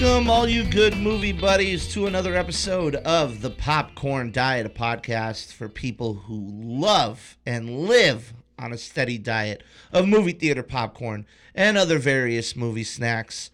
[0.00, 5.52] Welcome, all you good movie buddies, to another episode of the Popcorn Diet, a podcast
[5.52, 9.62] for people who love and live on a steady diet
[9.92, 13.50] of movie theater popcorn and other various movie snacks.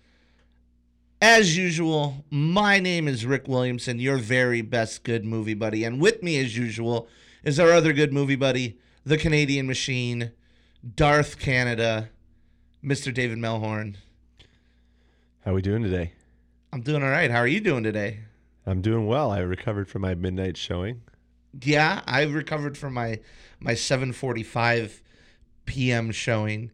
[1.20, 5.82] As usual, my name is Rick Williamson, your very best good movie buddy.
[5.82, 7.08] And with me, as usual,
[7.42, 10.30] is our other good movie buddy, the Canadian Machine,
[10.94, 12.10] Darth Canada,
[12.84, 13.12] Mr.
[13.12, 13.96] David Melhorn.
[15.44, 16.12] How are we doing today?
[16.76, 17.30] I'm doing all right.
[17.30, 18.18] How are you doing today?
[18.66, 19.30] I'm doing well.
[19.30, 21.00] I recovered from my midnight showing.
[21.62, 23.20] Yeah, I recovered from my
[23.60, 25.00] my 7:45
[25.64, 26.10] p.m.
[26.10, 26.70] showing,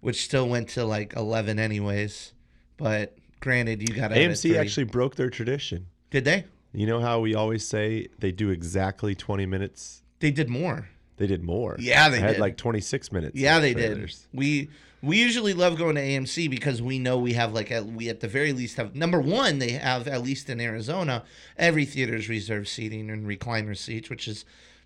[0.00, 2.32] which still went to like 11 anyways.
[2.78, 5.88] But granted, you got AMC actually broke their tradition.
[6.08, 6.46] did they?
[6.72, 10.00] You know how we always say they do exactly 20 minutes?
[10.20, 10.88] They did more.
[11.18, 11.76] They did more.
[11.78, 12.40] Yeah, they had did.
[12.40, 13.36] like 26 minutes.
[13.36, 14.20] Yeah, they trailers.
[14.20, 14.38] did.
[14.38, 14.70] We
[15.04, 18.20] we usually love going to AMC because we know we have like at, we at
[18.20, 21.24] the very least have number one they have at least in Arizona
[21.56, 24.44] every theater's reserved seating and recliner seats, which is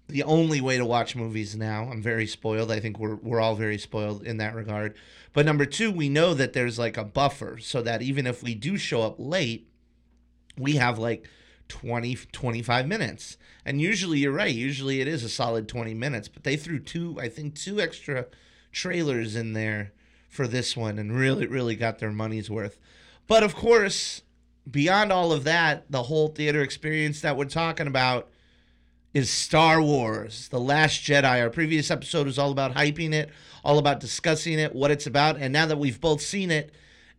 [0.08, 1.88] the only way to watch movies now.
[1.91, 2.70] I'm very spoiled.
[2.70, 4.94] I think we're we're all very spoiled in that regard.
[5.33, 8.55] But number two, we know that there's like a buffer so that even if we
[8.55, 9.69] do show up late,
[10.56, 11.28] we have like
[11.69, 16.42] 20 25 minutes and usually you're right usually it is a solid 20 minutes but
[16.42, 18.25] they threw two i think two extra
[18.72, 19.92] trailers in there
[20.28, 22.78] for this one and really really got their money's worth
[23.26, 24.22] but of course
[24.70, 28.28] beyond all of that the whole theater experience that we're talking about
[29.14, 31.40] is Star Wars, The Last Jedi.
[31.40, 33.30] Our previous episode was all about hyping it,
[33.64, 35.38] all about discussing it, what it's about.
[35.38, 36.72] And now that we've both seen it,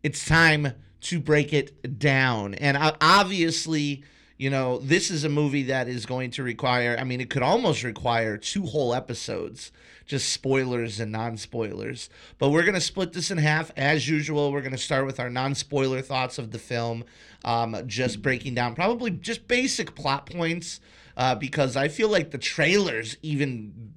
[0.04, 2.54] it's time to break it down.
[2.56, 4.04] And obviously,
[4.38, 7.44] you know, this is a movie that is going to require, I mean, it could
[7.44, 9.72] almost require two whole episodes,
[10.10, 12.10] just spoilers and non spoilers.
[12.40, 13.72] But we're going to split this in half.
[13.78, 17.06] As usual, we're going to start with our non spoiler thoughts of the film,
[17.46, 20.82] um, just breaking down probably just basic plot points.
[21.16, 23.94] Uh, because I feel like the trailers even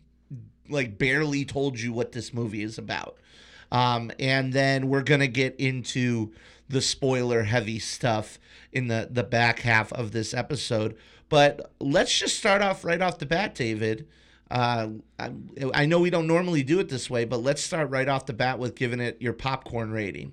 [0.69, 3.17] like barely told you what this movie is about.
[3.71, 6.33] Um, and then we're gonna get into
[6.69, 8.39] the spoiler heavy stuff
[8.73, 10.97] in the the back half of this episode.
[11.29, 14.07] But let's just start off right off the bat, David.
[14.53, 15.31] Uh, I,
[15.73, 18.35] I know we don't normally do it this way, but let's start right off the
[18.35, 20.33] bat with giving it your popcorn rating.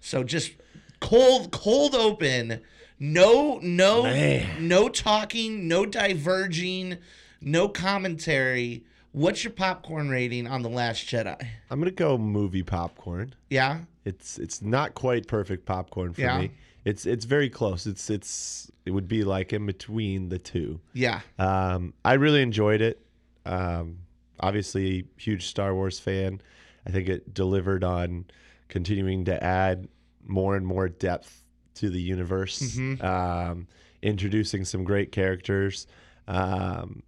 [0.00, 0.52] So just
[1.00, 2.60] cold cold open
[2.98, 4.66] no no Man.
[4.68, 6.96] no talking no diverging
[7.42, 11.36] no commentary what's your popcorn rating on the last jedi
[11.70, 13.34] I'm going to go movie popcorn.
[13.50, 16.38] yeah It's it's not quite perfect popcorn for Yeah.
[16.38, 16.50] me.
[16.86, 17.86] It's it's very close.
[17.86, 20.80] It's it's it would be like in between the two.
[20.94, 23.04] yeah Um, I really enjoyed it.
[23.46, 23.98] Um,
[24.40, 26.40] obviously, huge Star Wars fan.
[26.86, 28.26] I think it delivered on
[28.68, 29.88] continuing to add
[30.24, 31.42] more and more depth
[31.74, 33.02] to the universe, Mhm.
[33.02, 33.66] um,
[34.02, 35.86] introducing some great characters,
[36.28, 37.02] um,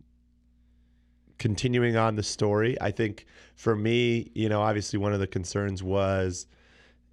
[1.38, 2.76] continuing on the story.
[2.80, 6.46] I think for me, you know, obviously one of the concerns was,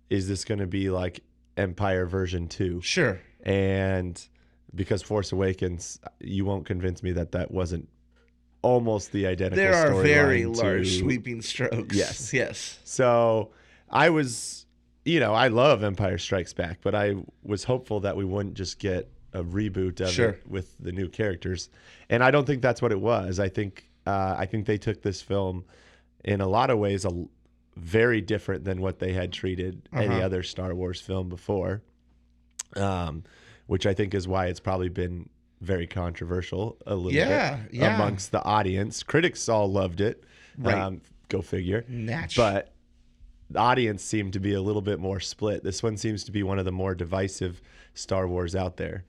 [0.10, 1.22] is this going to be like
[1.58, 2.82] Empire version two?
[2.82, 4.28] sure and
[4.74, 7.88] because Force Awakens, you won't convince me that that wasn't
[8.66, 9.64] almost the identical.
[9.64, 12.34] there are very large to- sweeping strokes Yes.
[12.34, 13.52] yes So
[13.90, 14.66] I was,
[15.06, 18.80] you know, I love Empire Strikes Back, but I was hopeful that we wouldn't just
[18.80, 20.30] get a reboot of Sure.
[20.30, 21.70] it with the new characters,
[22.10, 23.40] and I don't think that's what it was.
[23.40, 25.66] I think uh, I think they took this film
[26.24, 27.12] in a lot of ways a,
[27.76, 30.26] very different than what they had treated any Uh-huh.
[30.26, 31.82] other Star Wars film before.
[32.76, 33.24] Um,
[33.68, 35.28] which I think is why it's probably been
[35.62, 37.96] very controversial a little Yeah, bit yeah.
[37.96, 39.04] amongst the audience.
[39.04, 40.24] Critics all loved it.
[40.58, 40.78] Right.
[40.78, 41.86] Um, go figure.
[41.88, 42.36] Natch.
[42.36, 42.72] But
[43.50, 45.64] the audience seemed to be a little bit more split.
[45.64, 47.62] This one seems to be one of the more divisive
[47.94, 49.06] Star Wars out there.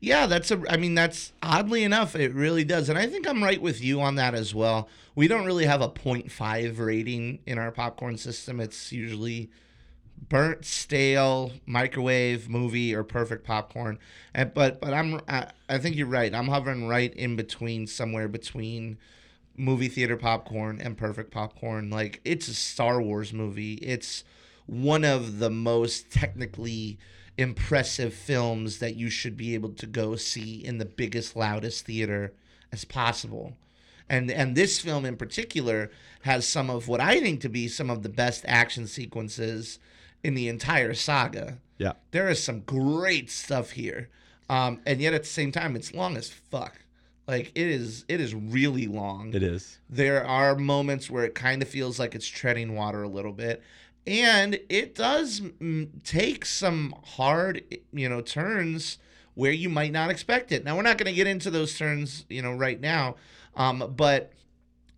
[0.00, 0.60] Yeah, that's a.
[0.68, 4.00] I mean, that's oddly enough, it really does, and I think I'm right with you
[4.02, 4.88] on that as well.
[5.14, 8.60] We don't really have a 0.5 rating in our popcorn system.
[8.60, 9.50] It's usually
[10.28, 13.98] burnt, stale, microwave, movie, or perfect popcorn.
[14.34, 16.34] And but but I'm I, I think you're right.
[16.34, 18.98] I'm hovering right in between, somewhere between
[19.56, 21.90] movie theater popcorn and perfect popcorn.
[21.90, 23.74] Like it's a Star Wars movie.
[23.74, 24.24] It's
[24.66, 26.98] one of the most technically
[27.36, 32.32] impressive films that you should be able to go see in the biggest loudest theater
[32.72, 33.54] as possible.
[34.08, 35.90] And and this film in particular
[36.22, 39.78] has some of what I think to be some of the best action sequences
[40.24, 41.58] in the entire saga.
[41.78, 41.92] Yeah.
[42.10, 44.08] There is some great stuff here.
[44.48, 46.80] Um, and yet at the same time it's long as fuck.
[47.26, 49.78] Like it is it is really long It is.
[49.88, 53.62] there are moments where it kind of feels like it's treading water a little bit
[54.06, 57.62] and it does mm, take some hard,
[57.94, 58.98] you know, turns
[59.34, 60.62] where you might not expect it.
[60.64, 63.16] Now we're not going to get into those turns, you know, right now,
[63.56, 64.32] um, but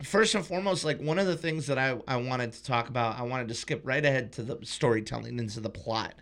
[0.02, 3.18] first and foremost, like one of the things that I, I wanted to talk about,
[3.18, 6.14] I wanted to skip right ahead to the storytelling into the plot.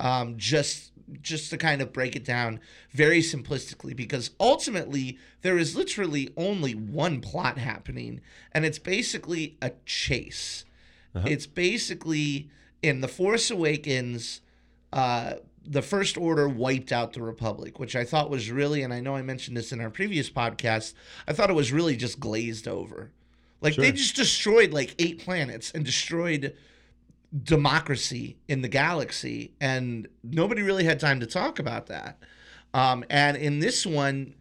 [0.00, 0.92] Um, just
[1.22, 2.60] just to kind of break it down
[2.90, 8.20] very simplistically because ultimately there is literally only one plot happening
[8.52, 10.66] and it's basically a chase
[11.24, 12.50] it's basically
[12.82, 14.42] in the force awakens
[14.92, 15.34] uh,
[15.70, 19.14] the first order wiped out the republic which i thought was really and i know
[19.14, 20.94] i mentioned this in our previous podcast
[21.26, 23.12] i thought it was really just glazed over.
[23.60, 26.54] Like they just destroyed like eight planets and destroyed
[27.42, 32.18] democracy in the galaxy and nobody really had time to talk about that.
[32.72, 34.34] Um, and in this one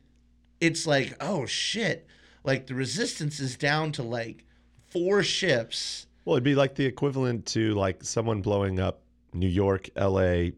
[0.61, 2.07] it's like oh shit.
[2.43, 4.45] Like the resistance is down to like
[4.85, 6.05] four ships.
[6.23, 9.01] Well, it'd be like the equivalent to like someone blowing up
[9.33, 10.53] New York, L.A.,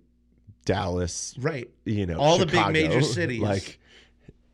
[0.74, 3.42] Dallas, right you know, All the big major cities.
[3.42, 3.80] like,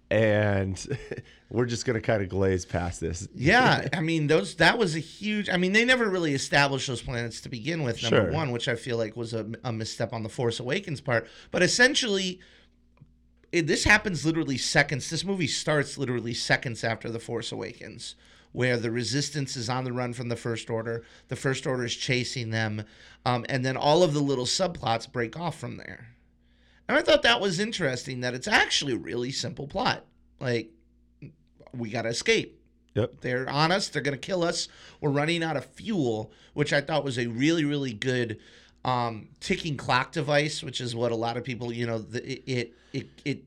[0.09, 0.85] and
[1.49, 3.27] we're just gonna kind of glaze past this.
[3.35, 7.01] yeah i mean those that was a huge i mean they never really established those
[7.01, 8.31] planets to begin with number Sure.
[8.31, 11.61] one which i feel like was a, a misstep on the force awakens part but
[11.63, 12.39] essentially
[13.51, 18.15] it, this happens literally seconds this movie starts literally seconds after the force awakens
[18.55, 21.95] where the resistance is on the run from the first order the first order is
[21.95, 22.83] chasing them
[23.25, 26.07] um, and then all of the little subplots break off from there
[26.87, 30.05] and i thought that was interesting that it's actually a really simple plot
[30.39, 30.71] like
[31.73, 32.61] we got to escape
[32.95, 33.19] Yep.
[33.21, 33.89] they're on us.
[33.89, 34.69] They're going to kill us.
[35.01, 38.39] We're running out of fuel, which I thought was a really, really good
[38.85, 42.43] um, ticking clock device, which is what a lot of people, you know, the, it,
[42.45, 43.43] it, it, it,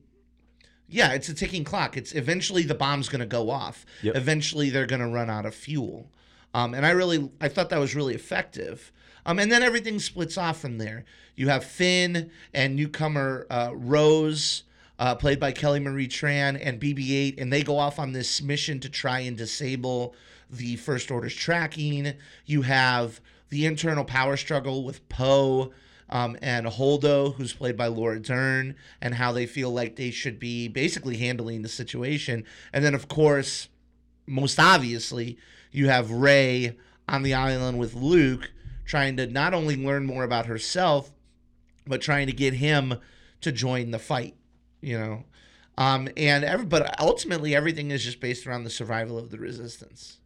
[0.89, 1.97] yeah, it's a ticking clock.
[1.97, 3.85] It's eventually the bomb's going to go off.
[4.01, 4.15] Yep.
[4.15, 6.07] Eventually they're going to run out of fuel.
[6.53, 8.91] Um, and I really, I thought that was really effective.
[9.25, 11.05] Um, and then everything splits off from there.
[11.35, 14.63] You have Finn and newcomer uh, Rose,
[14.97, 18.79] uh, played by Kelly Marie Tran, and BB-8, and they go off on this mission
[18.81, 20.15] to try and disable
[20.49, 22.13] the First Order's tracking.
[22.45, 25.71] You have the internal power struggle with Poe
[26.09, 30.39] um, and Holdo, who's played by Laura Dern, and how they feel like they should
[30.39, 32.45] be basically handling the situation.
[32.73, 33.69] And then, of course,
[34.25, 35.37] most obviously,
[35.71, 36.77] you have Rey
[37.07, 38.51] on the island with Luke,
[38.85, 41.11] trying to not only learn more about herself,
[41.85, 42.95] but trying to get him
[43.41, 44.35] to join the fight.
[44.81, 45.23] You know,
[45.77, 50.19] um, and every, but ultimately, everything is just based around the survival of the resistance.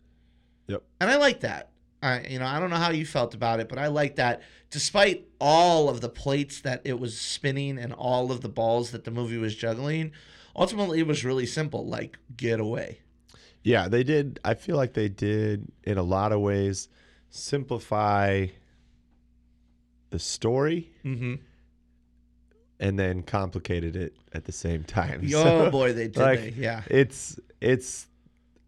[0.68, 0.83] Yep.
[1.01, 1.72] And I like that.
[2.03, 4.41] I, you know, I don't know how you felt about it, but I like that.
[4.69, 9.03] Despite all of the plates that it was spinning and all of the balls that
[9.03, 10.11] the movie was juggling,
[10.55, 11.85] ultimately it was really simple.
[11.85, 13.00] Like, get away.
[13.63, 14.39] Yeah, they did.
[14.44, 16.89] I feel like they did in a lot of ways
[17.29, 18.47] simplify
[20.09, 21.35] the story Mm-hmm.
[22.79, 25.21] and then complicated it at the same time.
[25.33, 26.17] Oh So, boy, they did.
[26.17, 26.81] like, they, yeah.
[26.88, 28.07] it's it's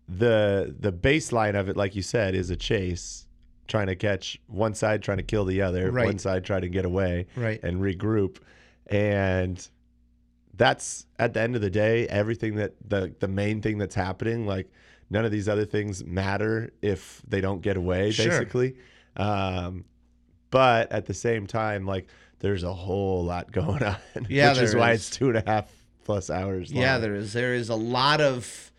[0.07, 3.24] the the baseline of it, like you said, is a chase,
[3.67, 6.05] trying to catch one side, trying to kill the other, Right.
[6.05, 7.61] one side trying to get away Right.
[7.63, 8.37] and regroup,
[8.87, 9.67] and
[10.57, 14.45] that's at the end of the day everything that the the main thing that's happening.
[14.45, 14.71] Like
[15.09, 18.29] none of these other things matter if they don't get away, Sure.
[18.29, 18.75] basically.
[19.17, 19.85] Um,
[20.51, 22.07] but at the same time, like
[22.39, 23.97] there's a whole lot going on,
[24.29, 25.07] Yeah, which is why is.
[25.07, 25.71] it's two and a half
[26.03, 26.71] plus hours.
[26.71, 26.81] Long.
[26.81, 27.33] Yeah, there is.
[27.33, 28.71] There is a lot of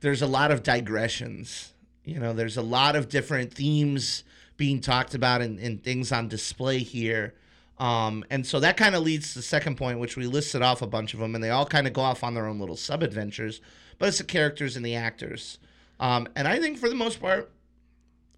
[0.00, 1.74] there's a lot of digressions.
[2.04, 4.24] You know, there's a lot of different themes
[4.56, 7.34] being talked about and, and things on display here.
[7.78, 10.82] Um, and so that kind of leads to the second point, which we listed off
[10.82, 12.76] a bunch of them, and they all kind of go off on their own little
[12.76, 13.60] sub adventures.
[13.98, 15.58] But it's the characters and the actors.
[15.98, 17.50] Um, and I think for the most part,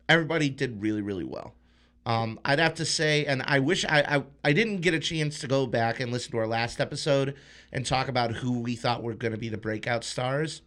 [0.09, 1.55] everybody did really, really well.
[2.05, 5.39] Um, I'd have to say, and I wish I, I I didn't get a chance
[5.41, 7.37] to go back and listen to our last episode
[7.73, 10.63] and talk about who we thought were going to be the breakout stars.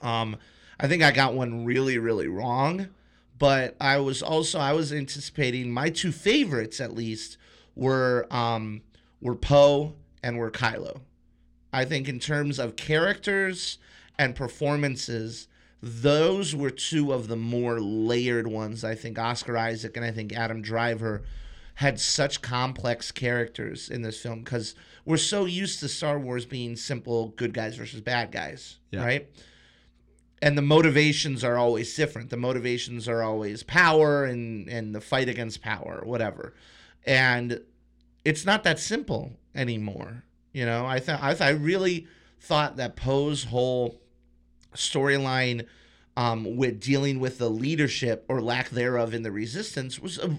[0.00, 0.36] Um,
[0.78, 2.88] I think I got one really, really wrong,
[3.38, 7.38] but I was also I was anticipating my two favorites at least
[7.74, 8.82] were um,
[9.20, 11.00] were Poe and were Kylo.
[11.72, 13.78] I think in terms of characters
[14.18, 15.48] and performances,
[15.82, 18.82] those were two of the more layered ones.
[18.84, 21.22] I think Oscar Isaac and I think Adam Driver
[21.74, 26.74] had such complex characters in this film because we're so used to Star Wars being
[26.76, 29.04] simple good guys versus bad guys, Yeah.
[29.04, 29.28] right?
[30.42, 32.28] And the motivations are always different.
[32.30, 36.54] The motivations are always power and and the fight against power, whatever.
[37.06, 37.60] And
[38.24, 40.24] it's not that simple anymore.
[40.52, 42.06] You know, I thought I, th- I really
[42.40, 44.00] thought that Poe's whole
[44.74, 45.66] storyline
[46.16, 50.34] um, with dealing with the leadership or lack thereof in the resistance was a,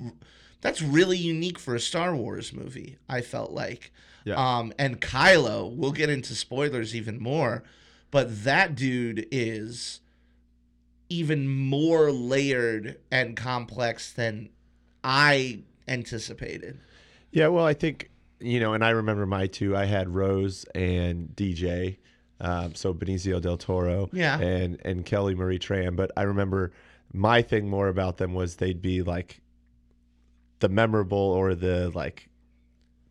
[0.62, 2.98] that's really unique for a Star Wars movie.
[3.08, 3.92] I felt like,
[4.26, 4.36] Yeah.
[4.36, 5.72] um, and Kylo.
[5.76, 7.64] We'll get into spoilers even more,
[8.12, 10.02] but that dude is
[11.10, 14.50] even more layered and complex than
[15.04, 16.80] I anticipated.
[17.32, 18.10] Yeah, well, I think
[18.40, 19.76] you know, and I remember my two.
[19.76, 21.98] I had Rose and DJ,
[22.40, 24.40] um, so Benicio del Toro, Yeah.
[24.40, 25.96] and and Kelly Marie Tran.
[25.96, 26.72] But I remember
[27.14, 29.42] my thing more about them was they'd be like
[30.60, 32.30] the memorable or the like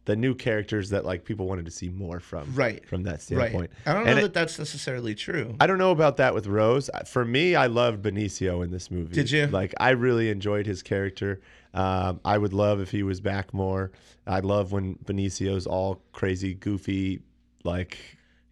[0.06, 2.52] the new characters that like people wanted to see more from.
[2.54, 2.86] Right.
[2.88, 3.90] From that standpoint Right.
[3.90, 5.54] I don't know And it- that that's necessarily true.
[5.60, 6.88] I don't know about that with Rose.
[7.06, 9.14] For me, I loved Benicio in this movie.
[9.14, 9.46] Did you?
[9.48, 11.40] Like, I really enjoyed his character.
[11.74, 13.90] Um, I would love if he was back more.
[14.26, 17.20] I love when Benicio's all crazy, goofy,
[17.64, 17.98] like,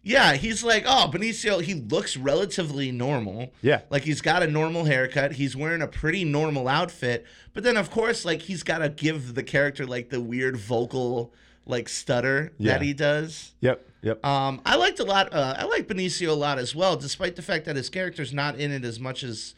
[0.07, 3.51] Yeah, he's like, oh, Benicio, he looks relatively normal.
[3.63, 5.31] yeah, Like he's got a normal haircut.
[5.33, 7.25] He's wearing a pretty normal outfit.
[7.53, 11.33] But then of course, like he's got to give the character like the weird vocal
[11.65, 12.73] like stutter Yeah.
[12.73, 13.55] that he does.
[13.61, 14.23] yep, yep.
[14.23, 15.33] Um, I liked a lot.
[15.33, 18.59] Uh, I like Benicio a lot as well, despite the fact that his character's not
[18.59, 19.55] in it as much as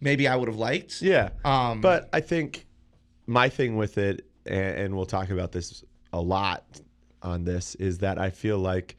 [0.00, 1.00] maybe I would have liked.
[1.02, 1.28] yeah.
[1.44, 2.66] Um, But I think
[3.28, 6.64] my thing with it, and, and we'll talk about this a lot
[7.22, 8.96] on this, is that I feel like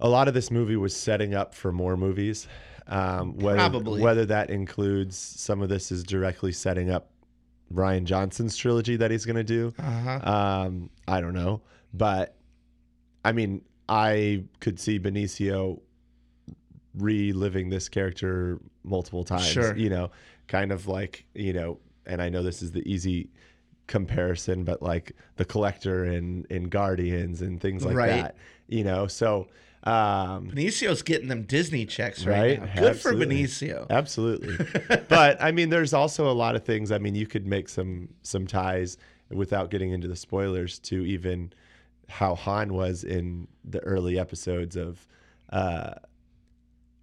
[0.00, 2.46] a lot of this movie was setting up for more movies.
[2.86, 4.00] Um, whether, Probably.
[4.00, 7.10] whether that includes some of this is directly setting up
[7.74, 9.74] Rian Johnson's trilogy that he's going to do.
[9.78, 10.20] uh-huh.
[10.66, 11.60] Um, I don't know,
[11.92, 12.34] but
[13.24, 15.80] I mean, I could see Benicio
[16.94, 19.46] reliving this character multiple times.
[19.46, 19.76] Sure.
[19.76, 20.10] You know,
[20.46, 23.28] kind of like you know, and I know this is the easy
[23.86, 28.08] comparison, but like the collector in in Guardians and things like Right.
[28.08, 28.36] that.
[28.68, 29.48] You know, so
[29.84, 32.74] um, Benicio's getting them Disney checks right, Right?
[32.74, 32.80] now.
[32.80, 33.46] Good Absolutely.
[33.46, 33.86] for Benicio.
[33.90, 34.66] Absolutely.
[35.08, 36.90] but I mean, there's also a lot of things.
[36.92, 38.96] I mean, you could make some some ties
[39.30, 41.52] without getting into the spoilers to even
[42.08, 45.06] how Han was in the early episodes of
[45.50, 45.94] uh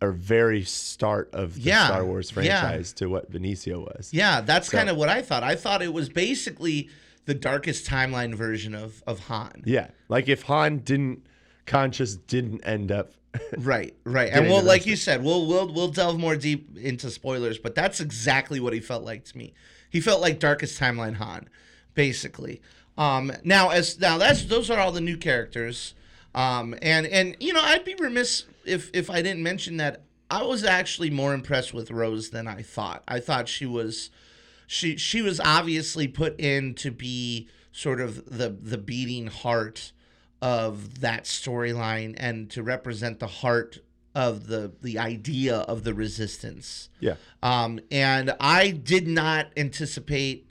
[0.01, 2.33] or very start of the Yeah, Star Wars yeah.
[2.61, 4.09] franchise to what Benicio was.
[4.11, 5.43] Yeah, that's So- kind of what I thought.
[5.43, 6.89] I thought it was basically
[7.25, 9.63] the darkest timeline version of of Han.
[9.65, 9.87] Yeah.
[10.09, 11.25] Like if Han didn't
[11.65, 13.11] conscious didn't end up
[13.57, 14.31] Right, right.
[14.31, 17.99] And we'll like you said, we'll we'll we'll delve more deep into spoilers, but that's
[17.99, 19.53] exactly what he felt like to me.
[19.89, 21.49] He felt like darkest timeline Han,
[21.93, 22.61] basically.
[22.97, 25.93] Um now as now that's those are all the new characters.
[26.33, 30.43] Um and and you know, I'd be remiss if if I didn't mention that I
[30.43, 33.03] was actually more impressed with Rose than I thought.
[33.07, 34.09] I thought she was
[34.67, 39.91] she she was obviously put in to be sort of the the beating heart
[40.41, 43.79] of that storyline and to represent the heart
[44.13, 46.89] of the the idea of the resistance.
[46.99, 47.15] Yeah.
[47.43, 50.49] Um, and I did not anticipate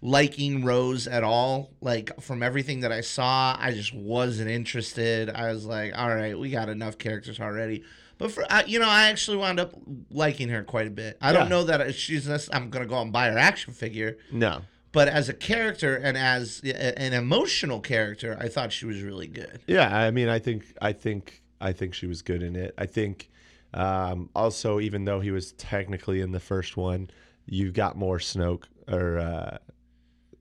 [0.00, 1.70] liking Rose at all.
[1.80, 5.30] Like from everything that I saw, I just wasn't interested.
[5.30, 7.82] I was like, all right, we got enough characters already.
[8.18, 9.72] But for uh, you know, I actually wound up
[10.10, 11.16] liking her quite a bit.
[11.20, 12.26] I don't know that she's.
[12.26, 14.62] necess- I'm gonna go and buy her action figure, No.
[14.92, 19.60] But as a character and as an emotional character, I thought she was really good.
[19.66, 22.74] Yeah, I mean, I think, I think, I think she was good in it.
[22.78, 23.28] I think,
[23.74, 27.10] um, also, even though he was technically in the first one,
[27.46, 29.58] you got more Snoke or uh,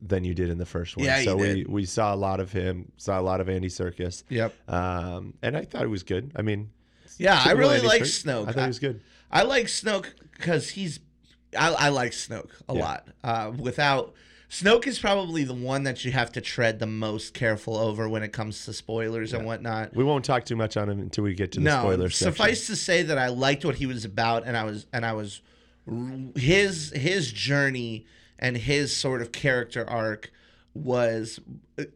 [0.02, 1.06] than you did in the first one.
[1.06, 4.24] Yeah, so we we saw a lot of him, saw a lot of Andy Serkis,
[4.30, 4.54] Yep.
[4.70, 6.32] um, and I thought it was good.
[6.36, 6.70] I mean,
[7.18, 8.04] Yeah, I really like.
[8.04, 8.48] Snoke.
[8.48, 9.02] I thought he was good.
[9.30, 11.00] I like Snoke because he's.
[11.58, 12.80] I, I like Snoke a Yeah.
[12.84, 13.08] lot.
[13.24, 14.14] Uh, without
[14.50, 18.24] Snoke is probably the one that you have to tread the most careful over when
[18.24, 19.94] it comes to spoilers and whatnot.
[19.94, 22.00] We won't talk too much on him until we get to the spoilers.
[22.00, 22.32] no, section.
[22.34, 25.14] suffice to say that I liked what he was about, and I was and I
[25.14, 25.42] was
[26.36, 28.06] his his journey
[28.40, 30.32] and his sort of character arc
[30.74, 31.40] was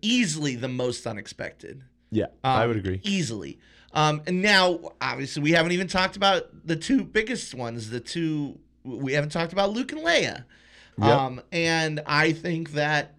[0.02, 1.84] easily the most unexpected.
[2.10, 3.00] Yeah, I Um, would agree.
[3.04, 3.60] Easily.
[3.94, 7.90] Um, and now, obviously, we haven't even talked about the two biggest ones.
[7.92, 10.44] The two we haven't talked about Luke and Leia.
[10.98, 11.08] Yep.
[11.08, 13.16] Um, and I think that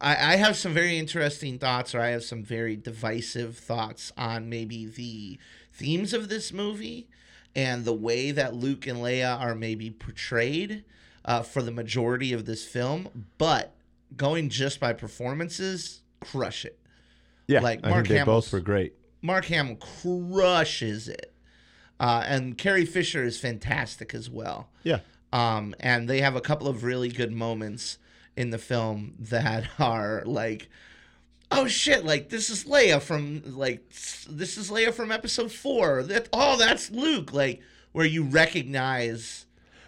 [0.00, 4.48] I, I have some very interesting thoughts, or I have some very divisive thoughts on
[4.48, 5.38] maybe the
[5.72, 7.08] themes of this movie
[7.54, 10.84] and the way that Luke and Leia are maybe portrayed
[11.24, 13.26] uh, for the majority of this film.
[13.38, 13.74] But
[14.16, 16.78] going just by performances, crush it.
[17.48, 18.94] Yeah, like I Mark think they both were great.
[19.22, 21.32] Mark Hamill crushes it.
[21.98, 24.68] Uh, and Carrie Fisher is fantastic as well.
[24.82, 25.00] Yeah,
[25.32, 27.98] Um, and they have a couple of really good moments
[28.36, 30.68] in the film that are like,
[31.50, 33.88] oh shit, like this is Leia from like
[34.28, 36.02] this is Leia from episode four.
[36.02, 37.60] That oh that's Luke, like
[37.92, 39.46] where you recognize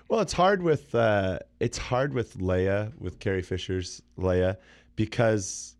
[0.09, 4.57] Well, it's hard with uh, it's hard with Leia with Carrie Fisher's Leia
[4.97, 5.77] because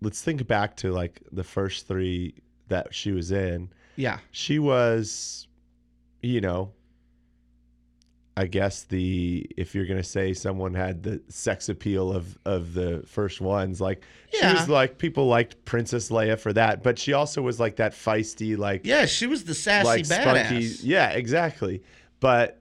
[0.00, 2.34] let's think back to like the first three
[2.68, 3.70] that she was in.
[3.96, 4.18] Yeah.
[4.30, 5.48] She was,
[6.22, 6.72] you know,
[8.36, 13.04] I guess the if you're gonna say someone had the sex appeal of of the
[13.06, 17.40] first ones, like she was like people liked Princess Leia for that, but she also
[17.42, 20.22] was like that feisty, like Yeah, she was the sassy like badass.
[20.48, 20.66] spunky.
[20.88, 21.82] Yeah, exactly.
[22.18, 22.60] But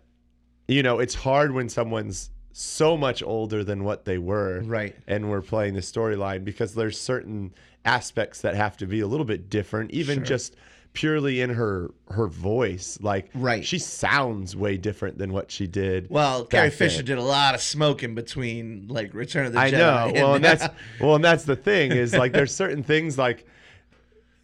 [0.68, 4.96] you know, it's hard when someone's so much older than what they were, Right.
[5.08, 7.52] And we're playing the storyline because there's certain
[7.84, 10.26] aspects that have to be a little bit different, even Sure.
[10.26, 10.56] just
[10.94, 12.98] purely in her her voice.
[13.02, 13.66] Like, Right.
[13.66, 16.08] she sounds way different than what she did.
[16.10, 17.06] Well, Carrie Fisher then.
[17.06, 19.78] did a lot of smoking between like Return of the I Jedi.
[19.78, 20.12] know.
[20.14, 23.46] Well, and and- that's well, and that's the thing is like there's certain things like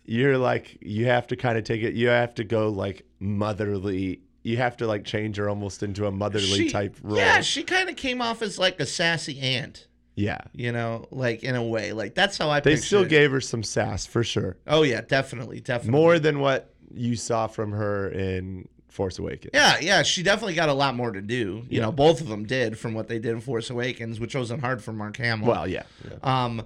[0.05, 1.93] you're like you have to kind of take it.
[1.93, 4.21] You have to go like motherly.
[4.41, 7.17] You have to like change her almost into a motherly she, type role.
[7.17, 9.85] Yeah, she kind of came off as like a sassy aunt,
[10.19, 10.39] Yeah.
[10.53, 11.93] you know, like in a way.
[11.93, 13.09] Like that's how I They still it.
[13.09, 14.57] gave her some sass for sure.
[14.67, 15.99] Oh yeah, definitely, definitely.
[15.99, 19.51] More than what you saw from her in Force Awakens.
[19.53, 21.63] Yeah, yeah, she definitely got a lot more to do.
[21.69, 21.81] You Yeah.
[21.83, 24.83] know, both of them did from what they did in Force Awakens, which wasn't hard
[24.83, 25.47] for Mark Hamill.
[25.47, 25.83] Well, yeah.
[26.03, 26.17] yeah.
[26.23, 26.65] Um,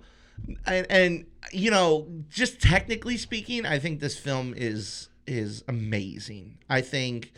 [0.66, 6.58] and, and you know, just technically speaking, I think this film is is amazing.
[6.70, 7.34] I think,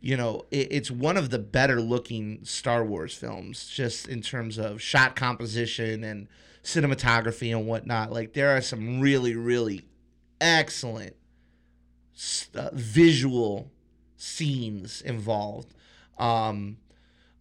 [0.00, 4.58] you know, it, it's one of the better looking Star Wars films, just in terms
[4.58, 6.28] of shot composition and
[6.62, 8.12] cinematography and whatnot.
[8.12, 9.86] Like there are some really, really
[10.40, 11.16] excellent
[12.54, 13.70] uh, visual
[14.16, 15.74] scenes involved.
[16.18, 16.78] Um,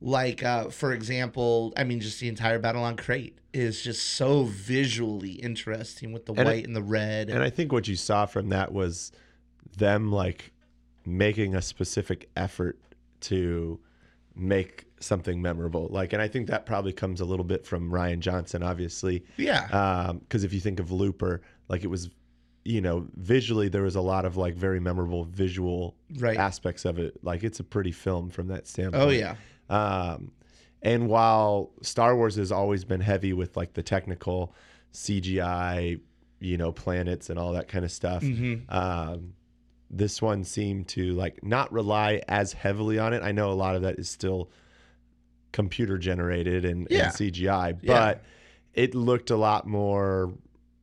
[0.01, 4.43] like uh, for example, I mean, just the entire battle on Crait is just so
[4.43, 7.29] visually interesting with the And white it- and the red.
[7.29, 9.11] And I think what you saw from that was
[9.77, 10.51] them like
[11.05, 12.79] making a specific effort
[13.21, 13.79] to
[14.35, 15.87] make something memorable.
[15.89, 19.23] Like, and I think that probably comes a little bit from Rian Johnson, obviously.
[19.37, 22.09] yeah, Because if you think of Looper, like it was,
[22.63, 26.37] you know, visually there was a lot of like very memorable visual right.
[26.37, 27.23] aspects of it.
[27.23, 29.03] Like it's a pretty film from that standpoint.
[29.03, 29.35] Oh yeah,
[29.69, 30.31] Um,
[30.81, 34.53] and while Star Wars has always been heavy with like the technical
[34.93, 35.99] CGI,
[36.39, 39.33] you know, planets and all that kind of stuff, hmm um,
[39.97, 43.23] this one seemed to like not rely as heavily on it.
[43.23, 44.49] I know a lot of that is still
[45.51, 47.05] computer generated and, Yeah.
[47.05, 47.93] and CGI, Yeah.
[47.93, 48.23] but
[48.73, 50.33] it looked a lot more,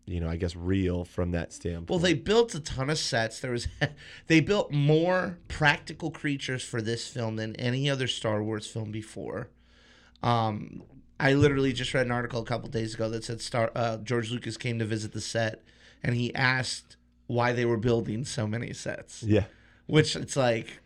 [0.07, 1.91] you know, I guess real from that standpoint.
[1.91, 3.39] Well, they built a ton of sets.
[3.41, 3.69] There was,
[4.29, 9.51] they built more practical creatures for this film than any other Star Wars film before.
[10.23, 10.83] Um,
[11.21, 14.31] I literally just read an article a couple days ago that said Star uh, George
[14.31, 15.63] Lucas came to visit the set,
[16.03, 19.23] and he asked why they were building so many sets.
[19.23, 19.45] yeah.
[19.87, 20.81] Which it's like,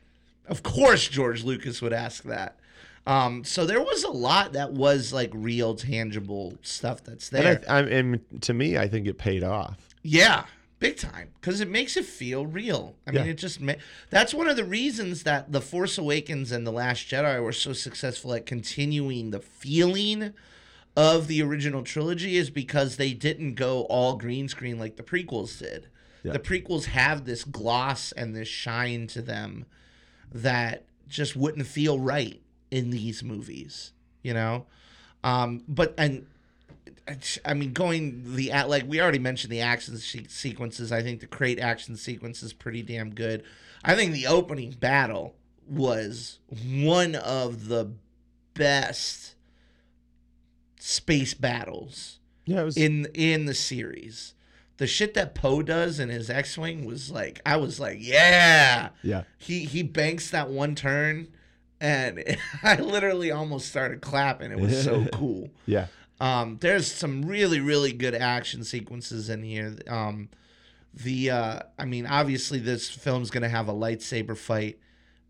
[0.49, 2.59] of course George Lucas would ask that.
[3.07, 7.57] Um, so there was a lot that was like real, tangible stuff that's there.
[7.57, 9.79] And, I, I, and to me, I think it paid off.
[10.03, 10.45] Yeah,
[10.81, 12.97] big time because it makes it feel real.
[13.07, 13.75] I mean, it just ma-
[14.11, 17.73] that's one of the reasons that the Force Awakens and the Last Jedi were so
[17.73, 20.33] successful at continuing the feeling
[20.97, 25.59] of the original trilogy is because they didn't go all green screen like the prequels
[25.59, 25.89] did.
[26.27, 26.33] Yeah.
[26.33, 29.65] The prequels have this gloss and this shine to them
[30.33, 34.67] that just wouldn't feel right in these movies, you know.
[35.23, 36.27] Um, but and
[37.45, 40.91] I mean, going the at like we already mentioned the action se- sequences.
[40.91, 43.45] I think the Crait action sequence is pretty damn good.
[43.85, 45.37] I think the opening battle
[45.69, 47.93] was one of the
[48.55, 49.35] best
[50.81, 52.77] space battles Yeah, was.
[52.77, 54.35] in in the series.
[54.79, 58.91] The shit that Poe does in his X-wing was like I was like, yeah.
[59.03, 59.23] yeah.
[59.39, 61.29] He he banks that one turn
[61.81, 64.53] and I literally almost started clapping.
[64.53, 65.49] It was so cool.
[65.67, 65.87] Yeah.
[66.21, 69.77] Um, there's some really, really good action sequences in here.
[69.89, 70.31] Um,
[70.95, 74.79] the uh, I mean, obviously this film's gonna have a lightsaber fight,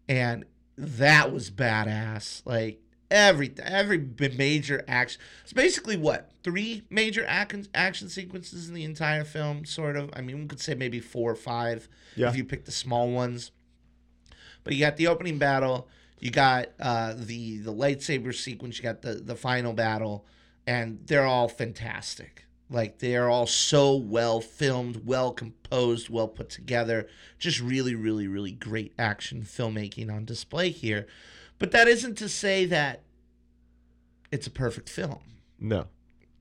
[0.09, 0.45] and
[0.79, 2.43] that was badass.
[2.45, 3.99] Like every every
[4.37, 5.21] major action.
[5.45, 10.11] It's basically what three major action action sequences in the entire film, sort of.
[10.15, 12.29] I mean, we could say maybe four or five Yeah.
[12.29, 13.51] if you pick the small ones.
[14.65, 15.89] But you got the opening battle,
[16.19, 20.27] you got uh, the the lightsaber sequence, you got the the final battle,
[20.67, 22.43] and they're all fantastic.
[22.69, 27.07] Like they are all so well filmed, well composed, well put together.
[27.39, 31.07] Just really, really, really great action filmmaking on display here.
[31.59, 33.03] But that isn't to say that
[34.31, 35.21] it's a perfect film
[35.61, 35.87] No.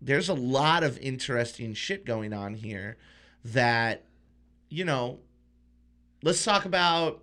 [0.01, 2.97] there's a lot of interesting shit going on here
[3.45, 4.04] that
[4.69, 5.19] you know
[6.23, 7.21] let's talk about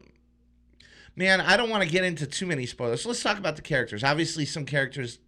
[1.15, 3.03] man, I don't want to get into too many spoilers.
[3.03, 4.03] So let's talk about the characters.
[4.03, 5.19] Obviously, some characters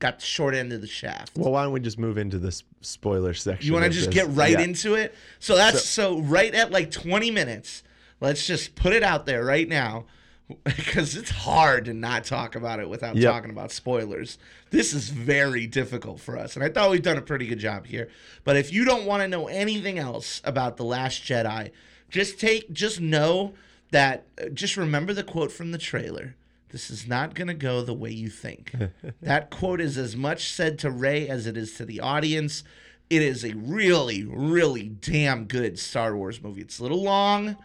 [0.00, 1.36] got the short end of the shaft.
[1.36, 3.66] Well, why don't we just move into this spoiler section?
[3.68, 4.14] You want to just this?
[4.14, 4.62] get right Yeah.
[4.62, 5.14] into it?
[5.38, 7.82] So that's so, right at like 20 minutes.
[8.20, 10.06] Let's just put it out there right now
[10.64, 13.32] because it's hard to not talk about it without Yep.
[13.32, 14.38] talking about spoilers.
[14.70, 16.54] This is very difficult for us.
[16.54, 18.08] And I thought we've done a pretty good job here.
[18.44, 21.70] But if you don't want to know anything else about The Last Jedi,
[22.10, 23.54] just take just know
[23.90, 26.36] that uh, just remember the quote from the trailer.
[26.70, 28.72] This is not going to go the way you think.
[29.22, 32.62] that quote is as much said to Rey as it is to the audience.
[33.08, 36.60] It is a really, really damn good Star Wars movie.
[36.62, 37.56] It's a little long.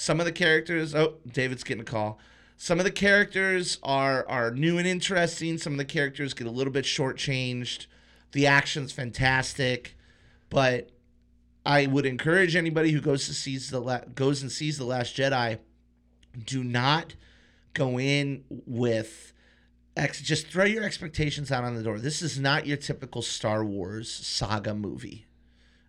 [0.00, 2.20] Some of the characters, oh, David's getting a call.
[2.56, 5.58] Some of the characters are are new and interesting.
[5.58, 7.86] Some of the characters get a little bit shortchanged.
[8.30, 9.96] The action's fantastic,
[10.50, 10.90] but
[11.66, 15.16] I would encourage anybody who goes to sees the la- goes and sees the Last
[15.16, 15.58] Jedi,
[16.46, 17.16] do not
[17.74, 19.32] go in with
[19.96, 21.98] ex- just throw your expectations out on the door.
[21.98, 25.26] This is not your typical Star Wars saga movie.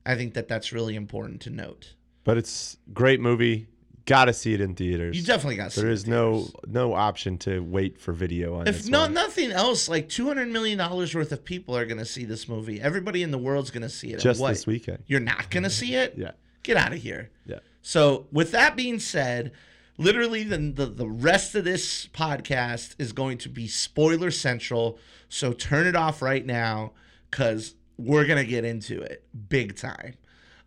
[0.04, 1.94] I think that that's really important to note.
[2.24, 3.68] But it's great movie.
[4.06, 5.16] Got to see it in theaters.
[5.18, 5.72] You definitely got.
[5.72, 9.02] to there see is no no option to wait for video on If this no
[9.02, 9.14] one.
[9.14, 12.48] nothing else, like two hundred million dollars worth of people are going to see this
[12.48, 12.82] movie.
[12.82, 14.20] Everybody in the world's going to see it.
[14.20, 15.04] just this weekend.
[15.08, 16.16] You're not going to see it.
[16.18, 16.32] Yeah,
[16.64, 17.30] Get out of here.
[17.46, 17.60] yeah.
[17.82, 19.52] So, with that being said,
[19.98, 24.98] literally the, the the rest of this podcast is going to be spoiler central.
[25.30, 26.94] So turn it off right now
[27.30, 30.16] because we're gonna get into it big time.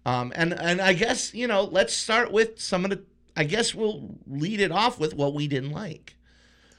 [0.06, 3.02] Um, and and I guess you know let's start with some of the.
[3.36, 6.16] I guess we'll lead it off with what we didn't like,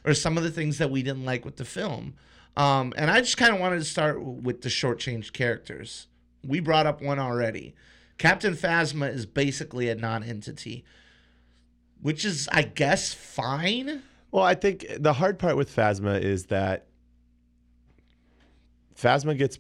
[0.06, 2.16] or some of the things that we didn't like with the film.
[2.56, 6.08] Um, and I just kind of wanted to start with the shortchanged characters.
[6.46, 7.74] We brought up one already.
[8.18, 10.86] Captain Phasma is basically a non-entity,
[12.02, 14.04] which is, I guess, fine.
[14.32, 16.88] Well, I think the hard part with Phasma is that
[18.96, 19.58] Phasma gets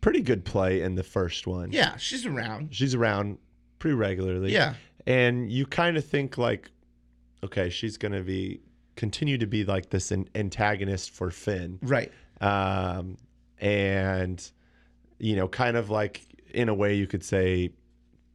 [0.00, 1.72] pretty good play in the first one.
[1.72, 2.68] Yeah, she's around.
[2.74, 3.38] She's around
[3.80, 4.52] pretty regularly.
[4.52, 4.74] Yeah,
[5.06, 6.70] And you kind of think like,
[7.44, 8.60] okay, she's gonna be
[8.96, 11.78] continue to be like this an antagonist for Finn.
[11.82, 12.10] right.
[12.40, 13.16] um,
[13.58, 14.50] and
[15.18, 17.70] you know, kind of like in a way you could say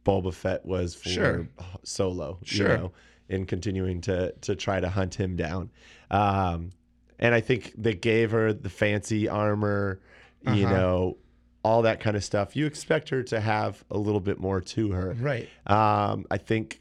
[0.04, 1.48] Boba Fett was for Sure.
[1.84, 2.70] Solo, Sure.
[2.70, 2.92] you know,
[3.28, 5.70] in continuing to to try to hunt him down.
[6.10, 6.70] Um,
[7.18, 10.00] and I think they gave her the fancy armor,
[10.42, 10.74] you Uh-huh.
[10.74, 11.16] know,
[11.64, 12.56] all that kind of stuff.
[12.56, 15.14] You expect her to have a little bit more to her.
[15.18, 15.48] Right.
[15.66, 16.80] Um, I think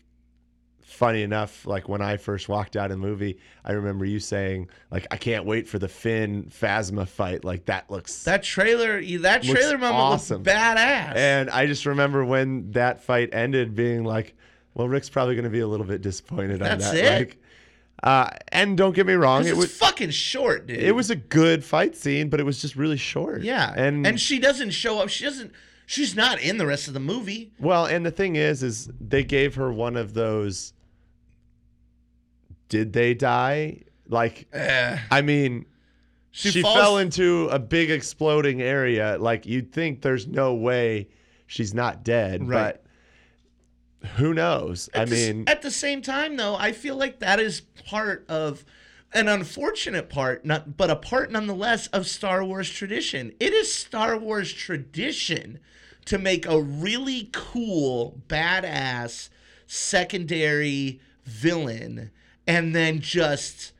[0.84, 4.70] funny enough, like when I first walked out of the movie, I remember you saying,
[4.92, 7.44] like, I can't wait for the Finn Phasma fight.
[7.46, 10.38] Like that looks That trailer, that Looks trailer moment awesome.
[10.44, 11.16] looked badass.
[11.16, 14.36] and I just remember when that fight ended being like,
[14.74, 17.04] well, Rick's probably gonna be a little bit disappointed That's on that.
[17.06, 17.20] it?
[17.20, 17.41] Like
[18.04, 20.78] uh, and don't get me wrong, it was fucking short, dude.
[20.82, 23.42] it was a good fight scene, but it was just really short.
[23.44, 25.10] yeah, And and she doesn't show up.
[25.10, 25.52] She doesn't.
[25.86, 27.52] She's not in the rest of the movie.
[27.60, 30.74] Well, and the thing is, is they gave her one of those.
[32.70, 33.84] Did they die?
[34.08, 34.98] Like, Eh.
[35.12, 35.66] I mean,
[36.32, 39.18] She, she, falls, fell into a big exploding area.
[39.20, 41.10] Like, you'd think there's no way
[41.48, 42.81] she's not dead, Right.
[44.18, 44.90] Who knows?
[44.94, 48.64] I the mean, at the same time, though, I feel like that is part of
[49.14, 53.34] an unfortunate part, not but a part nonetheless of Star Wars tradition.
[53.40, 55.60] It is Star Wars tradition
[56.06, 59.30] to make a really cool, badass
[59.68, 62.10] secondary villain,
[62.48, 63.74] and then just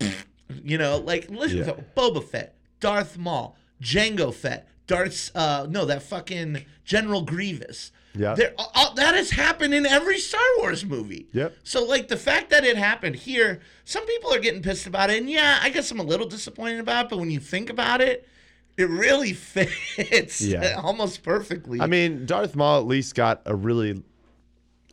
[0.64, 1.64] you know, like listen Yeah.
[1.64, 7.90] to Boba Fett, Darth Maul, Jango Fett, Darth uh no, that fucking General Grievous.
[8.14, 8.34] Yeah.
[8.34, 11.28] There, all, that has happened in every Star Wars movie.
[11.32, 11.56] Yep.
[11.64, 15.18] So, like, the fact that it happened here, some people are getting pissed about it.
[15.18, 17.10] And yeah, I guess I'm a little disappointed about it.
[17.10, 18.28] But when you think about it,
[18.76, 20.80] it really fits Yeah.
[20.82, 21.80] almost perfectly.
[21.80, 24.02] I mean, Darth Maul at least got a really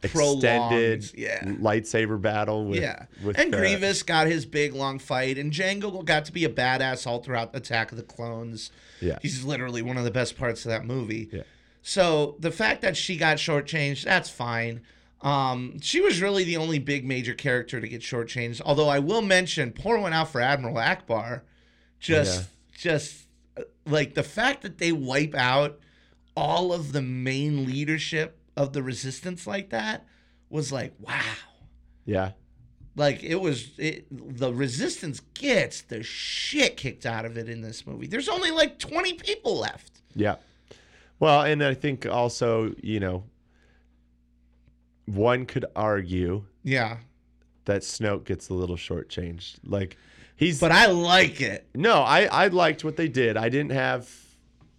[0.02, 1.44] extended Prolonged, yeah.
[1.44, 3.06] lightsaber battle with, yeah.
[3.24, 5.38] with and uh, Grievous got his big, long fight.
[5.38, 8.72] And Jango got to be a badass all throughout Attack of the Clones.
[9.02, 9.20] Yeah.
[9.22, 11.30] He's literally one of the best parts of that movie.
[11.32, 11.44] Yeah.
[11.82, 14.82] So the fact that she got shortchanged, that's fine.
[15.22, 18.62] Um, she was really the only big major character to get shortchanged.
[18.64, 21.42] Although I will mention, poor one out for Admiral Ackbar.
[22.00, 25.80] Just, just uh, like the fact that they wipe out
[26.36, 30.06] all of the main leadership of the resistance like that
[30.50, 31.22] was like, wow.
[32.06, 32.32] Yeah.
[32.96, 37.86] Like it was, it, the resistance gets the shit kicked out of it in this
[37.86, 38.08] movie.
[38.08, 40.02] There's only like 20 people left.
[40.16, 40.36] Yeah.
[41.20, 43.24] Well, and I think also, you know,
[45.06, 46.98] one could argue Yeah.
[47.66, 49.58] that Snoke gets a little shortchanged.
[49.66, 49.98] Like
[50.36, 51.68] he's But I like it.
[51.76, 53.38] no, I I liked what they did.
[53.38, 54.10] I didn't have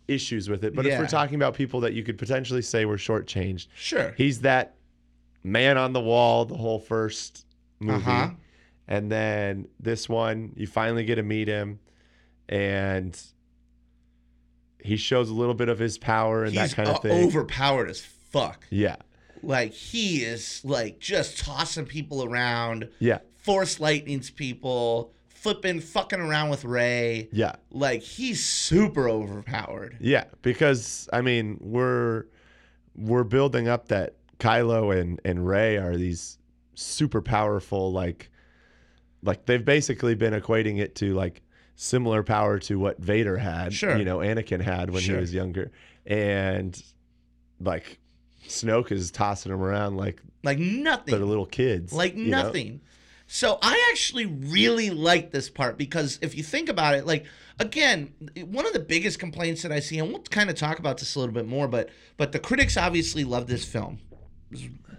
[0.08, 0.74] issues with it.
[0.74, 0.98] But if Yeah.
[1.00, 4.12] we're talking about people that you could potentially say were shortchanged, Sure.
[4.16, 4.74] he's that
[5.44, 7.46] man on the wall the whole first
[7.80, 8.04] movie.
[8.04, 8.30] Uh-huh.
[8.88, 11.78] And then this one, you finally get to meet him,
[12.48, 13.16] and
[14.84, 17.26] he shows a little bit of his power and He's that kind of uh, thing.
[17.26, 18.66] overpowered as fuck.
[18.70, 18.96] Yeah,
[19.42, 26.50] Like he is like just tossing people around, yeah, force lightnings people, flipping, fucking around
[26.50, 27.28] with Rey.
[27.32, 29.96] yeah, Like he's super overpowered.
[30.00, 30.24] yeah.
[30.42, 32.24] Because I mean, we're
[32.96, 36.38] we're building up that Kylo and and Rey are these
[36.74, 38.30] super powerful like
[39.22, 41.42] like they've basically been equating it to like
[41.82, 43.96] similar power to what Vader had, Sure.
[43.96, 45.14] you know, Anakin had when Sure.
[45.14, 45.70] he was younger.
[46.04, 46.80] And
[47.58, 47.98] like
[48.46, 51.14] Snoke is tossing them around like Like nothing.
[51.14, 51.92] they're little kids.
[51.92, 52.42] like you know?
[52.42, 52.80] nothing.
[53.26, 57.24] So I actually really like this part because if you think about it, like
[57.58, 58.12] again,
[58.44, 61.14] one of the biggest complaints that I see, and we'll kind of talk about this
[61.14, 61.88] a little bit more, but
[62.18, 64.00] but the critics obviously love this film.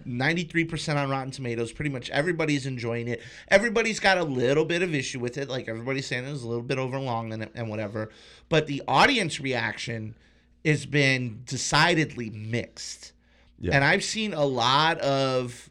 [0.04, 1.72] Ninety-three percent on Rotten Tomatoes.
[1.72, 3.20] Pretty much everybody's enjoying it.
[3.48, 5.48] Everybody's got a little bit of issue with it.
[5.48, 8.10] Like everybody's saying it was a little bit overlong and, and whatever.
[8.48, 10.14] But the audience reaction
[10.64, 13.12] has been decidedly mixed.
[13.58, 13.74] Yeah.
[13.74, 15.70] And I've seen a lot of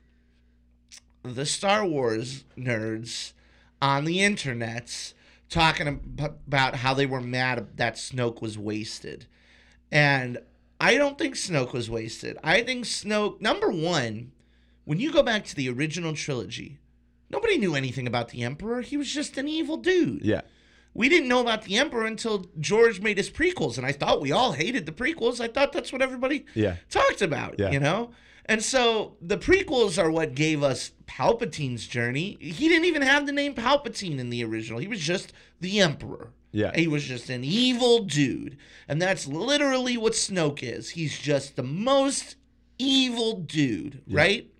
[1.23, 3.33] the Star Wars nerds
[3.81, 5.13] on the internets
[5.49, 5.99] talking
[6.47, 9.27] about how they were mad that Snoke was wasted.
[9.91, 10.39] And
[10.81, 12.37] I don't think Snoke was wasted.
[12.43, 14.31] I think Snoke, number one,
[14.83, 16.79] when you go back to the original trilogy,
[17.29, 18.81] nobody knew anything about the Emperor.
[18.81, 20.25] He was just an evil dude.
[20.25, 20.41] Yeah.
[20.95, 24.31] We didn't know about the Emperor until George made his prequels, and I thought we
[24.31, 25.39] all hated the prequels.
[25.39, 26.77] I thought that's what everybody Yeah.
[26.89, 27.69] talked about, Yeah.
[27.71, 28.11] you know?
[28.47, 32.37] And so the prequels are what gave us Palpatine's journey.
[32.41, 34.79] He didn't even have the name Palpatine in the original.
[34.79, 36.33] He was just the Emperor.
[36.51, 36.71] Yeah.
[36.75, 38.57] He was just an evil dude.
[38.87, 40.89] And that's literally what Snoke is.
[40.91, 42.35] He's just the most
[42.77, 44.51] evil dude, right?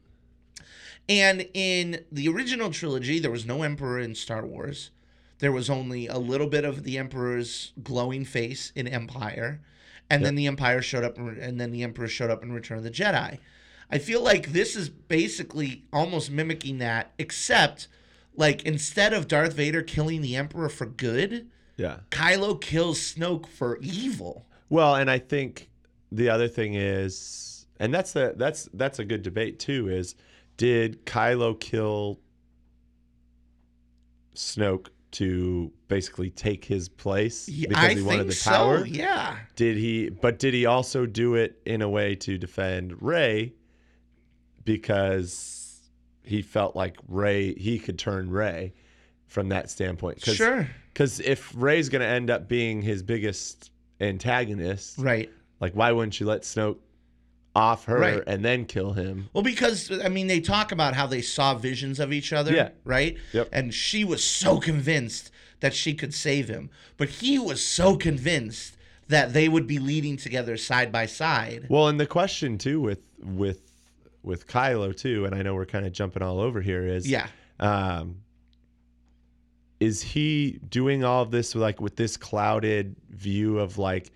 [1.10, 4.91] And in the original trilogy, there was no Emperor in Star Wars.
[5.39, 9.60] There was only a little bit of the Emperor's glowing face in Empire.
[10.10, 12.84] And then the Empire showed up, and then the Emperor showed up in Return of
[12.84, 13.39] the Jedi.
[13.89, 17.88] I feel like this is basically almost mimicking that, except
[18.36, 21.49] like instead of Darth Vader killing the Emperor for good,
[21.82, 21.98] Yeah.
[22.12, 24.46] Kylo kills Snoke for evil.
[24.70, 25.70] Well, and I think
[26.12, 29.89] the other thing is, and that's the that's that's a good debate too.
[29.89, 30.15] Is
[30.58, 32.20] did Kylo kill
[34.36, 38.52] Snoke to basically take his place because I he wanted the so.
[38.52, 38.86] power?
[38.86, 39.38] Yeah.
[39.56, 40.10] Did he?
[40.10, 43.54] But did he also do it in a way to defend Rey
[44.63, 45.89] because
[46.24, 48.74] he felt like Rey he could turn Rey
[49.32, 50.22] from that standpoint?
[50.22, 50.67] Cause, Sure.
[50.94, 55.30] Because if Rey's going to end up being his biggest antagonist, Right.
[55.62, 56.78] like why wouldn't you let Snoke
[57.56, 58.24] off her Right.
[58.28, 59.30] and then kill him?
[59.34, 62.70] Well, because I mean, they talk about how they saw visions of each other, Yeah.
[62.84, 63.17] right?
[63.32, 63.50] Yep.
[63.54, 68.76] And she was so convinced that she could save him, but he was so convinced
[69.08, 71.67] that they would be leading together side by side.
[71.70, 73.62] Well, and the question too with with
[74.24, 77.28] with Kylo too, and I know we're kind of jumping all over here is Yeah.
[77.62, 78.17] um,
[79.82, 84.12] is he doing all of this like with this clouded view of like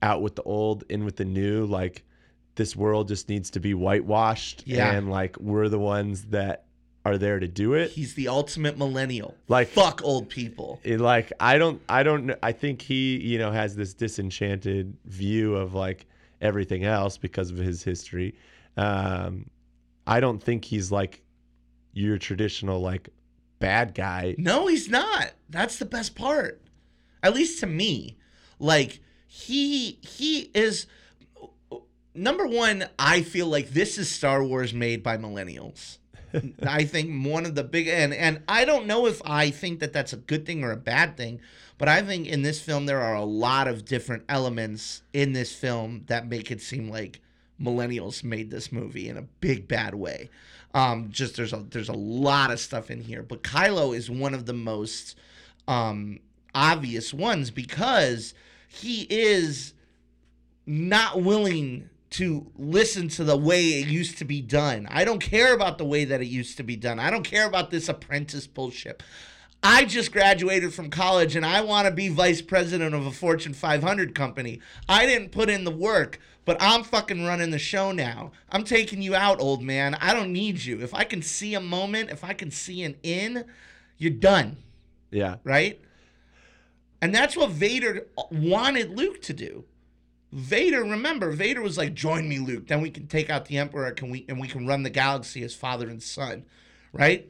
[0.00, 2.04] out with the old, in with the new, like
[2.54, 4.92] this world just needs to be whitewashed, Yeah.
[4.92, 6.64] and like we're the ones that
[7.04, 7.90] are there to do it.
[7.90, 9.34] He's the ultimate millennial.
[9.48, 10.80] Like Fuck old people.
[10.84, 15.54] it, like I don't I don't I think he you know has this disenchanted view
[15.56, 16.06] of like
[16.40, 18.36] everything else because of his history.
[18.76, 19.50] Um,
[20.06, 21.22] I don't think he's like
[21.92, 23.08] your traditional like
[23.64, 24.34] bad guy.
[24.36, 25.32] No, he's not.
[25.48, 26.60] That's the best part.
[27.22, 28.18] At least to me.
[28.58, 30.86] Like he he is
[32.14, 35.96] number 1, I feel like this is Star Wars made by millennials.
[36.62, 39.94] I think one of the big and and I don't know if I think that
[39.94, 41.40] that's a good thing or a bad thing,
[41.78, 45.54] but I think in this film there are a lot of different elements in this
[45.54, 47.20] film that make it seem like
[47.58, 50.28] millennials made this movie in a big bad way.
[50.74, 54.34] Um, just there's a there's a lot of stuff in here, but Kylo is one
[54.34, 55.16] of the most
[55.68, 56.18] um,
[56.54, 58.34] obvious ones because
[58.68, 59.72] he is
[60.66, 64.86] not willing to listen to the way it used to be done.
[64.90, 67.00] I don't care about the way that it used to be done.
[67.00, 69.02] I don't care about this apprentice bullshit.
[69.64, 73.54] I just graduated from college and I want to be vice president of a Fortune
[73.54, 74.60] 500 company.
[74.88, 78.32] I didn't put in the work but I'm fucking running the show now.
[78.50, 79.94] I'm taking you out, old man.
[79.96, 80.80] I don't need you.
[80.80, 83.44] If I can see a moment, if I can see an in,
[83.98, 84.58] you're done,
[85.10, 85.36] Yeah.
[85.44, 85.80] right?
[87.00, 89.64] And that's what Vader wanted Luke to do.
[90.32, 92.66] Vader, remember, Vader was like, "Join me, Luke.
[92.66, 93.90] Then we can take out the Emperor.
[93.92, 96.44] Can we and we can run the galaxy as father and son,
[96.92, 97.28] right?"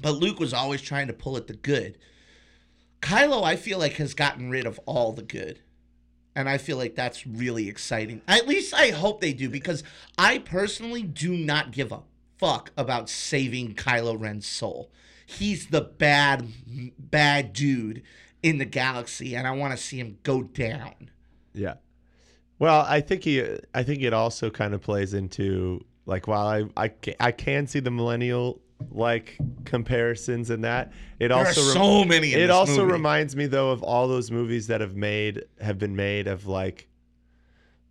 [0.00, 1.98] But Luke was always trying to pull at the good.
[3.02, 5.60] Kylo, I feel like, has gotten rid of all the good.
[6.34, 8.22] And I feel like that's really exciting.
[8.28, 9.82] At least I hope they do, because
[10.16, 12.02] I personally do not give a
[12.38, 14.90] fuck about saving Kylo Ren's soul.
[15.26, 16.46] He's the bad,
[16.98, 18.02] bad dude
[18.42, 21.10] in the galaxy, and I want to see him go down.
[21.52, 21.74] Yeah.
[22.58, 23.42] Well, I think he.
[23.74, 27.66] I think it also kind of plays into like while I I can, I can
[27.66, 30.92] see the millennial like comparisons and that.
[31.18, 32.32] It There also rem- so many.
[32.32, 32.92] It also movie.
[32.92, 36.88] reminds me though of all those movies that have made have been made of like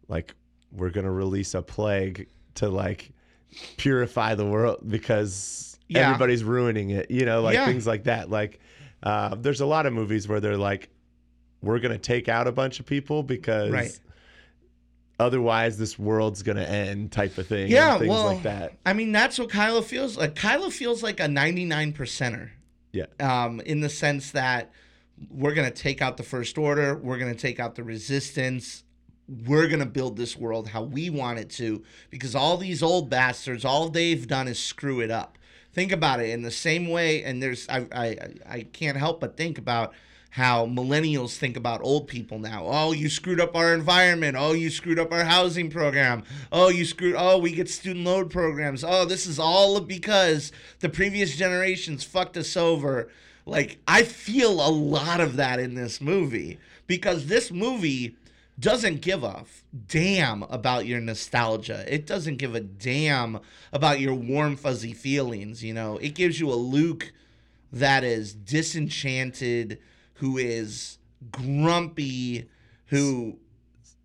[0.08, 0.34] like
[0.71, 3.12] we're gonna release a plague to like
[3.78, 6.08] purify the world because Yeah.
[6.10, 7.65] everybody's ruining it you know like Yeah.
[7.65, 8.60] things like that like
[9.02, 10.89] uh, there's a lot of movies where they're like
[11.62, 13.99] we're gonna take out a bunch of people because Right.
[15.19, 18.93] Otherwise this world's gonna end type of thing Yeah, and things well, like that I
[18.93, 20.36] mean, that's what Kylo feels like.
[20.36, 22.49] Kylo feels like a 99 percenter.
[22.91, 23.05] Yeah.
[23.19, 24.71] Um, in the sense that
[25.29, 28.84] we're gonna take out the First Order, we're gonna take out the Resistance,
[29.45, 33.63] we're gonna build this world how we want it to, because all these old bastards,
[33.63, 35.38] all they've done is screw it up.
[35.71, 38.17] Think about it in the same way, and there's I I
[38.49, 39.93] I can't help but think about
[40.31, 42.63] how millennials think about old people now.
[42.65, 44.37] Oh, you screwed up our environment.
[44.37, 46.23] Oh, you screwed up our housing program.
[46.51, 47.15] Oh, you screwed.
[47.17, 48.83] Oh, we get student loan programs.
[48.83, 53.09] Oh, this is all because the previous generations fucked us over.
[53.45, 58.15] Like I feel a lot of that in this movie because this movie
[58.59, 59.45] doesn't give a
[59.87, 61.85] damn about your nostalgia.
[61.87, 63.39] It doesn't give a damn
[63.71, 65.97] about your warm fuzzy feelings, you know.
[65.97, 67.13] It gives you a Luke
[67.71, 69.79] that is disenchanted,
[70.19, 70.97] who is
[71.32, 72.49] grumpy,
[72.88, 73.38] who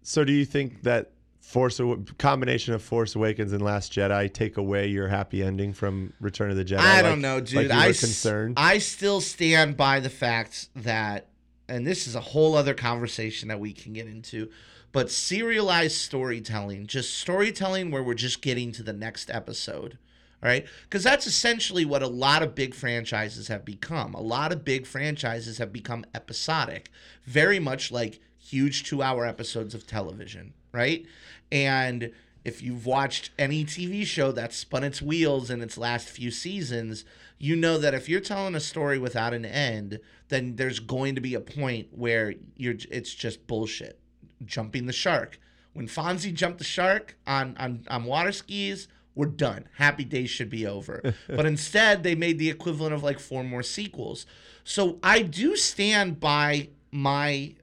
[0.03, 1.81] so do you think that Force
[2.19, 6.57] combination of Force Awakens and Last Jedi take away your happy ending from Return of
[6.57, 6.79] the Jedi?
[6.79, 7.69] I Like- don't know, dude.
[7.69, 8.55] Like I concerned.
[8.59, 11.29] I still stand by the fact that,
[11.69, 14.51] and this is a whole other conversation that we can get into,
[14.93, 19.99] but serialized storytelling, just storytelling where we're just getting to the next episode.
[20.45, 20.67] All right.
[20.83, 24.13] Because that's essentially what a lot of big franchises have become.
[24.13, 26.91] A lot of big franchises have become episodic,
[27.25, 30.53] very much like huge two hour episodes of television.
[30.71, 31.07] Right.
[31.51, 32.13] And
[32.45, 37.07] if you've watched any TV show that's spun its wheels in its last few seasons,
[37.39, 41.23] you know that if you're telling a story without an end, then there's going to
[41.23, 43.99] be a point where you're it's just bullshit.
[44.45, 45.39] Jumping the shark.
[45.73, 49.69] When Fonzie jumped the shark on on, on water skis, we're done.
[49.77, 51.15] Happy days should be over.
[51.29, 54.27] but instead, they made the equivalent of like four more sequels.
[54.65, 57.55] So I do stand by my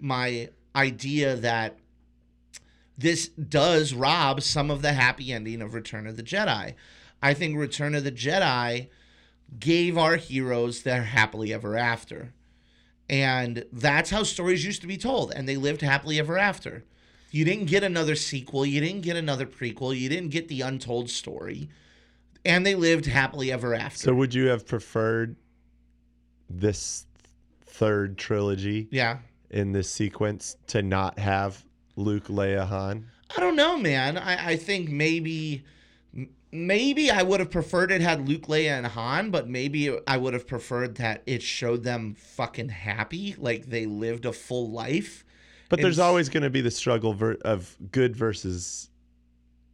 [0.00, 1.78] my idea that
[2.96, 6.74] this does rob some of the happy ending of Return of the Jedi.
[7.22, 8.88] I think Return of the Jedi
[9.58, 12.32] gave our heroes their happily ever after.
[13.08, 15.32] And that's how stories used to be told.
[15.34, 16.84] And they lived happily ever after.
[17.34, 18.64] You didn't get another sequel.
[18.64, 19.98] You didn't get another prequel.
[19.98, 21.68] You didn't get the untold story.
[22.44, 23.98] And they lived happily ever after.
[23.98, 25.34] so would you have preferred
[26.48, 27.06] this
[27.66, 29.18] third trilogy yeah.
[29.50, 31.64] in this sequence to not have
[31.96, 33.10] Luke, Leia, Han?
[33.36, 34.16] I don't know, man.
[34.16, 35.64] I, I think maybe
[36.52, 40.34] maybe I would have preferred it had Luke, Leia, and Han, but maybe I would
[40.34, 45.23] have preferred that it showed them fucking happy, like they lived a full life.
[45.68, 48.90] But there's always going to be the struggle ver- of good versus,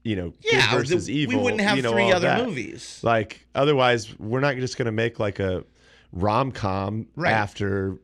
[0.05, 1.39] you know, Yeah, good versus the- evil.
[1.39, 2.47] we wouldn't have you know, three other that.
[2.47, 3.01] movies.
[3.03, 5.65] Like otherwise, we're not just going to make like a
[6.13, 7.33] rom com Right.
[7.33, 7.99] after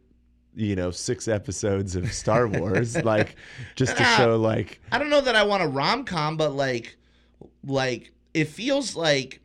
[0.58, 3.36] you know six episodes of Star Wars, like
[3.76, 6.96] just to show like I don't know that I want a rom com, but like,
[7.64, 9.40] like it feels like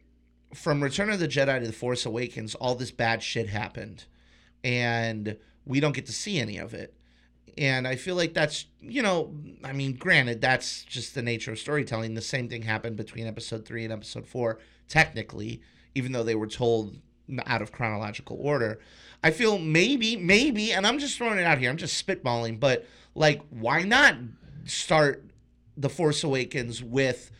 [0.53, 4.05] from Return of the Jedi to the Force Awakens, all this bad shit happened,
[4.63, 6.93] and we don't get to see any of it.
[7.57, 9.33] And I feel like that's you know,
[9.63, 12.13] I mean, granted, that's just the nature of storytelling.
[12.13, 15.61] The same thing happened between Episode three and Episode four, technically,
[15.95, 16.97] even though they were told
[17.45, 18.79] out of chronological order.
[19.23, 21.69] I feel maybe, maybe, and I'm just throwing it out here.
[21.69, 24.15] I'm just spitballing, but like, why not
[24.65, 25.23] start
[25.77, 27.31] the Force Awakens with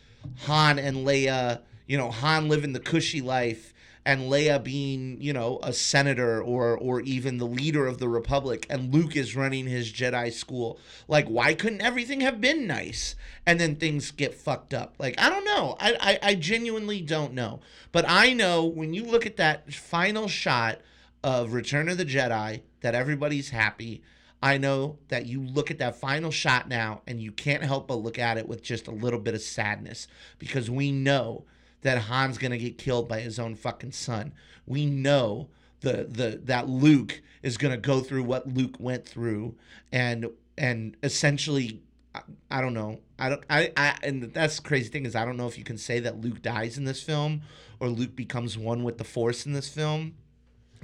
[0.46, 1.62] Han and Leia?
[1.86, 3.71] You know, Han living the cushy life,
[4.04, 8.66] and Leia being, you know, a senator or or even the leader of the Republic
[8.68, 10.78] and Luke is running his Jedi school.
[11.06, 13.14] Like why couldn't everything have been nice?
[13.46, 14.94] And then things get fucked up.
[14.98, 15.76] Like I don't know.
[15.78, 17.60] I I, I genuinely don't know.
[17.92, 20.80] But I know when you look at that final shot
[21.22, 24.02] of Return of the Jedi that everybody's happy.
[24.44, 28.02] I know that you look at that final shot now and you can't help but
[28.02, 30.08] look at it with just a little bit of sadness
[30.40, 31.44] because we know
[31.82, 34.32] that Han's gonna get killed by his own fucking son.
[34.66, 35.48] We know
[35.80, 39.54] the the that Luke is gonna go through what Luke went through
[39.92, 40.26] and
[40.56, 41.80] and essentially
[42.14, 42.20] I,
[42.50, 43.00] I don't know.
[43.18, 45.64] I don't I, I and that's the crazy thing is I don't know if you
[45.64, 47.42] can say that Luke dies in this film
[47.80, 50.14] or Luke becomes one with the force in this film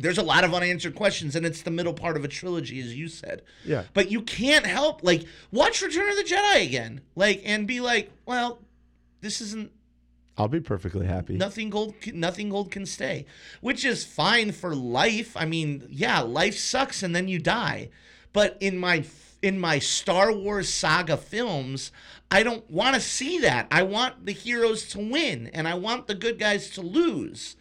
[0.01, 2.95] there's a lot of unanswered questions and it's the middle part of a trilogy as
[2.95, 3.83] you said Yeah.
[3.95, 8.13] but you can't help like watch return of the jedi again like and be like
[8.25, 8.61] well
[9.23, 9.73] this isn't
[10.39, 11.37] I'll be perfectly happy.
[11.37, 13.27] nothing gold nothing gold can stay
[13.61, 15.37] which is fine for life.
[15.37, 17.91] I mean yeah life sucks and then you die.
[18.33, 19.05] But in my
[19.43, 21.93] in my star wars saga films
[22.31, 23.67] i don't want to see that.
[23.71, 27.57] I want the heroes to win and i want the good guys to lose.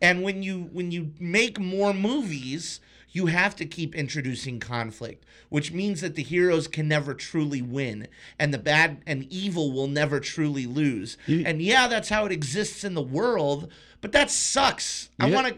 [0.00, 2.80] And when you when you make more movies,
[3.14, 8.08] you have to keep introducing conflict, which means that the heroes can never truly win
[8.40, 11.16] and the bad and evil will never truly lose.
[11.26, 13.70] You- and yeah, that's how it exists in the world,
[14.04, 15.08] but that sucks.
[15.18, 15.54] I want to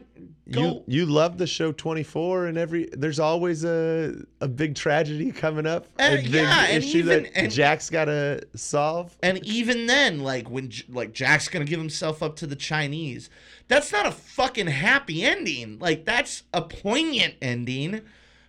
[0.53, 5.32] go You you love the show 24 and every there's always a a big tragedy
[5.32, 9.16] coming up, Uh, a big yeah, and issue even- that and- Jack's got to solve.
[9.24, 13.28] And even then, like when like Jack's gonna give himself up to the Chinese,
[13.66, 15.80] that's not a fucking happy ending.
[15.80, 18.03] Like that's a poignant ending,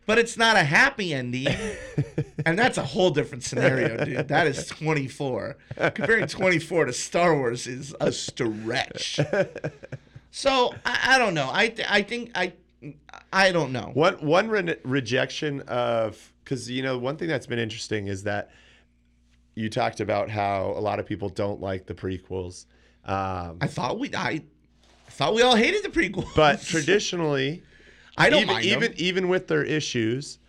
[0.08, 1.48] but it's not a happy ending.
[2.46, 4.30] and that's a whole different scenario, dude.
[4.30, 5.58] That is 24.
[5.94, 9.20] Comparing 24 to Star Wars is a stretch.
[10.32, 11.50] So I, I don't know.
[11.52, 12.54] I th- I think I
[13.34, 13.92] I don't know.
[13.94, 18.52] One one re- rejection of because you know one thing that's been interesting is that
[19.56, 22.66] you talked about how a lot of people don't like the prequels,
[23.06, 24.30] um, I thought we I,
[25.08, 26.34] I thought we all hated the prequels.
[26.36, 27.64] but traditionally,
[28.18, 28.94] I don't even mind even them.
[28.98, 30.40] even with their issues,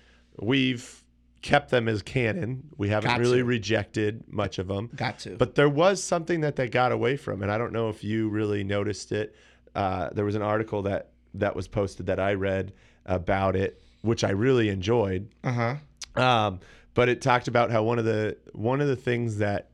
[0.40, 1.02] we've
[1.42, 2.68] kept them as canon.
[2.76, 3.44] We haven't Got really to.
[3.44, 4.90] rejected much of them.
[4.96, 5.36] Got to.
[5.36, 8.28] But there was something that they got away from, and I don't know if you
[8.28, 9.34] really noticed it.
[9.74, 12.72] Uh, there was an article that that was posted that I read
[13.06, 15.28] about it, which I really enjoyed.
[15.44, 15.74] uh huh.
[16.22, 16.60] Um,
[16.94, 19.70] but it talked about how one of the one of the things that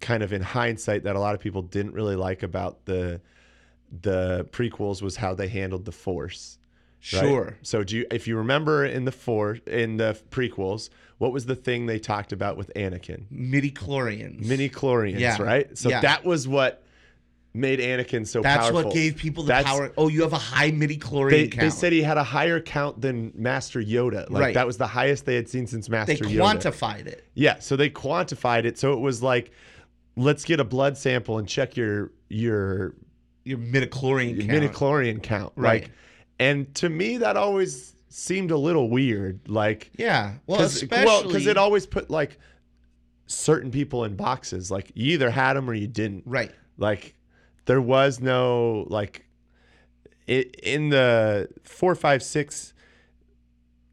[0.00, 3.20] kind of in hindsight that a lot of people didn't really like about the
[4.00, 6.58] the prequels was how they handled the force.
[7.12, 7.20] Right?
[7.20, 7.56] Sure.
[7.62, 11.54] So do you if you remember in the four in the prequels, what was the
[11.56, 13.24] thing they talked about with Anakin?
[13.32, 14.44] Midichlorians.
[14.44, 15.40] Mini chlorians, Yeah.
[15.40, 15.76] right?
[15.78, 16.00] So Yeah.
[16.00, 16.82] that was what
[17.54, 18.84] made Anakin so That's powerful.
[18.84, 19.92] what gave people the That's- power.
[19.96, 21.60] Oh, you have a high midi They, chlorian count.
[21.60, 24.28] they said he had a higher count than Master Yoda.
[24.30, 24.54] Like Right.
[24.54, 26.60] that was the highest they had seen since Master they Yoda.
[26.60, 27.24] quantified it.
[27.34, 28.78] Yeah, so they quantified it.
[28.78, 29.50] So it was like,
[30.16, 32.94] let's get a blood sample and check your your,
[33.44, 34.72] Your midichlorian your count.
[34.74, 35.52] midichlorian count.
[35.56, 35.82] Right.
[35.84, 35.90] Like,
[36.38, 39.48] and to me, that always seemed a little weird.
[39.48, 40.34] Like, yeah.
[40.46, 42.38] Well, because especially it always put like
[43.26, 44.70] certain people in boxes.
[44.70, 46.24] Like you either had them or you didn't.
[46.26, 46.52] right.
[46.76, 47.14] Like
[47.66, 49.24] there was no like
[50.26, 52.72] it in the four, five, six.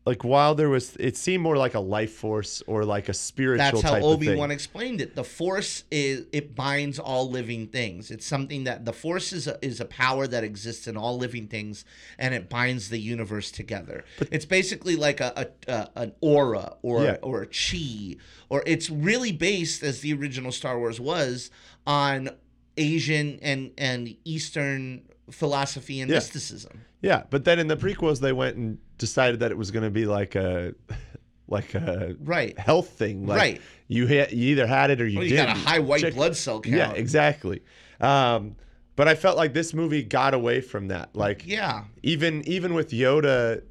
[0.05, 3.57] Like while there was, it seemed more like a life force or like a spiritual
[3.65, 4.39] That's how type Obi of thing.
[4.39, 5.15] Wan explained it.
[5.15, 8.11] The Force is it binds all living things.
[8.11, 11.47] It's something that the Force is a, is a power that exists in all living
[11.47, 11.85] things,
[12.19, 14.03] and it binds the universe together.
[14.31, 17.17] it's basically like a, a, a an aura or Yeah.
[17.23, 18.17] or a chi,
[18.49, 21.49] or it's really based as the original Star Wars was
[21.87, 22.29] on
[22.77, 25.01] Asian and and Eastern
[25.31, 26.17] philosophy and Yeah.
[26.17, 26.81] mysticism.
[27.05, 29.91] Yeah, but then in the prequels, they went and decided that it was going to
[29.91, 30.73] be like a,
[31.47, 32.57] like a Right.
[32.57, 33.25] health thing.
[33.27, 33.61] Like Right.
[33.87, 35.49] You had, you either had it or you Well, you didn't.
[35.49, 36.75] You got a high white Check- blood cell count.
[36.75, 37.61] Yeah, exactly.
[38.01, 38.55] Um,
[38.95, 41.15] but I felt like this movie got away from that.
[41.15, 41.83] Like Yeah.
[42.01, 43.61] even even with Yoda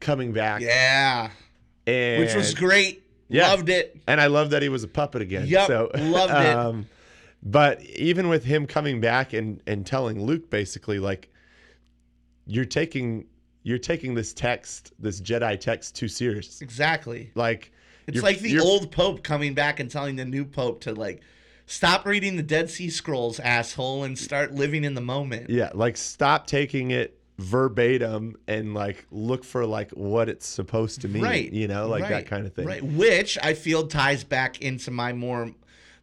[0.00, 1.30] coming back, Yeah.
[1.86, 3.02] and Which was great.
[3.28, 3.46] Yeah.
[3.48, 3.96] Loved it.
[4.08, 5.46] and I love that he was a puppet again.
[5.46, 6.56] Yep, so loved it.
[6.56, 6.86] Um,
[7.44, 11.29] but even with him coming back and and telling Luke basically like,
[12.50, 13.26] you're taking
[13.62, 16.60] you're taking this text, this Jedi text, too serious.
[16.60, 17.30] Exactly.
[17.34, 17.72] Like
[18.06, 21.22] It's like the old pope coming back and telling the new pope to like
[21.66, 25.50] stop reading the Dead Sea Scrolls, asshole, and start living in the moment.
[25.50, 31.08] Yeah, like stop taking it verbatim and like look for like what it's supposed to
[31.08, 31.22] mean.
[31.22, 31.52] Right.
[31.52, 32.66] You know, like right, that kind of thing.
[32.66, 32.82] Right.
[32.82, 35.52] Which I feel ties back into my more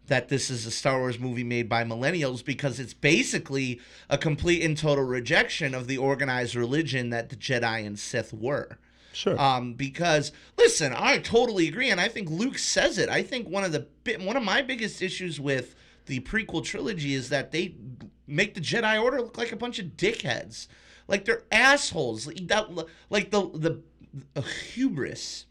[0.08, 3.80] that this is a Star Wars movie made by millennials because it's basically
[4.10, 8.78] a complete and total rejection of the organized religion that the Jedi and Sith were.
[9.14, 9.40] Sure.
[9.40, 13.10] Um, because listen, I totally agree, and I think Luke says it.
[13.10, 13.88] I think one of the
[14.20, 17.76] one of my biggest issues with the prequel trilogy is that they
[18.28, 20.68] make the Jedi Order look like a bunch of dickheads,
[21.08, 22.28] like they're assholes.
[22.28, 22.70] Like That
[23.10, 23.82] like the the,
[24.34, 25.46] the hubris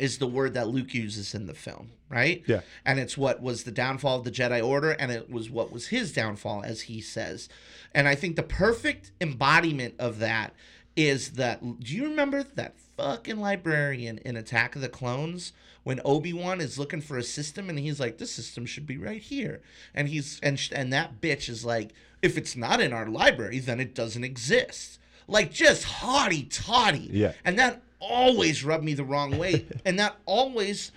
[0.00, 2.42] is the word that Luke uses in the film, right?
[2.46, 2.60] Yeah.
[2.84, 5.88] And it's what was the downfall of the Jedi Order, and it was what was
[5.88, 7.48] his downfall, as he says.
[7.94, 10.54] And I think the perfect embodiment of that
[10.96, 11.62] is that.
[11.62, 15.52] Do you remember that fucking librarian in Attack of the Clones
[15.84, 18.98] when Obi Wan is looking for a system and he's like, "This system should be
[18.98, 19.62] right here,"
[19.94, 23.60] and he's and sh- and that bitch is like, "If it's not in our library,
[23.60, 24.98] then it doesn't exist."
[25.28, 27.08] Like just haughty toddy.
[27.12, 27.32] Yeah.
[27.44, 29.66] And that always rubbed me the wrong way.
[29.84, 30.90] and that always,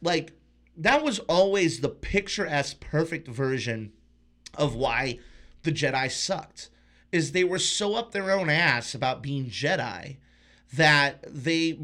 [0.00, 0.32] like,
[0.80, 3.92] that was always the picturesque, perfect version
[4.54, 5.18] of why
[5.62, 6.70] the Jedi sucked.
[7.12, 10.18] Is they were so up their own ass about being Jedi
[10.72, 11.78] that they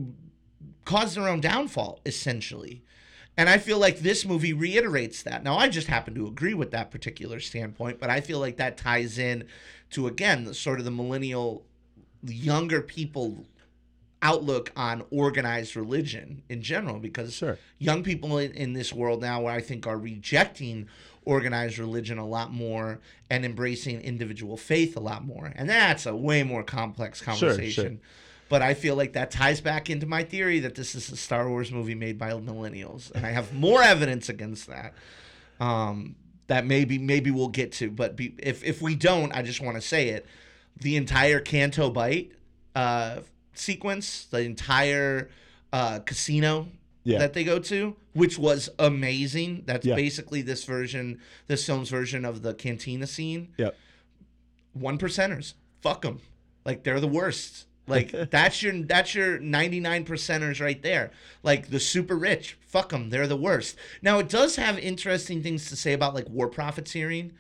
[0.85, 2.83] caused their own downfall, essentially.
[3.37, 5.43] And I feel like this movie reiterates that.
[5.43, 8.79] Now, I just happen to agree with that particular standpoint, but I feel like that
[8.79, 9.45] ties in
[9.91, 11.67] to, again, the sort of the millennial,
[12.23, 13.45] younger people
[14.27, 17.59] outlook on organized religion in general because Sure.
[17.79, 20.89] young people in, in this world now where I think are rejecting
[21.25, 23.01] organized religion a lot more
[23.31, 25.53] and embracing individual faith a lot more.
[25.55, 28.01] And that's a way more complex conversation.
[28.49, 31.49] But I feel like that ties back into my theory that this is a Star
[31.49, 33.11] Wars movie made by millennials.
[33.13, 34.95] And I have more evidence against that.
[35.59, 36.17] Um,
[36.49, 39.77] that maybe maybe we'll get to, but be, if if we don't, I just want
[39.77, 40.27] to say it.
[40.77, 42.31] The entire Canto Bight
[42.77, 43.21] uh,
[43.59, 45.31] sequence, the entire
[45.73, 46.69] uh, casino
[47.05, 47.19] Yeah.
[47.19, 49.63] that they go to, which was amazing.
[49.67, 49.95] That's Yeah.
[49.97, 53.49] basically this version, this film's version of the cantina scene.
[53.59, 53.77] Yep.
[54.73, 56.21] One percenters, fuck them.
[56.65, 57.67] Like they're the worst.
[57.87, 61.11] Like that's your that's your ninety nine percenters right there.
[61.43, 63.11] Like the super rich, fuck them.
[63.11, 63.77] They're the worst.
[64.03, 67.33] Now it does have interesting things to say about like war profiteering.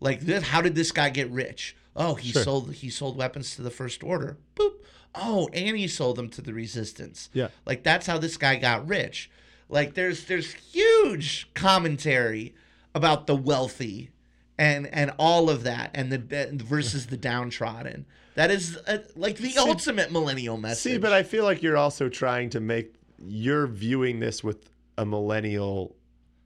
[0.00, 1.76] Like this, how did this guy get rich?
[1.96, 2.42] Oh, he Sure.
[2.42, 4.36] sold he sold weapons to the First Order.
[4.56, 4.74] Boop.
[5.14, 7.30] Oh, and he sold them to the Resistance.
[7.32, 7.48] Yeah.
[7.66, 9.30] Like that's how this guy got rich.
[9.68, 12.54] Like there's there's huge commentary
[12.94, 14.10] about the wealthy
[14.58, 16.18] and and all of that and the
[16.64, 18.06] versus the downtrodden.
[18.34, 20.92] That is uh, like the ultimate millennial message.
[20.94, 22.94] See, but I feel like you're also trying to make
[23.26, 25.94] you're viewing this with a millennial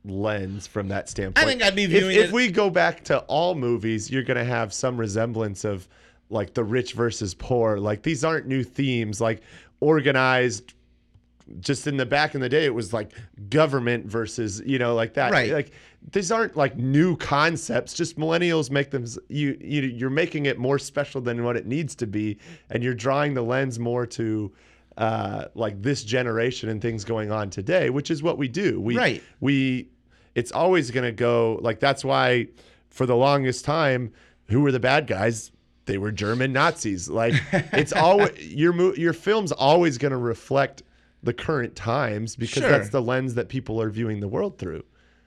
[0.04, 1.44] lens from that standpoint.
[1.44, 4.22] I think I'd be If- viewing if, it- we go back to all movies, you're
[4.22, 5.88] going to have some resemblance of
[6.30, 7.78] like the rich versus poor.
[7.78, 9.20] Like these aren't new themes.
[9.20, 9.42] Like
[9.80, 10.74] organized.
[11.60, 13.12] Just in the back in the day, it was like
[13.48, 15.32] government versus you know like that.
[15.32, 15.50] Right.
[15.50, 15.70] Like
[16.12, 17.94] these aren't like new concepts.
[17.94, 19.06] Just millennials make them.
[19.28, 22.36] You you you're making it more special than what it needs to be,
[22.68, 24.52] and you're drawing the lens more to
[24.98, 28.78] uh, like this generation and things going on today, which is what we do.
[28.78, 29.22] We Right.
[29.40, 29.88] we
[30.34, 32.48] it's always going to go like that's why
[32.90, 34.12] for the longest time
[34.48, 35.50] who were the bad guys
[35.88, 40.84] they were german nazis like it's always your mo- your film's always going to reflect
[41.24, 42.70] the current times because Sure.
[42.70, 44.84] that's the lens that people are viewing the world through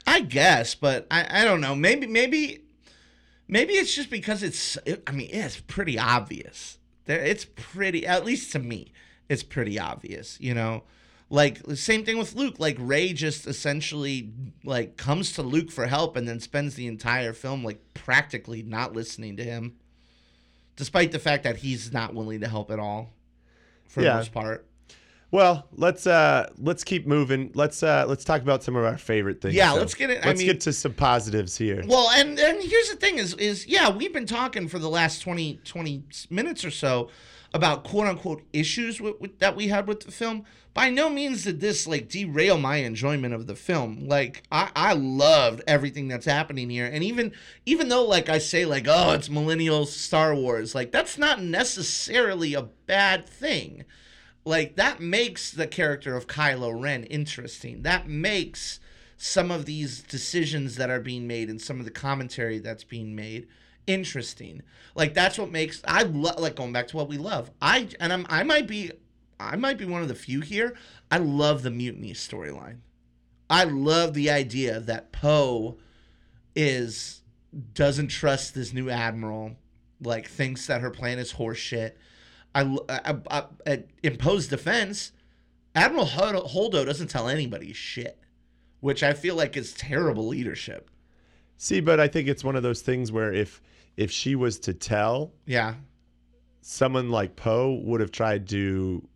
[0.07, 1.75] I guess, but I, I don't know.
[1.75, 2.63] Maybe maybe
[3.47, 6.79] maybe it's just because it's it, I mean, it's pretty obvious.
[7.05, 8.93] There it's pretty at least to me,
[9.29, 10.83] it's pretty obvious, you know?
[11.29, 12.55] Like the same thing with Luke.
[12.57, 14.31] Like Rey just essentially
[14.63, 18.93] like comes to Luke for help and then spends the entire film like practically not
[18.93, 19.75] listening to him.
[20.75, 23.09] Despite the fact that he's not willing to help at all.
[23.87, 24.11] For Yeah.
[24.11, 24.65] the most part.
[25.33, 29.39] well let's uh let's keep moving let's uh let's talk about some of our favorite
[29.41, 32.09] things Yeah, So, let's get it- I let's mean- get to some positives here Well,
[32.11, 35.61] and and here's the thing is is yeah, we've been talking for the last 20
[35.63, 37.09] 20 minutes or so
[37.53, 40.45] about quote unquote issues with, with, that we had with the film.
[40.73, 44.07] By no means did this like derail my enjoyment of the film.
[44.07, 47.33] Like I I loved everything that's happening here, and even
[47.65, 52.53] even though like I say like oh it's millennial Star Wars, like that's not necessarily
[52.53, 53.85] a bad thing
[54.45, 57.83] like that makes the character of Kylo Ren interesting.
[57.83, 58.79] That makes
[59.17, 63.15] some of these decisions that are being made and some of the commentary that's being
[63.15, 63.47] made
[63.87, 64.61] interesting.
[64.95, 67.51] Like that's what makes I love like going back to what we love.
[67.61, 68.91] I and I'm I might be
[69.39, 70.75] I might be one of the few here.
[71.09, 72.77] I love the mutiny storyline.
[73.49, 75.77] I love the idea that Poe
[76.55, 77.21] is
[77.73, 79.55] doesn't trust this new admiral,
[80.01, 81.93] like thinks that her plan is horseshit.
[82.53, 85.11] I, I, I, I defense,
[85.73, 88.19] Admiral Holdo doesn't tell anybody shit,
[88.81, 90.90] which I feel like is terrible leadership.
[91.63, 93.61] See, but I think it's one of those things where if
[93.95, 95.75] if she was to tell, Yeah.
[96.61, 99.07] someone like Poe would have tried to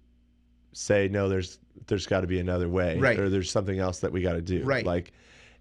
[0.72, 3.18] say, no, there's there's got to be another way, Right.
[3.18, 4.86] or there's something else that we got to do, Right.
[4.86, 5.12] Like,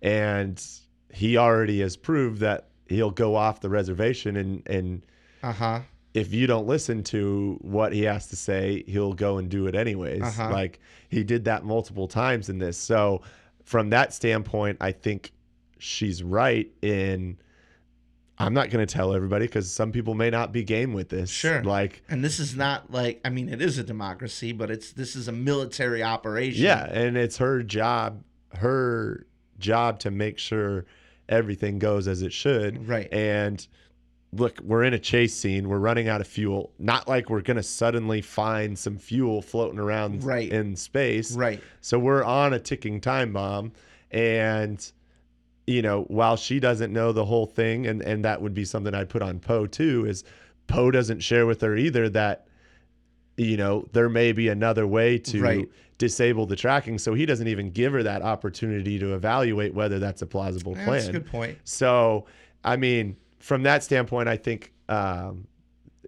[0.02, 0.62] and
[1.10, 5.02] he already has proved that he'll go off the reservation, and and
[5.42, 5.80] Uh huh.
[6.12, 9.74] if you don't listen to what he has to say, he'll go and do it
[9.74, 10.20] anyways.
[10.20, 10.50] Uh-huh.
[10.52, 12.76] Like he did that multiple times in this.
[12.76, 13.22] So
[13.64, 15.32] from that standpoint, I think
[15.78, 17.38] she's right in
[18.36, 21.30] I'm not going to tell everybody because some people may not be game with this.
[21.30, 21.62] Sure.
[21.62, 25.14] Like, And this is not like I mean it is a democracy, but it's this
[25.14, 26.62] is a military operation.
[26.64, 28.24] yeah, and it's her job,
[28.56, 29.26] her
[29.60, 30.84] job to make sure
[31.28, 32.88] everything goes as it should.
[32.88, 33.08] Right.
[33.12, 33.64] And
[34.32, 35.68] look, we're in a chase scene.
[35.68, 36.72] We're running out of fuel.
[36.80, 40.50] Not like we're going to suddenly find some fuel floating around Right.
[40.50, 41.36] in space.
[41.36, 41.60] Right.
[41.82, 43.70] So we're on a ticking time bomb.
[44.10, 44.90] And,
[45.66, 48.94] you know, while she doesn't know the whole thing, and, and that would be something
[48.94, 50.24] I'd put on Poe too, is
[50.66, 52.46] Poe doesn't share with her either that,
[53.36, 55.68] you know, there may be another way to Right.
[55.98, 56.98] disable the tracking.
[56.98, 60.86] So he doesn't even give her that opportunity to evaluate whether that's a plausible plan.
[60.86, 61.58] That's a good point.
[61.64, 62.26] So,
[62.62, 65.46] I mean, from that standpoint, I think um,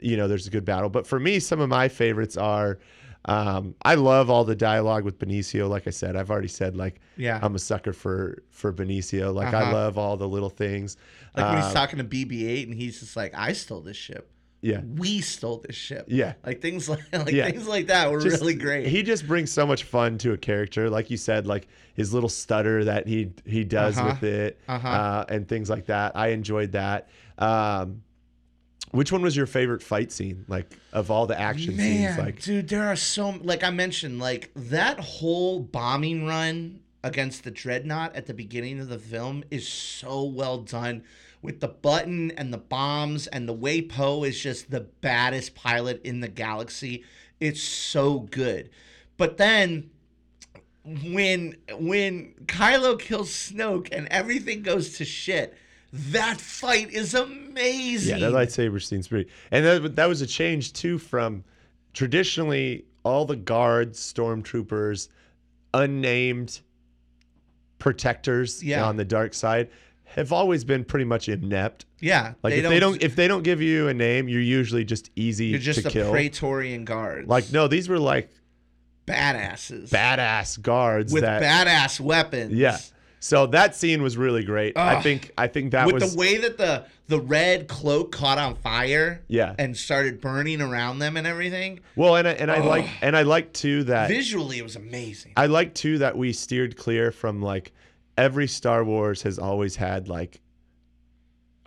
[0.03, 0.91] you know there's a good battle.
[0.91, 2.79] But for me, some of my favorites are.
[3.27, 5.69] Um, I love all the dialogue with Benicio.
[5.69, 7.39] Like I said, I've already said like Yeah.
[7.43, 9.35] I'm a sucker for for Benicio.
[9.35, 9.73] Like I Uh-huh.
[9.73, 10.97] love all the little things.
[11.37, 14.31] Like when he's Um, talking to BB-8 and he's just like, "I stole this ship.
[14.63, 16.35] yeah, We stole this ship." yeah.
[16.47, 17.47] Like things like like Yeah.
[17.51, 18.87] things like that were Just- really great.
[18.87, 22.29] He just brings so much fun to a character, like you said, like his little
[22.29, 24.09] stutter that he he does Uh-huh.
[24.21, 24.89] with it, Uh-huh.
[24.89, 26.13] uh, and things like that.
[26.17, 27.09] I enjoyed that.
[27.39, 28.03] Um,
[28.97, 32.19] which one was your favorite fight scene, like of all the action Man, scenes?
[32.19, 37.51] Like, dude, there are so like I mentioned, like that whole bombing run against the
[37.51, 41.05] dreadnought at the beginning of the film is so well done
[41.41, 46.01] with the button and the bombs and the way Poe is just the baddest pilot
[46.03, 47.05] in the galaxy.
[47.39, 48.71] It's so good.
[49.17, 49.91] But then
[50.85, 55.57] when when Kylo kills Snoke and everything goes to shit,
[56.13, 58.19] that fight is amazing.
[58.19, 61.45] yeah, that lightsaber scene's pretty, and that that was a change too from
[61.93, 65.09] traditionally all the guards, stormtroopers,
[65.75, 66.61] unnamed
[67.79, 68.85] protectors Yeah.
[68.85, 69.69] on the dark side
[70.05, 71.85] have always been pretty much inept.
[72.01, 75.11] yeah, Like if they don't if they don't give you a name, you're usually just
[75.17, 76.11] easy You're just to a kill.
[76.11, 77.29] Praetorian guards.
[77.29, 78.31] like no, these were like
[79.07, 79.89] badasses.
[79.91, 82.53] badass guards with that badass weapons.
[82.53, 82.79] yeah.
[83.27, 84.79] So that scene was really great.
[84.79, 88.39] I think I think that with was the way that the the red cloak caught
[88.39, 89.55] on fire Yeah.
[89.59, 91.81] and started burning around them and everything.
[91.97, 95.33] well, and I, and I like and I like too that Visually it was amazing.
[95.37, 97.73] I like too that we steered clear from like
[98.17, 100.41] every Star Wars has always had like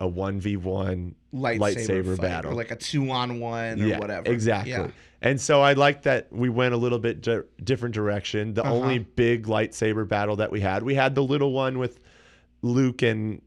[0.00, 2.52] a one v one Lightsaber, lightsaber battle.
[2.52, 4.32] Or like a two on one or whatever.
[4.32, 4.72] Exactly.
[4.72, 4.88] Yeah.
[5.22, 8.54] And so I like that we went a little bit di- different direction.
[8.54, 8.74] The Uh-huh.
[8.74, 12.00] only big lightsaber battle that we had, we had the little one with
[12.62, 13.42] Luke and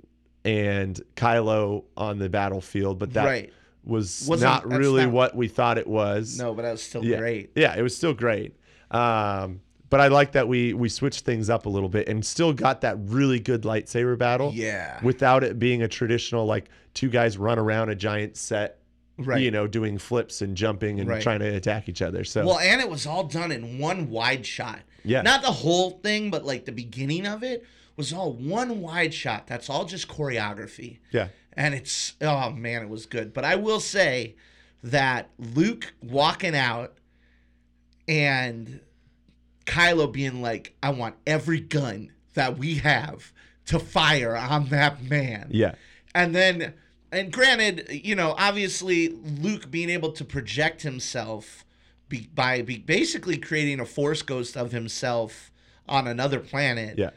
[0.46, 3.54] and Kylo on the battlefield, but that Right.
[3.86, 6.38] was Wasn't- not really not- what we thought it was.
[6.38, 7.18] No, but that was still yeah.
[7.18, 7.52] great.
[7.56, 8.54] Yeah, it was still great.
[8.92, 12.52] Um, but I like that we we switched things up a little bit and still
[12.52, 15.00] got that really good lightsaber battle Yeah.
[15.02, 18.80] without it being a traditional like two guys run around a giant set
[19.18, 19.42] right.
[19.42, 21.22] you know, doing flips and jumping and Right.
[21.22, 22.24] trying to attack each other.
[22.24, 24.80] So Well, and it was all done in one wide shot.
[25.04, 25.22] Yeah.
[25.22, 29.48] Not the whole thing, but like the beginning of it was all one wide shot.
[29.48, 31.00] That's all just choreography.
[31.12, 33.34] yeah, And it's oh man, it was good.
[33.34, 34.36] But I will say
[34.82, 36.98] that Luke walking out
[38.08, 38.80] and
[39.66, 43.32] Kylo being like, I want every gun that we have
[43.68, 45.48] to fire on that man.
[45.52, 45.76] yeah,
[46.14, 46.74] And then,
[47.14, 51.64] and granted, you know, obviously Luke being able to project himself
[52.10, 55.52] be, by be basically creating a force ghost of himself
[55.88, 57.12] on another planet yeah,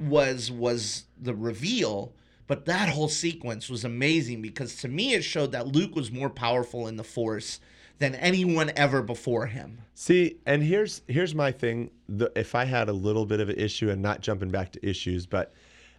[0.00, 2.12] was was the reveal.
[2.46, 6.28] But that whole sequence was amazing because to me it showed that Luke was more
[6.28, 7.60] powerful in the Force
[7.98, 9.78] than anyone ever before him.
[9.94, 11.90] See, and here's here's my thing.
[12.08, 14.86] The, if I had a little bit of an issue, and not jumping back to
[14.86, 15.54] issues, but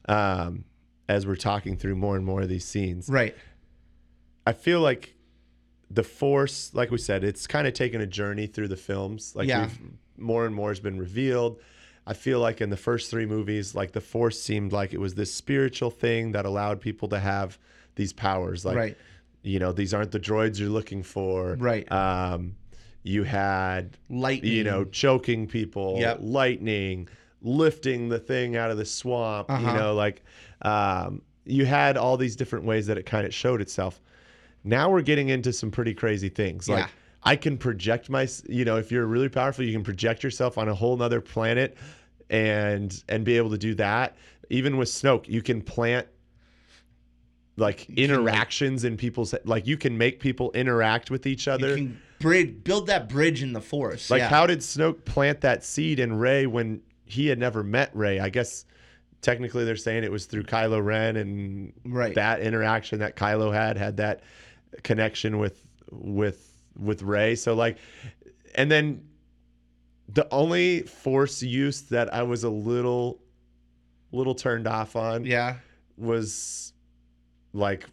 [0.09, 0.65] um,
[1.09, 3.35] as we're talking through more and more of these scenes, Right.
[4.45, 5.15] I feel like
[5.89, 9.33] the Force, like we said, it's kind of taken a journey through the films.
[9.35, 9.69] Like Yeah.
[10.17, 11.59] more and more has been revealed.
[12.05, 15.15] I feel like in the first three movies, like the Force seemed like it was
[15.15, 17.57] this spiritual thing that allowed people to have
[17.95, 18.65] these powers.
[18.65, 18.97] Like, Right.
[19.43, 21.55] you know, these aren't the droids you're looking for.
[21.55, 21.89] Right.
[21.91, 22.55] Um,
[23.03, 24.51] you had, Lightning.
[24.51, 26.19] you know, choking people, Yep.
[26.21, 27.07] lightning,
[27.43, 29.49] lifting the thing out of the swamp.
[29.49, 29.77] You Uh-huh.
[29.77, 30.23] know, like,
[30.63, 34.01] um, you had all these different ways that it kind of showed itself.
[34.63, 36.69] Now we're getting into some pretty crazy things.
[36.69, 36.87] Like Yeah.
[37.23, 40.69] I can project my, you know, if you're really powerful, you can project yourself on
[40.69, 41.77] a whole nother planet
[42.29, 44.15] and and be able to do that.
[44.49, 46.07] Even with Snoke, you can plant
[47.57, 51.69] like interactions in people's like you can make people interact with each other.
[51.71, 54.09] You can bridge, build that bridge in the force.
[54.09, 54.29] Like, yeah.
[54.29, 58.19] how did Snoke plant that seed in Rey when he had never met Rey?
[58.19, 58.65] I guess
[59.21, 62.13] technically they're saying it was through Kylo Ren and Right.
[62.15, 64.21] that interaction that Kylo had had that
[64.83, 67.35] connection with with with Rey.
[67.35, 67.77] So like,
[68.55, 69.03] and then
[70.09, 73.19] the only Force use that I was a little
[74.11, 75.57] little turned off on Yeah.
[75.97, 76.73] was
[77.53, 77.85] like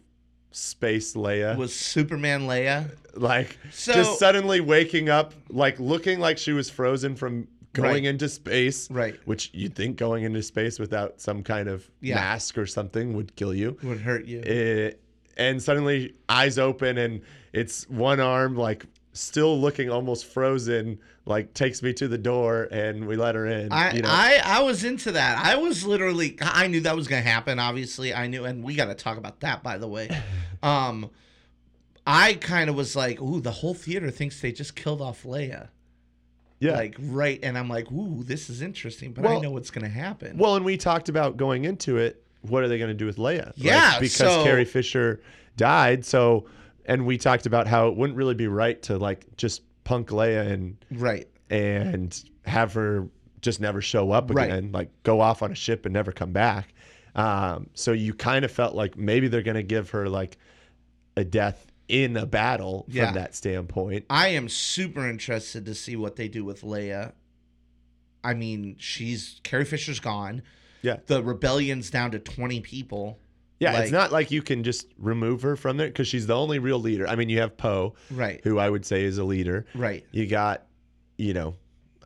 [0.51, 2.89] space Leia Was Superman Leia?
[3.15, 8.05] like So- just suddenly waking up like looking like she was frozen from going Right.
[8.05, 9.15] into space Right.
[9.25, 12.15] which you'd think going into space without some kind of Yeah.
[12.15, 14.39] mask or something would kill you Would hurt you.
[14.41, 14.99] it,
[15.37, 17.21] and suddenly eyes open and
[17.53, 23.05] it's one arm like still looking almost frozen like takes me to the door and
[23.07, 25.37] we let her in I, you know I I was into that.
[25.45, 27.59] I was literally I knew that was gonna happen.
[27.59, 30.09] Obviously, I knew, and we got to talk about that by the way.
[30.63, 31.09] Um,
[32.05, 35.69] I kind of was like, ooh, the whole theater thinks they just killed off Leia.
[36.61, 39.89] Yeah Like right, and I'm like, ooh, this is interesting, but I know what's gonna
[39.89, 40.37] happen.
[40.37, 42.23] Well, and we talked about going into it.
[42.43, 43.47] What are they going to do with Leia?
[43.47, 45.21] Like, Yeah, because so- Carrie Fisher
[45.57, 46.03] died.
[46.03, 46.47] So,
[46.87, 50.47] and we talked about how it wouldn't really be right to like just punk Leia
[50.49, 53.07] and right, and have her
[53.41, 54.45] just never show up Right.
[54.49, 56.73] again, like go off on a ship and never come back.
[57.13, 60.37] Um, so you kind of felt like maybe they're going to give her like
[61.17, 63.07] a death in a battle Yeah.
[63.07, 64.05] from that standpoint.
[64.09, 67.11] I am super interested to see what they do with Leia.
[68.23, 70.41] I mean, she's Carrie Fisher's gone.
[70.81, 70.97] Yeah.
[71.05, 73.19] The rebellion's down to twenty people.
[73.59, 76.35] Yeah, Like- it's not like you can just remove her from there because she's the
[76.35, 77.07] only real leader.
[77.07, 78.41] I mean, you have Poe, Right.
[78.43, 79.67] who I would say is a leader.
[79.75, 80.03] Right.
[80.11, 80.65] You got,
[81.17, 81.55] you know,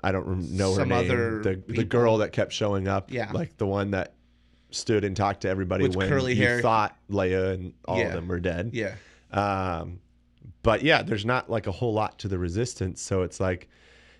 [0.03, 1.09] I don't know Some her name.
[1.11, 3.11] other the the girl that kept showing up.
[3.11, 3.31] Yeah.
[3.31, 4.15] Like the one that
[4.71, 6.61] stood and talked to everybody With when curly you hair.
[6.61, 8.07] thought Leia and all Yeah.
[8.07, 8.71] of them were dead.
[8.73, 8.95] Yeah.
[9.35, 9.99] Um,
[10.63, 13.01] but yeah, there's not like a whole lot to the resistance.
[13.01, 13.69] So it's like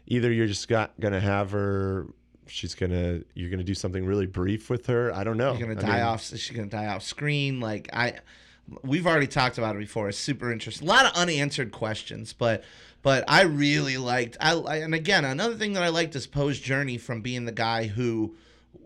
[0.05, 2.07] either you're just got gonna have her.
[2.47, 5.13] She's gonna you're gonna do something really brief with her.
[5.13, 5.53] I don't know.
[5.53, 6.23] You're gonna I die mean, off.
[6.23, 7.59] She's gonna die off screen.
[7.59, 8.13] Like I,
[8.83, 10.09] we've already talked about it before.
[10.09, 10.87] It's super interesting.
[10.87, 12.63] A lot of unanswered questions, but
[13.01, 14.37] but I really liked.
[14.39, 17.51] I, I and again another thing that I liked is Poe's journey from being the
[17.51, 18.35] guy who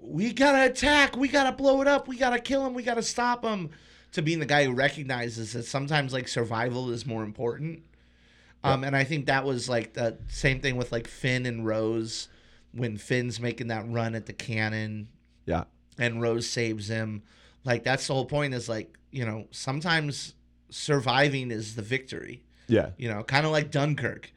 [0.02, 3.44] we gotta attack, we gotta blow it up, we gotta kill him, we gotta stop
[3.44, 3.70] him,
[4.14, 7.84] to being the guy who recognizes that sometimes like survival is more important.
[8.64, 12.28] Um, and I think that was like the same thing with like Finn and Rose
[12.74, 15.08] when Finn's making that run at the cannon
[15.46, 15.64] Yeah.
[15.98, 17.24] and Rose saves him.
[17.64, 20.34] Like that's the whole point is like, you know, sometimes
[20.70, 22.44] surviving is the victory.
[22.68, 22.90] Yeah.
[22.98, 24.32] You know, kind of like Dunkirk.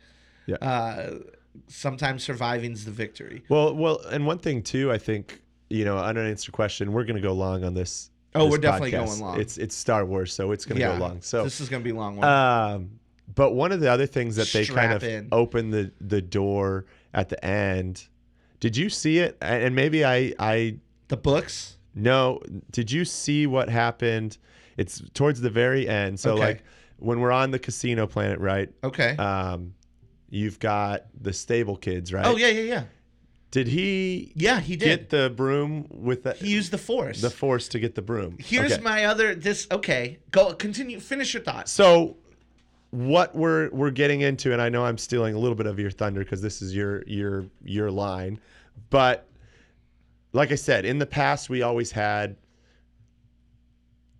[0.46, 0.56] Yeah.
[0.56, 1.18] Uh
[1.66, 3.42] sometimes surviving's the victory.
[3.48, 6.92] Well, well, and one thing too, I think you know, unanswered question.
[6.92, 8.10] We're gonna go long on this.
[8.34, 9.06] Oh, we're definitely podcast.
[9.06, 9.40] going long.
[9.40, 10.92] It's it's Star Wars, so it's gonna yeah.
[10.96, 11.20] go long.
[11.20, 12.28] So this is gonna be a long one.
[12.28, 12.90] Um,
[13.34, 15.28] but one of the other things that they kind of in.
[15.32, 18.06] opened the the door at the end.
[18.60, 19.36] Did you see it?
[19.40, 20.76] And and maybe I I
[21.08, 21.76] the books?
[21.94, 22.40] no.
[22.70, 24.38] Did you see what happened?
[24.76, 26.18] It's towards the very end.
[26.18, 26.40] So Okay.
[26.40, 26.64] like
[26.98, 28.70] when we're on the casino planet, right?
[28.82, 29.16] Okay.
[29.16, 29.74] Um,
[30.30, 32.24] you've got the stable kids, right?
[32.24, 32.84] oh yeah, yeah, yeah.
[33.52, 34.86] Did he Yeah, he did.
[35.00, 37.20] get the broom with the he used the force.
[37.20, 38.36] the force to get the broom?
[38.40, 38.82] Here's Okay.
[38.82, 40.18] my other this okay.
[40.32, 41.68] Go continue finish your thought.
[41.68, 42.16] So
[42.90, 45.90] what we're we're getting into, and I know I'm stealing a little bit of your
[45.90, 48.40] thunder because this is your your your line,
[48.90, 49.28] but
[50.32, 52.36] like I said, in the past we always had,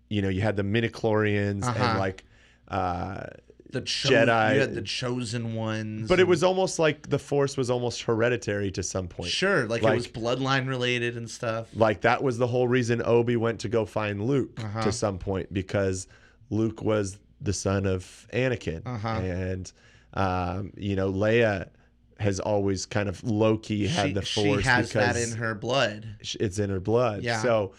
[0.09, 1.83] you know, you had the midichlorians Uh-huh.
[1.83, 2.23] and like,
[2.67, 3.25] uh,
[3.73, 6.07] The cho- Jedi- You had the chosen ones.
[6.07, 9.29] but it was almost like the Force was almost hereditary to some point.
[9.29, 11.67] sure, like, like- it was bloodline related and stuff.
[11.75, 14.83] Like that was the whole reason Obi went to go find Luke Uh-huh.
[14.83, 16.07] to some point because
[16.49, 19.07] Luke was the son of Anakin, Uh-huh.
[19.07, 19.71] and
[20.13, 21.69] um, you know Leia
[22.19, 24.61] has always kind of low key had she, the Force.
[24.63, 26.07] she has that in her blood.
[26.39, 27.23] it's in her blood.
[27.23, 27.41] Yeah.
[27.41, 27.73] So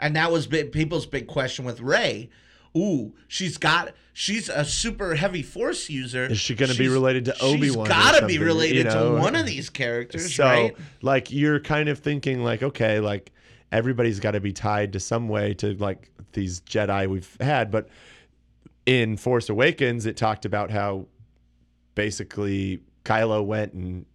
[0.00, 2.30] And that was big, people's big question with Rey.
[2.76, 6.26] Ooh, she's got she's a super heavy force user.
[6.26, 9.16] Is she gonna be related to Obi-Wan She's got to be related you know?
[9.16, 10.76] to one of these characters, so right?
[11.02, 13.32] like you're kind of thinking like okay like
[13.72, 17.88] everybody's got to be tied to some way to like these Jedi we've had, but
[18.86, 21.06] in Force Awakens it talked about how
[21.94, 24.06] basically Kylo went and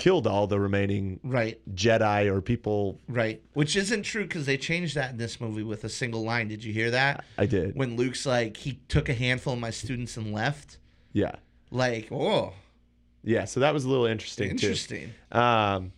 [0.00, 1.60] killed all the remaining Right.
[1.74, 3.00] Jedi or people.
[3.08, 3.40] Right.
[3.52, 6.48] Which isn't true because they changed that in this movie with a single line.
[6.48, 7.24] Did you hear that?
[7.38, 7.76] I did.
[7.76, 10.78] When Luke's like, he took a handful of my students and left.
[11.12, 11.36] Yeah.
[11.70, 12.54] Like, oh,
[13.22, 13.44] Yeah.
[13.44, 14.66] So that was a little interesting, too.
[14.66, 15.12] interesting.
[15.30, 15.92] Um,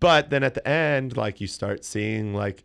[0.00, 2.64] but then at the end, like you start seeing like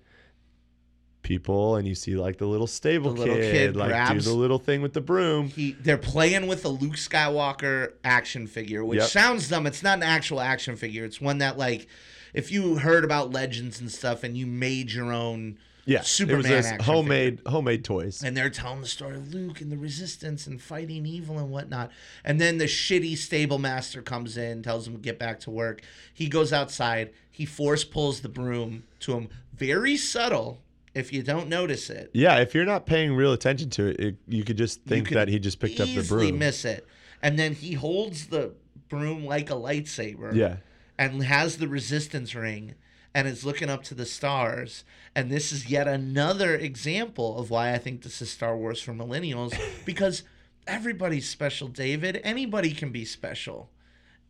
[1.24, 4.30] people, and you see like the little stable The little kid, kid like grabs- do
[4.32, 5.48] the little thing with the broom.
[5.50, 9.10] He, they're playing with a Luke Skywalker action figure, which Yep.
[9.10, 9.66] sounds dumb.
[9.66, 11.06] It's not an actual action figure.
[11.06, 11.88] It's one that, like,
[12.34, 16.78] if you heard about legends and stuff and you made your own Yeah, Superman it
[16.78, 18.24] was homemade homemade toys.
[18.24, 21.92] and they're telling the story of Luke and the resistance and fighting evil and whatnot.
[22.24, 25.82] And then the shitty stable master comes in, tells him to get back to work.
[26.14, 27.12] He goes outside.
[27.30, 29.28] He force pulls the broom to him.
[29.56, 30.62] Very subtle,
[30.96, 32.12] if you don't notice it.
[32.14, 35.18] Yeah, if you're not paying real attention to it, it you could just think could
[35.18, 36.38] that he just picked up the broom.
[36.40, 36.88] Miss it.
[37.22, 38.54] And then he holds the
[38.90, 40.36] broom like a lightsaber.
[40.36, 40.58] yeah,
[40.98, 42.76] and has the resistance ring
[43.16, 44.84] and is looking up to the stars.
[45.16, 48.94] And this is yet another example of why I think this is Star Wars for
[48.94, 50.24] millennials because
[50.68, 52.20] everybody's special, David.
[52.24, 53.70] Anybody can be special.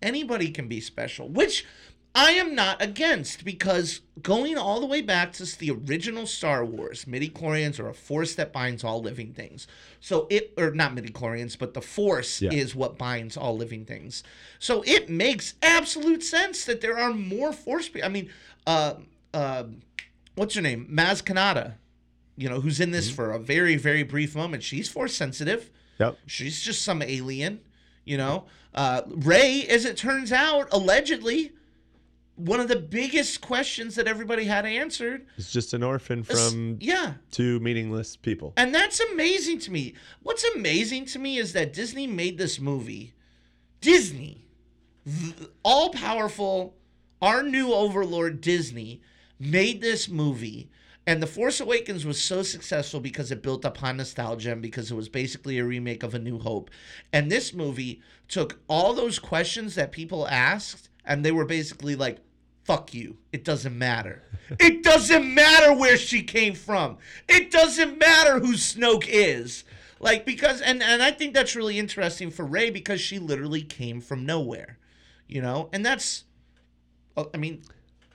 [0.02, 1.66] Anybody can be special, which
[2.16, 7.06] I am not against because going all the way back to the original Star Wars,
[7.06, 9.66] midichlorians are a force that binds all living things.
[10.00, 12.52] So it, or not midichlorians, but the force Yeah.
[12.52, 14.24] is what binds all living things.
[14.60, 17.90] So it makes absolute sense that there are more force.
[18.04, 18.30] I mean,
[18.68, 18.96] uh,
[19.34, 19.64] uh,
[20.36, 20.88] what's her name?
[20.92, 21.74] Maz Kanata,
[22.38, 24.62] you know, who's in this for a very, very brief moment.
[24.62, 25.72] She's force sensitive.
[26.00, 26.20] yep.
[26.28, 27.60] She's just some alien,
[28.06, 28.46] you know.
[28.76, 31.54] Uh, Rey, as it turns out, allegedly,
[32.36, 35.26] one of the biggest questions that everybody had answered.
[35.38, 38.54] It's just an orphan from yeah, two meaningless people.
[38.58, 39.94] and that's amazing to me.
[40.22, 43.14] What's amazing to me is that Disney made this movie.
[43.82, 44.46] Disney,
[45.64, 46.76] all powerful,
[47.22, 49.02] our new overlord Disney,
[49.40, 50.70] made this movie.
[51.06, 54.96] And The Force Awakens was so successful because it built upon nostalgia and because it
[54.96, 56.72] was basically a remake of A New Hope.
[57.12, 62.20] And this movie took all those questions that people asked and they were basically like,
[62.64, 63.18] fuck you.
[63.32, 64.24] It doesn't matter.
[64.60, 66.98] It doesn't matter where she came from.
[67.28, 69.64] It doesn't matter who Snoke is.
[70.00, 74.00] Like because and and I think that's really interesting for Rey because she literally came
[74.02, 74.78] from nowhere.
[75.28, 75.70] You know?
[75.72, 76.26] And that's
[77.16, 77.64] I mean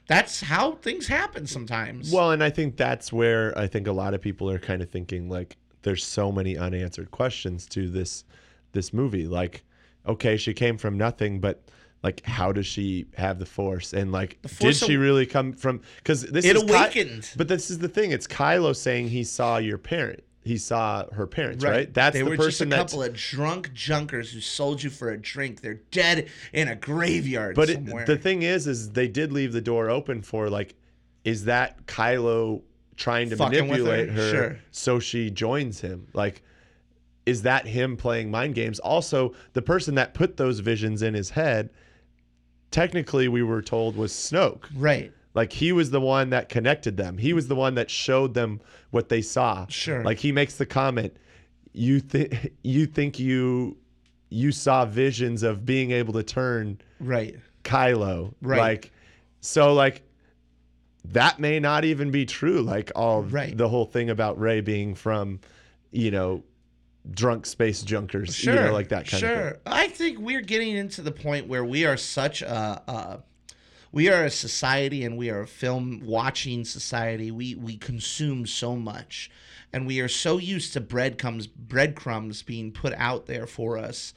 [0.06, 2.12] that's how things happen sometimes.
[2.12, 4.90] Well, and I think that's where I think a lot of people are kind of
[4.90, 8.24] thinking like there's so many unanswered questions to this
[8.72, 9.26] this movie.
[9.26, 9.64] Like,
[10.06, 11.62] okay, she came from nothing, but
[12.02, 13.92] like how does she have the force?
[13.92, 17.30] And like did she really come from cuz this It is Ky- awakened.
[17.36, 18.12] but this is the thing.
[18.12, 20.22] It's Kylo saying he saw your parent.
[20.44, 21.92] He saw her parents, right?
[21.92, 25.10] That's they the were just a person couple of drunk junkers who sold you for
[25.10, 25.60] a drink.
[25.60, 29.60] They're dead in a graveyard But it, the thing is, is they did leave the
[29.60, 30.74] door open for like,
[31.24, 32.62] is that Kylo
[32.96, 33.84] trying to Fucking with her?
[33.84, 34.58] manipulate her, Sure.
[34.70, 36.06] so she joins him?
[36.14, 36.42] Like,
[37.28, 38.78] is that him playing mind games?
[38.80, 41.70] Also, the person that put those visions in his head,
[42.70, 44.64] technically, we were told was Snoke.
[44.76, 45.12] right.
[45.34, 47.16] Like he was the one that connected them.
[47.18, 48.60] He was the one that showed them
[48.90, 49.66] what they saw.
[49.68, 50.02] Sure.
[50.02, 51.16] Like he makes the comment,
[51.72, 53.76] you think you think you
[54.30, 57.36] you saw visions of being able to turn Right.
[57.62, 58.34] Kylo.
[58.42, 58.58] Right.
[58.58, 58.90] Like
[59.40, 60.02] so like
[61.04, 62.62] that may not even be true.
[62.62, 63.56] Like all Right.
[63.56, 65.38] the whole thing about Rey being from,
[65.92, 66.42] you know,
[67.10, 68.54] drunk space junkers, Sure.
[68.54, 69.30] you know, like that kind sure.
[69.30, 69.44] of thing.
[69.52, 69.58] Sure.
[69.66, 73.22] I think we're getting into the point where we are such a, a
[73.90, 77.30] we are a society and we are a film watching society.
[77.30, 79.30] We we consume so much,
[79.72, 84.12] and we are so used to breadcrumbs breadcrumbs being put out there for us,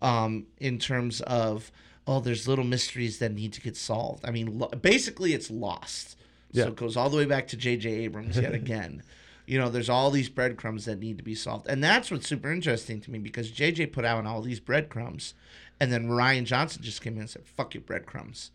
[0.00, 1.70] um, in terms of
[2.06, 4.24] oh, there's little mysteries that need to get solved.
[4.24, 6.16] I mean, lo- basically, it's lost.
[6.52, 6.66] So Yeah.
[6.68, 7.88] it goes all the way back to J.J.
[7.90, 9.02] Abrams yet again.
[9.46, 11.66] You know, there's all these breadcrumbs that need to be solved.
[11.68, 15.34] And that's what's super interesting to me because JJ put out all these breadcrumbs
[15.80, 18.50] and then Rian Johnson just came in and said, fuck your breadcrumbs.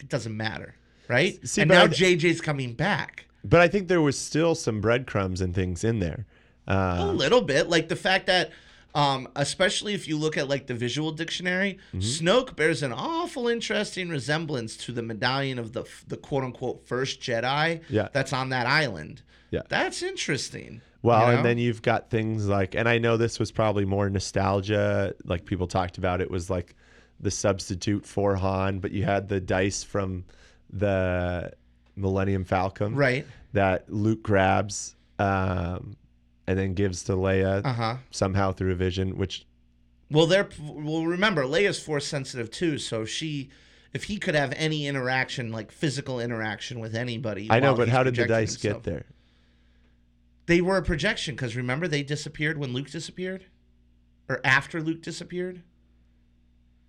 [0.00, 0.74] It doesn't matter.
[1.08, 1.46] Right?
[1.46, 3.26] See, and now I- JJ's coming back.
[3.44, 6.26] But I think there was still some breadcrumbs and things in there.
[6.68, 7.68] A Uh, little bit.
[7.68, 8.50] Like the fact that
[8.94, 12.00] um, especially if you look at like the visual dictionary, Mm-hmm.
[12.00, 17.20] Snoke bears an awful interesting resemblance to the medallion of the the quote unquote first
[17.20, 18.08] Jedi Yeah.
[18.12, 19.22] that's on that island.
[19.52, 19.60] Yeah.
[19.68, 20.80] That's interesting.
[21.02, 21.36] Well, you know?
[21.36, 25.14] and then you've got things like, and I know this was probably more nostalgia.
[25.24, 26.74] Like people talked about, it was like
[27.20, 30.24] the substitute for Han, but you had the dice from
[30.70, 31.52] the
[31.96, 33.26] Millennium Falcon, Right.
[33.52, 35.96] That Luke grabs um,
[36.46, 37.96] and then gives to Leia Uh-huh.
[38.10, 39.44] somehow through a vision, which
[40.10, 41.04] Well, they're well.
[41.04, 43.50] Remember, Leia's force sensitive too, so she
[43.92, 47.48] if he could have any interaction, like physical interaction with anybody.
[47.50, 48.82] I know, but how did the dice himself.
[48.84, 49.04] get there?
[50.46, 53.46] They were a projection because remember they disappeared when Luke disappeared,
[54.28, 55.62] or after Luke disappeared.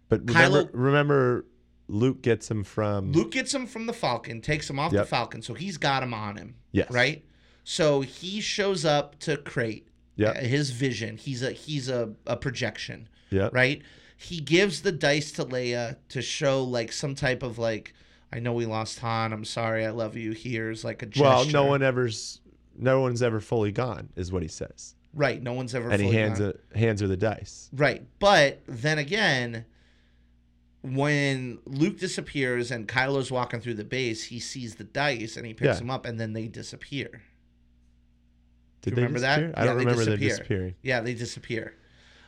[0.10, 1.46] But remember, Kylo- remember,
[1.88, 3.12] Luke gets him from.
[3.12, 6.14] Luke gets him from the Falcon, takes him off the Falcon, so he's got him
[6.14, 6.56] on him.
[6.72, 6.90] Yes.
[6.92, 7.26] Right.
[7.64, 9.88] So he shows up to Crait.
[10.16, 10.36] Yep.
[10.36, 11.18] uh, His vision.
[11.18, 13.08] He's a he's a, a projection.
[13.30, 13.50] Yeah.
[13.52, 13.82] Right.
[14.18, 17.94] He gives the dice to Leia to show like some type of like.
[18.32, 19.32] I know we lost Han.
[19.32, 19.86] I'm sorry.
[19.86, 20.32] I love you.
[20.32, 21.24] Here's like a gesture.
[21.24, 22.40] Well, no one ever's.
[22.78, 25.42] No one's ever fully gone, is what he says, Right.
[25.42, 25.90] No one's ever.
[25.92, 27.70] and he hands it, hands her the dice.
[27.74, 28.04] Right.
[28.20, 29.66] But then again,
[30.82, 35.54] when Luke disappears and Kylo's walking through the base, he sees the dice and he
[35.54, 35.74] picks Yeah.
[35.80, 37.22] them up and then they disappear.
[38.82, 39.40] Did you they remember that?
[39.40, 40.30] I Yeah, don't remember them disappear.
[40.30, 40.76] disappearing.
[40.82, 41.76] Yeah, they disappear.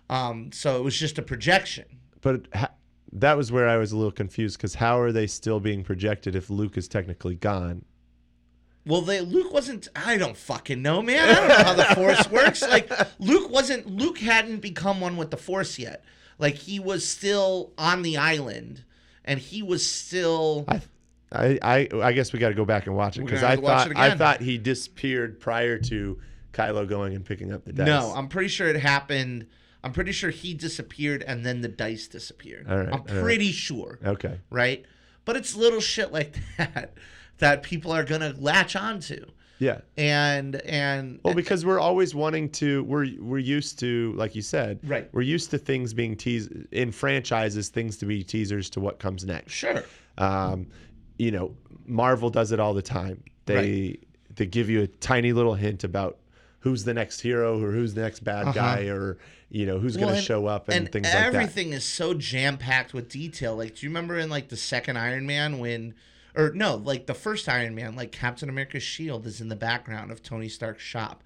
[0.10, 1.86] Um, so it was just a projection.
[2.22, 2.72] But ha-
[3.12, 6.36] that was where I was a little confused because how are they still being projected
[6.36, 7.84] if Luke is technically gone?
[8.86, 9.88] Well, they Luke wasn't.
[9.96, 11.28] I don't fucking know, man.
[11.30, 12.62] I don't know how the Force works.
[12.62, 13.88] Like Luke wasn't.
[13.88, 16.04] Luke hadn't become one with the Force yet.
[16.38, 18.84] Like he was still on the island,
[19.24, 20.66] and he was still.
[20.68, 20.82] I,
[21.32, 23.60] I, I, I guess we got to go back and watch it because I have
[23.60, 26.20] to watch thought I thought he disappeared prior to
[26.54, 27.88] Kylo going and picking up the dice.
[27.88, 29.48] No, I'm pretty sure it happened.
[29.84, 32.68] I'm pretty sure he disappeared and then the dice disappeared.
[32.70, 33.22] All right, I'm all right.
[33.22, 34.40] pretty sure, okay.
[34.50, 34.86] right?
[35.26, 36.94] But it's little shit like that
[37.40, 39.26] that people are gonna latch onto,
[39.60, 39.82] Yeah.
[39.98, 44.80] and and Well, because we're always wanting to, we're we're used to, like you said,
[44.84, 45.10] Right.
[45.14, 49.26] We're used to things being teased in franchises, things to be teasers to what comes
[49.26, 49.52] next.
[49.54, 49.84] sure,
[50.18, 50.68] Um,
[51.18, 51.56] you know,
[51.86, 53.24] Marvel does it all the time.
[53.46, 53.98] They
[54.36, 56.18] they give you a tiny little hint about
[56.60, 59.18] who's the next hero or who's the next bad guy or
[59.50, 60.06] you know who's Uh-huh.
[60.08, 61.34] Well, going to show up and, and things like that.
[61.36, 63.56] everything is so jam packed with detail.
[63.56, 65.94] Like, do you remember in like the second Iron Man when,
[66.36, 70.12] or no, like the first Iron Man, like Captain America's shield is in the background
[70.12, 71.24] of Tony Stark's shop,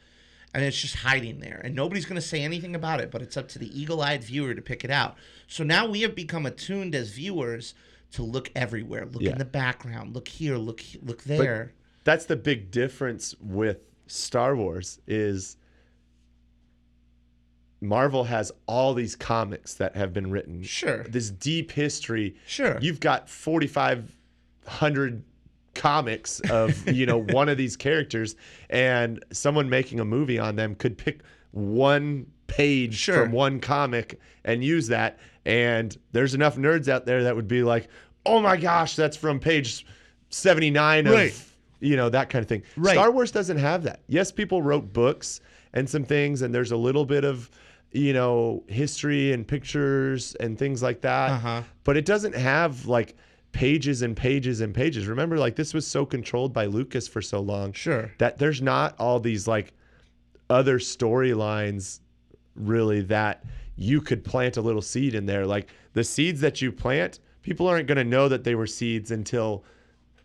[0.53, 3.47] and it's just hiding there, and nobody's gonna say anything about it, but it's up
[3.49, 5.15] to the eagle-eyed viewer to pick it out.
[5.47, 7.73] So now we have become attuned as viewers
[8.11, 9.31] to look everywhere, look Yeah.
[9.33, 11.73] in the background, look here, look look there.
[12.03, 15.57] That's the big difference with Star Wars is
[17.81, 20.63] Marvel has all these comics that have been written.
[20.63, 21.03] Sure.
[21.03, 22.35] This deep history.
[22.45, 22.77] Sure.
[22.81, 23.29] You've got
[24.69, 25.23] 4500
[25.75, 28.35] comics of, you know, one of these characters
[28.69, 33.23] and someone making a movie on them could pick one page Sure.
[33.23, 37.63] from one comic and use that and there's enough nerds out there that would be
[37.63, 37.87] like,
[38.25, 39.85] "Oh my gosh, that's from page
[40.29, 41.43] 79 of Right.
[41.79, 42.63] you know that kind of thing.
[42.75, 42.91] Right.
[42.93, 44.01] Star Wars doesn't have that.
[44.07, 45.39] Yes, people wrote books
[45.73, 47.49] and some things, and there's a little bit of
[47.91, 51.31] you know history and pictures and things like that.
[51.31, 51.61] Uh-huh.
[51.83, 53.15] But it doesn't have like
[53.51, 55.07] pages and pages and pages.
[55.07, 58.11] Remember, like this was so controlled by Lucas for so long Sure.
[58.19, 59.73] that there's not all these like
[60.49, 61.99] other storylines
[62.55, 63.43] really that
[63.75, 65.45] you could plant a little seed in there.
[65.45, 69.11] Like the seeds that you plant, people aren't going to know that they were seeds
[69.11, 69.63] until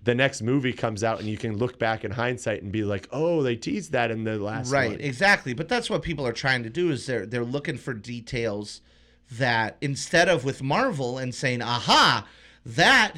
[0.03, 3.09] the next movie comes out and you can look back in hindsight and be like,
[3.11, 6.33] "Oh, they teased that in the last right one." exactly but that's what people are
[6.33, 8.83] trying to do is they're they're looking for details
[9.31, 12.27] that instead of with marvel and saying aha
[12.67, 13.15] that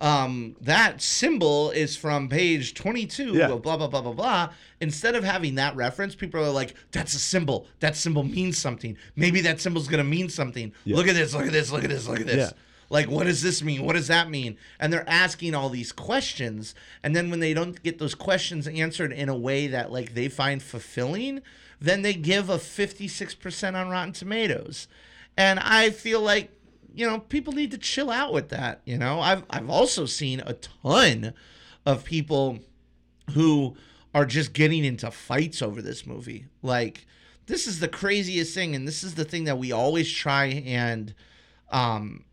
[0.00, 3.48] um that symbol is from page 22 Yeah.
[3.48, 4.48] blah blah blah blah blah.
[4.80, 7.66] Instead of having that reference people are like that's a symbol.
[7.80, 8.96] That symbol means something.
[9.14, 10.72] Maybe that symbol's gonna mean something.
[10.86, 12.36] Look at this look at this look at this look at this.
[12.52, 12.58] Yeah.
[12.88, 13.84] like what does this mean?
[13.84, 14.56] What does that mean?
[14.78, 19.12] And they're asking all these questions and then when they don't get those questions answered
[19.12, 21.42] in a way that like they find fulfilling
[21.78, 24.88] then they give a 56% on rotten tomatoes.
[25.36, 26.50] And i feel like
[26.94, 30.42] you know people need to chill out with that you know i've i've also seen
[30.46, 31.32] a ton
[31.86, 32.58] of people
[33.30, 33.76] who
[34.14, 36.46] are just getting into fights over this movie.
[36.62, 37.06] Like
[37.46, 41.14] this is the craziest thing and this is the thing that we always try and
[41.70, 42.24] um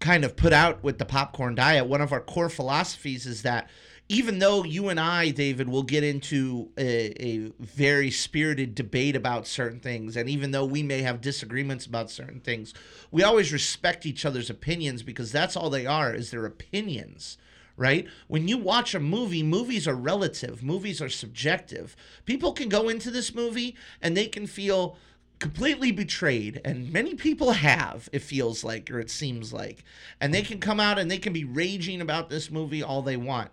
[0.00, 1.86] kind of put out with the popcorn diet.
[1.86, 3.70] One of our core philosophies is that
[4.12, 9.46] even though you and I, David, will get into a, a very spirited debate about
[9.46, 12.74] certain things, and even though we may have disagreements about certain things,
[13.10, 17.38] we always respect each other's opinions because that's all they are is their opinions
[17.78, 18.06] right?
[18.28, 21.96] When you watch a movie, movies are relative, movies are subjective.
[22.26, 24.98] People can go into this movie and they can feel
[25.38, 29.82] completely betrayed, and many people have, it feels like, or it seems like.
[30.20, 33.16] And they can come out and they can be raging about this movie all they
[33.16, 33.50] want.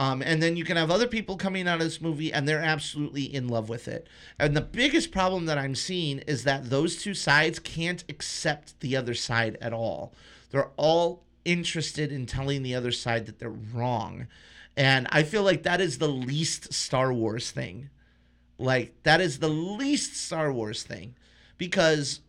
[0.00, 2.62] Um, and then you can have other people coming out of this movie and they're
[2.62, 4.08] absolutely in love with it.
[4.38, 8.96] And the biggest problem that I'm seeing is that those two sides can't accept the
[8.96, 10.14] other side at all.
[10.50, 14.26] They're all interested in telling the other side that they're wrong.
[14.74, 17.90] And I feel like that is the least Star Wars thing.
[18.58, 21.14] Like that is the least Star Wars thing
[21.58, 22.20] because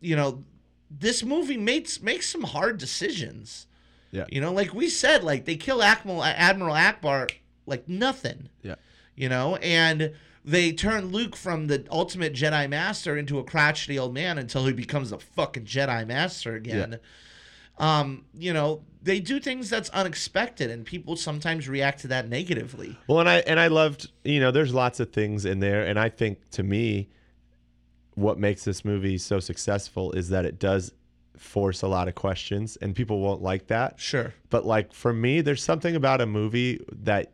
[0.00, 0.44] you know,
[0.88, 3.66] this movie makes makes some hard decisions.
[4.14, 4.26] Yeah.
[4.30, 7.30] You know, like we said, like they kill Admiral Admiral Ackbar
[7.66, 8.48] like nothing.
[8.62, 8.76] Yeah.
[9.16, 10.12] You know, and
[10.44, 14.72] they turn Luke from the ultimate Jedi Master into a crotchety old man until he
[14.72, 16.98] becomes a fucking Jedi Master again.
[17.78, 17.98] Yeah.
[17.98, 22.96] Um, you know, they do things that's unexpected, and people sometimes react to that negatively.
[23.08, 25.98] Well, and I and I loved, you know, there's lots of things in there, and
[25.98, 27.08] I think to me,
[28.14, 30.92] what makes this movie so successful is that it does
[31.36, 33.98] force a lot of questions, and people won't like that.
[34.00, 34.32] Sure.
[34.50, 37.32] But like for me, there's something about a movie that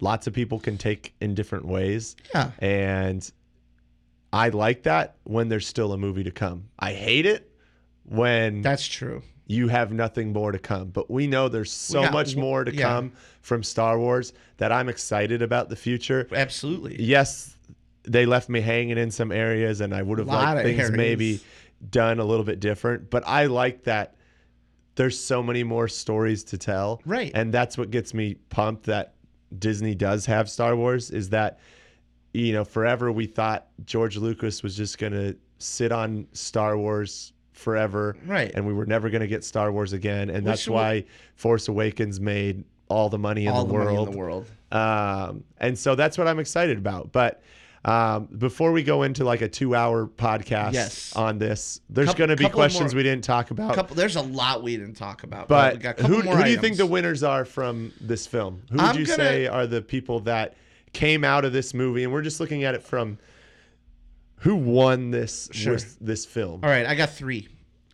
[0.00, 2.50] lots of people can take in different ways, Yeah.
[2.58, 3.30] and
[4.32, 6.64] I like that when there's still a movie to come.
[6.78, 7.50] I hate it
[8.04, 9.22] when That's true.
[9.46, 10.88] you have nothing more to come.
[10.88, 12.82] But we know there's so got- much more to yeah.
[12.82, 13.12] come
[13.42, 16.28] from Star Wars that I'm excited about the future.
[16.32, 17.00] Absolutely.
[17.02, 17.56] Yes,
[18.02, 20.96] they left me hanging in some areas, and I would have liked things areas.
[20.96, 21.40] maybe
[21.90, 23.10] done a little bit different.
[23.10, 24.14] But I like that
[24.96, 27.00] there's so many more stories to tell.
[27.04, 27.32] Right.
[27.34, 29.14] And that's what gets me pumped that
[29.58, 31.58] Disney does have Star Wars is that,
[32.32, 37.32] you know, forever we thought George Lucas was just going to sit on Star Wars
[37.52, 38.16] forever.
[38.26, 38.52] Right.
[38.54, 40.30] And we were never going to get Star Wars again.
[40.30, 41.04] And that's Which we- why
[41.36, 43.86] Force Awakens made all the money in All the the world.
[43.86, 44.46] money in the world.
[44.70, 47.10] Um, and so that's what I'm excited about.
[47.12, 47.42] But
[47.84, 51.12] um, before we go into like a two hour podcast Yes.
[51.14, 53.74] on this, there's going to be questions more- we didn't talk about.
[53.74, 53.94] Couple.
[53.96, 56.50] There's a lot we didn't talk about, but we got a who, more who do
[56.50, 58.62] you think the winners are from this film?
[58.70, 60.54] Who would I'm you gonna- say are the people that
[60.92, 62.04] came out of this movie?
[62.04, 63.18] And we're just looking at it from
[64.38, 65.78] who won this Sure.
[66.00, 66.60] this film.
[66.62, 67.48] All right, I got three.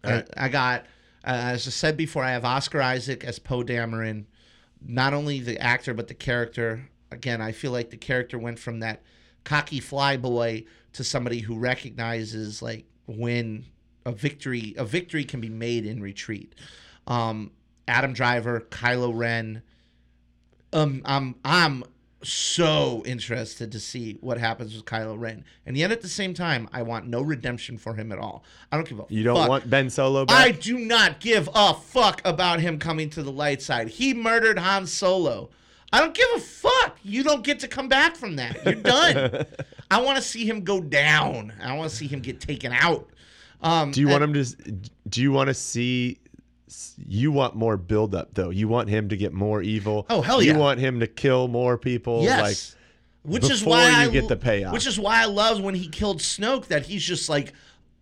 [0.05, 0.27] Right.
[0.37, 0.83] I, I got,
[1.25, 4.25] uh, as I said before, I have Oscar Isaac as Poe Dameron.
[4.87, 6.89] Not only the actor, but the character.
[7.11, 9.03] Again, I feel like the character went from that
[9.45, 13.65] cocky flyboy to somebody who recognizes like when
[14.07, 16.55] a victory a victory can be made in retreat.
[17.07, 17.51] Um,
[17.89, 19.63] Adam Driver, Kylo Ren.
[20.73, 21.85] Um, I'm I'm
[22.23, 26.69] so interested to see what happens with Kylo Ren, and yet at the same time,
[26.73, 28.45] I want no redemption for him at all.
[28.71, 29.49] I don't give a You don't fuck.
[29.49, 30.37] want Ben Solo back?
[30.37, 33.89] I do not give a fuck about him coming to the light side.
[33.89, 35.51] He murdered Han Solo.
[35.93, 36.99] I don't give a fuck.
[37.03, 38.65] You don't get to come back from that.
[38.65, 39.47] You're done.
[39.91, 41.53] I want to see him go down.
[41.63, 43.09] I want to see him get taken out.
[43.63, 44.45] Um, Do you want him to?
[45.09, 46.19] Do you want to see?
[47.07, 48.51] You want more buildup, though.
[48.51, 50.07] You want him to get more evil.
[50.09, 50.53] Oh, hell yeah!
[50.53, 52.23] You want him to kill more people.
[52.23, 52.77] Yes.
[53.23, 54.73] which is why you I get the payoff.
[54.73, 57.53] Which is why I love when he killed Snoke that he's just like,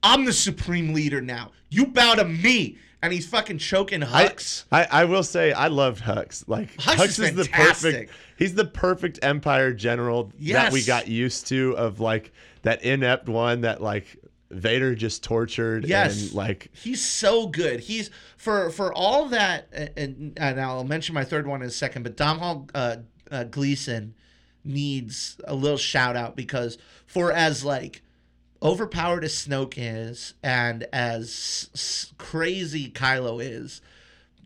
[0.03, 1.53] I'm the supreme leader now.
[1.71, 4.65] You bow to me, and he's fucking choking I, Hux.
[4.73, 6.45] I, I will say I loved Hux.
[6.49, 8.13] Like Hux Hux, is is, the perfect.
[8.37, 11.77] He's the perfect Empire general that we got used to.
[11.77, 12.33] Of like
[12.63, 14.17] that inept one that like
[14.51, 15.87] Vader just tortured.
[15.87, 16.23] Yes.
[16.23, 17.81] And like He's so good.
[17.81, 22.03] He's for for all that, and, and I'll mention my third one in a second.
[22.03, 22.97] But Domhnall uh,
[23.31, 24.15] uh, Gleeson
[24.65, 28.03] needs a little shout out because for as like
[28.63, 33.81] overpowered as Snoke is, and as s- crazy Kylo is,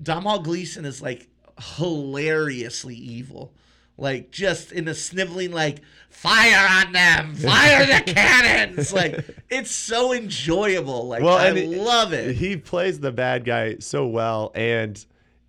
[0.02, 3.52] Domhnall Gleeson is like hilariously evil.
[3.98, 8.92] Like just in a sniveling, like fire on them, fire the cannons.
[8.92, 11.06] Like it's so enjoyable.
[11.06, 12.34] Like well, I love it.
[12.34, 15.04] He plays the bad guy so well, and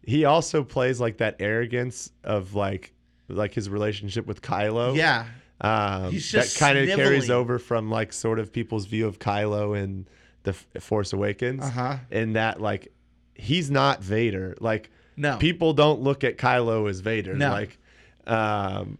[0.05, 2.94] he also plays like that arrogance of like
[3.30, 4.95] like his relationship with Kylo.
[4.95, 5.26] yeah,
[5.64, 10.06] um, that kind of carries over from like sort of people's view of Kylo in
[10.44, 11.98] the F- Force Awakens, Uh-huh.
[12.11, 12.90] in that like
[13.34, 14.56] he's not Vader.
[14.60, 17.34] Like no, people don't look at Kylo as Vader.
[17.35, 17.49] No.
[17.52, 17.77] Like
[18.27, 18.98] um,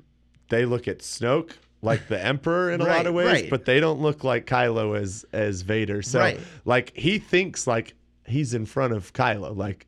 [0.49, 3.49] they look at Snoke like the Emperor in a lot of ways, right.
[3.49, 6.02] but they don't look like Kylo as as Vader.
[6.02, 6.40] So Right.
[6.65, 7.94] like he thinks like
[8.26, 9.56] he's in front of Kylo.
[9.56, 9.85] Like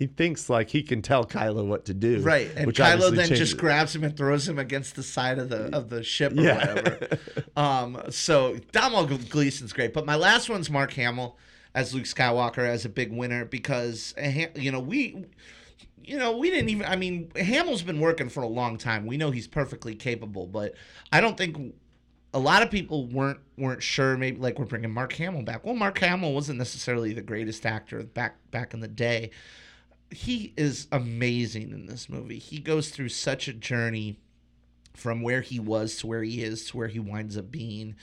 [0.00, 2.20] he thinks like he can tell Kylo what to do.
[2.22, 2.50] right.
[2.56, 5.72] And Kylo then changes just grabs him and throws him against the side of the
[5.76, 6.74] of the ship or Yeah.
[6.74, 7.18] whatever.
[7.56, 11.36] Um, so Domhnall Gleeson's great, but my last one's Mark Hamill
[11.74, 15.26] as Luke Skywalker as a big winner because uh, you know we.
[16.02, 16.86] You know, we didn't even.
[16.86, 19.06] I mean, Hamill's been working for a long time.
[19.06, 20.74] We know he's perfectly capable, but
[21.12, 21.74] I don't think
[22.32, 24.16] a lot of people weren't weren't sure.
[24.16, 25.64] Maybe like we're bringing Mark Hamill back.
[25.64, 29.30] Well, Mark Hamill wasn't necessarily the greatest actor back back in the day.
[30.10, 32.38] He is amazing in this movie.
[32.38, 34.18] He goes through such a journey
[34.94, 37.94] from where he was to where he is to where he winds up being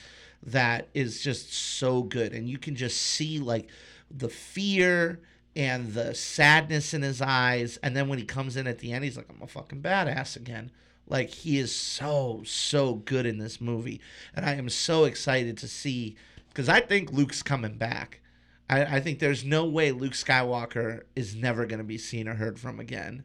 [0.42, 3.68] that is just so good and you can just see like
[4.10, 5.20] the fear
[5.56, 7.78] and the sadness in his eyes.
[7.82, 10.36] And then when he comes in at the end, he's like, I'm a fucking badass
[10.36, 10.70] again.
[11.08, 14.00] Like he is so, so good in this movie.
[14.34, 16.16] And I am so excited to see
[16.48, 18.20] because I think Luke's coming back.
[18.68, 22.34] I, I think there's no way Luke Skywalker is never going to be seen or
[22.34, 23.24] heard from again.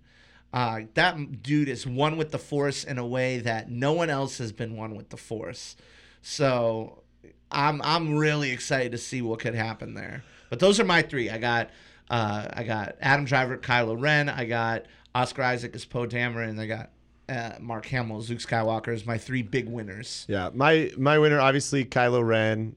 [0.54, 4.38] Uh, that dude is one with the Force in a way that no one else
[4.38, 5.76] has been one with the Force.
[6.22, 7.04] So
[7.52, 10.24] I'm I'm really excited to see what could happen there.
[10.50, 11.30] But those are my three.
[11.30, 11.72] I got
[12.10, 14.30] uh, I got Adam Driver, Kylo Ren.
[14.30, 16.90] I got Oscar Isaac as Poe Dameron, and I got
[17.30, 20.26] uh, Mark Hamill, as Luke Skywalker as my three big winners.
[20.28, 22.76] Yeah, my my winner obviously Kylo Ren.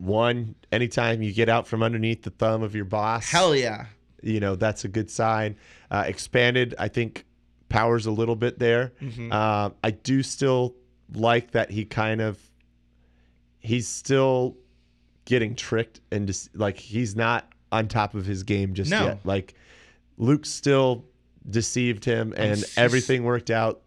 [0.00, 3.86] One, anytime you get out from underneath the thumb of your boss, Hell yeah.
[4.22, 5.56] you know that's a good sign.
[5.90, 7.26] Uh, expanded, I think,
[7.68, 8.92] powers a little bit there.
[9.02, 9.30] Mm-hmm.
[9.30, 10.74] Uh, I do still
[11.14, 12.38] like that he kind of
[13.58, 14.56] he's still
[15.24, 19.04] getting tricked and just like he's not on top of his game just No.
[19.04, 19.20] yet.
[19.24, 19.54] Like
[20.16, 21.04] Luke still
[21.48, 23.80] deceived him, and s- everything worked out.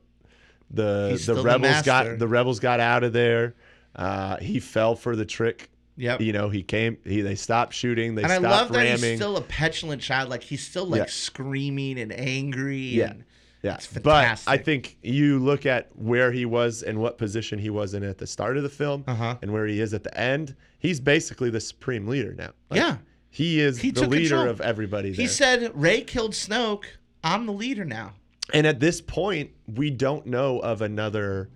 [0.72, 3.56] The the still the rebels got the rebels got out of there.
[3.95, 5.69] Uh, he fell for the trick.
[5.95, 6.21] Yep.
[6.21, 6.97] You know, he came.
[7.05, 8.15] He they stopped shooting.
[8.15, 10.29] They and I stopped love that he's still a petulant child.
[10.29, 11.05] Like he's still like Yeah.
[11.07, 12.77] screaming and angry.
[12.79, 13.11] Yeah.
[13.11, 13.23] And
[13.61, 17.93] Yeah, but I think you look at where he was and what position he was
[17.93, 19.37] in at the start of the film, Uh-huh.
[19.41, 20.55] and where he is at the end.
[20.79, 22.51] He's basically the supreme leader now.
[22.69, 22.97] Like, Yeah.
[23.29, 24.49] he is He the leader control.
[24.49, 25.13] of everybody.
[25.13, 26.85] He said Rey killed Snoke.
[27.23, 28.13] I'm the leader now.
[28.53, 31.49] and at this point, we don't know of another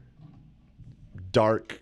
[1.32, 1.82] dark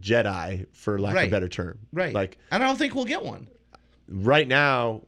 [0.00, 1.78] Jedi, for lack of a better term.
[1.92, 2.14] Right.
[2.14, 3.48] Like and I don't think we'll get one.
[4.08, 5.02] right now,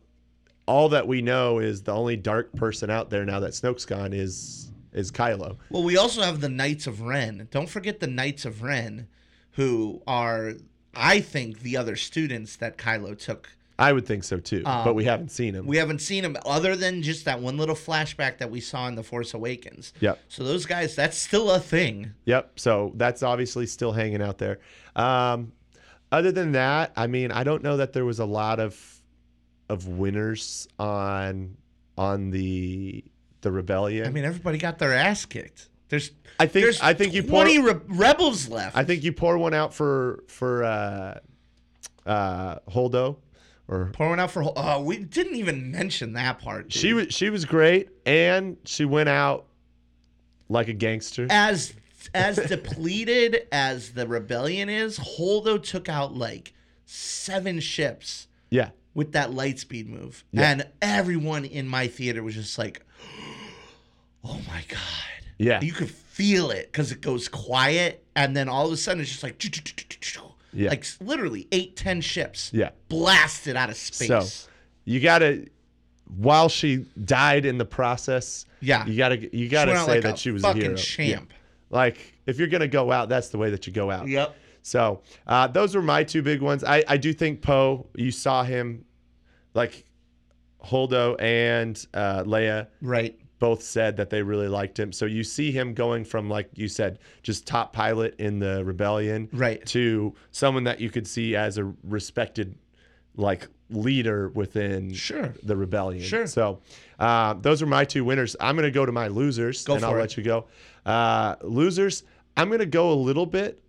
[0.67, 4.12] all that we know is the only dark person out there now that Snoke's gone
[4.12, 5.57] is is Kylo.
[5.71, 7.49] Well, we also have the Knights of Ren.
[7.51, 9.07] Don't forget the Knights of Ren,
[9.53, 10.55] who are,
[10.95, 13.51] I think, the other students that Kylo took.
[13.81, 15.62] I would think so too, but we haven't seen him.
[15.62, 18.86] Um, We haven't seen him other than just that one little flashback that we saw
[18.89, 19.94] in The Force Awakens.
[20.01, 20.20] Yep.
[20.28, 22.12] So those guys, that's still a thing.
[22.27, 22.61] Yep.
[22.61, 24.59] So that's obviously still hanging out there.
[24.94, 25.52] Um,
[26.12, 28.78] other than that, I mean, I don't know that there was a lot of
[29.70, 31.57] of winners on
[31.97, 33.05] on the
[33.40, 34.07] the rebellion.
[34.07, 35.69] I mean, everybody got their ass kicked.
[35.89, 38.77] There's, I think there's I think you pour 20 re- rebels left.
[38.77, 41.19] I think you pour one out for for uh,
[42.07, 43.16] uh, Holdo,
[43.70, 44.42] or Pouring out for.
[44.56, 46.64] Oh, we didn't even mention that part.
[46.64, 46.72] dude.
[46.72, 49.47] she was she was great, and she went out
[50.48, 51.26] like a gangster.
[51.30, 51.72] as
[52.14, 56.52] as depleted as the rebellion is, Holdo took out like
[56.84, 58.70] seven ships Yeah.
[58.94, 60.24] with that light speed move.
[60.32, 60.51] Yeah.
[60.51, 62.82] And everyone in my theater was just like,
[64.24, 64.78] "Oh my god."
[65.38, 65.60] Yeah.
[65.62, 69.10] You could feel it cuz it goes quiet and then all of a sudden it's
[69.10, 69.38] just like
[70.52, 70.70] Yeah.
[70.70, 72.70] like literally eight, ten ships Yeah.
[72.89, 74.09] blasted out of space.
[74.09, 74.48] So
[74.85, 75.47] you gotta,
[76.16, 78.85] while she died in the process, Yeah.
[78.86, 80.77] you gotta you gotta say like that she was a fucking hero.
[80.77, 81.28] champ.
[81.31, 81.36] Yeah.
[81.70, 84.09] Like if you're gonna go out, that's the way that you go out.
[84.09, 84.35] Yep.
[84.62, 86.64] So uh, those were my two big ones.
[86.64, 87.86] I, I do think Poe.
[87.94, 88.85] You saw him,
[89.55, 89.85] like
[90.64, 93.18] Holdo and uh, Leia Right.
[93.41, 94.93] Both said that they really liked him.
[94.93, 99.29] So you see him going from like you said, just top pilot in the rebellion,
[99.33, 99.65] Right.
[99.67, 102.55] to someone that you could see as a respected
[103.17, 105.35] like leader within Sure.
[105.43, 106.03] the rebellion.
[106.05, 106.27] Sure.
[106.27, 106.61] So
[107.01, 108.37] uh, those are my two winners.
[108.41, 109.99] I'm gonna go to my losers, Go and I'll it.
[109.99, 110.47] let you go.
[110.87, 112.05] Uh, losers.
[112.37, 113.61] I'm gonna go a little bit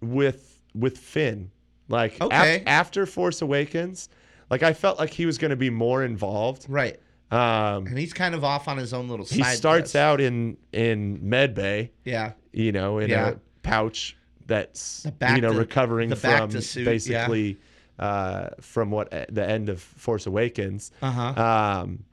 [0.00, 1.50] with with Finn.
[1.88, 2.62] Like af- Okay.
[2.66, 4.08] after Force Awakens,
[4.50, 6.66] like I felt like he was gonna be more involved.
[6.68, 6.98] Right.
[7.30, 9.36] Um, And he's kind of off on his own little side.
[9.38, 9.96] he starts quest.
[9.96, 12.32] out in in med bay, Yeah.
[12.52, 13.30] you know, in Yeah.
[13.30, 14.16] a pouch
[14.46, 15.04] that's
[15.34, 16.84] you know to- recovering from suit, yeah.
[16.84, 17.58] basically
[17.98, 20.92] uh, from what the end of Force Awakens.
[21.02, 21.80] Uh huh.
[21.82, 22.04] Um,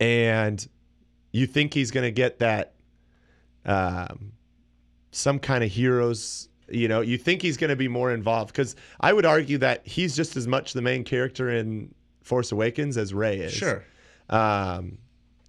[0.00, 0.66] and
[1.32, 2.74] you think he's going to get that
[3.64, 4.32] um,
[5.10, 6.48] some kind of heroes.
[6.68, 9.86] You know, you think he's going to be more involved because I would argue that
[9.86, 13.84] he's just as much the main character in Force Awakens as Rey is Sure.
[14.30, 14.98] Um,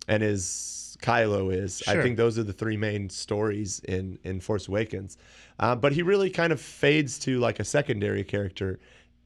[0.08, 1.84] and as Kylo is.
[1.88, 5.18] I think those are the three main stories in in Force Awakens.
[5.60, 8.80] Uh, but he really kind of fades to like a secondary character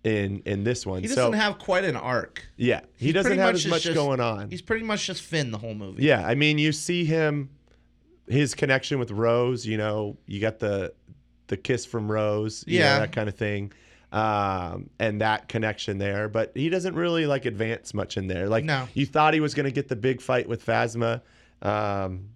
[0.03, 1.01] in in this one.
[1.01, 2.43] He doesn't so have quite an arc.
[2.57, 4.49] yeah, he He's doesn't have much as much just- going on.
[4.49, 6.03] He's pretty much just Finn the whole movie.
[6.03, 7.49] Yeah, I mean, you see him,
[8.27, 9.65] his connection with Rose.
[9.65, 10.93] You know, you got the
[11.47, 12.63] the kiss from Rose.
[12.67, 12.99] you know, Yeah.
[12.99, 13.71] that kind of thing,
[14.11, 16.27] um, and that connection there.
[16.29, 18.47] But he doesn't really like advance much in there.
[18.49, 18.87] Like No.
[18.93, 21.21] you thought he was going to get the big fight with Phasma,
[21.61, 22.29] um,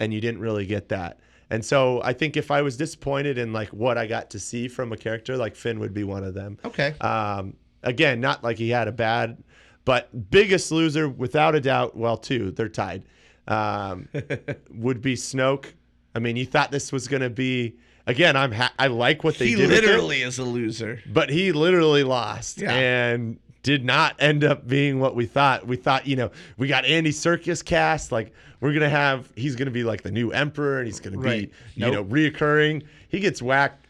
[0.00, 1.20] and you didn't really get that.
[1.50, 4.66] And so I think if I was disappointed in like what I got to see
[4.66, 6.58] from a character, like Finn would be one of them.
[6.64, 6.94] Okay.
[7.00, 9.42] Um, again, not like he had a bad,
[9.84, 11.96] but biggest loser without a doubt.
[11.96, 13.04] Well, two, they're tied.
[13.46, 14.08] Um,
[14.70, 15.66] would be Snoke.
[16.14, 18.36] I mean, you thought this was going to be again.
[18.36, 21.00] I'm ha- I like what they he did, with it, literally is a loser.
[21.06, 22.72] but he literally lost Yeah.
[22.74, 25.66] and did not end up being what we thought.
[25.66, 29.70] We thought, you know, we got Andy Serkis cast, like we're gonna have he's gonna
[29.70, 31.50] be like the new emperor and he's gonna Right.
[31.74, 32.82] be, you know, reoccurring.
[33.08, 33.86] He gets whacked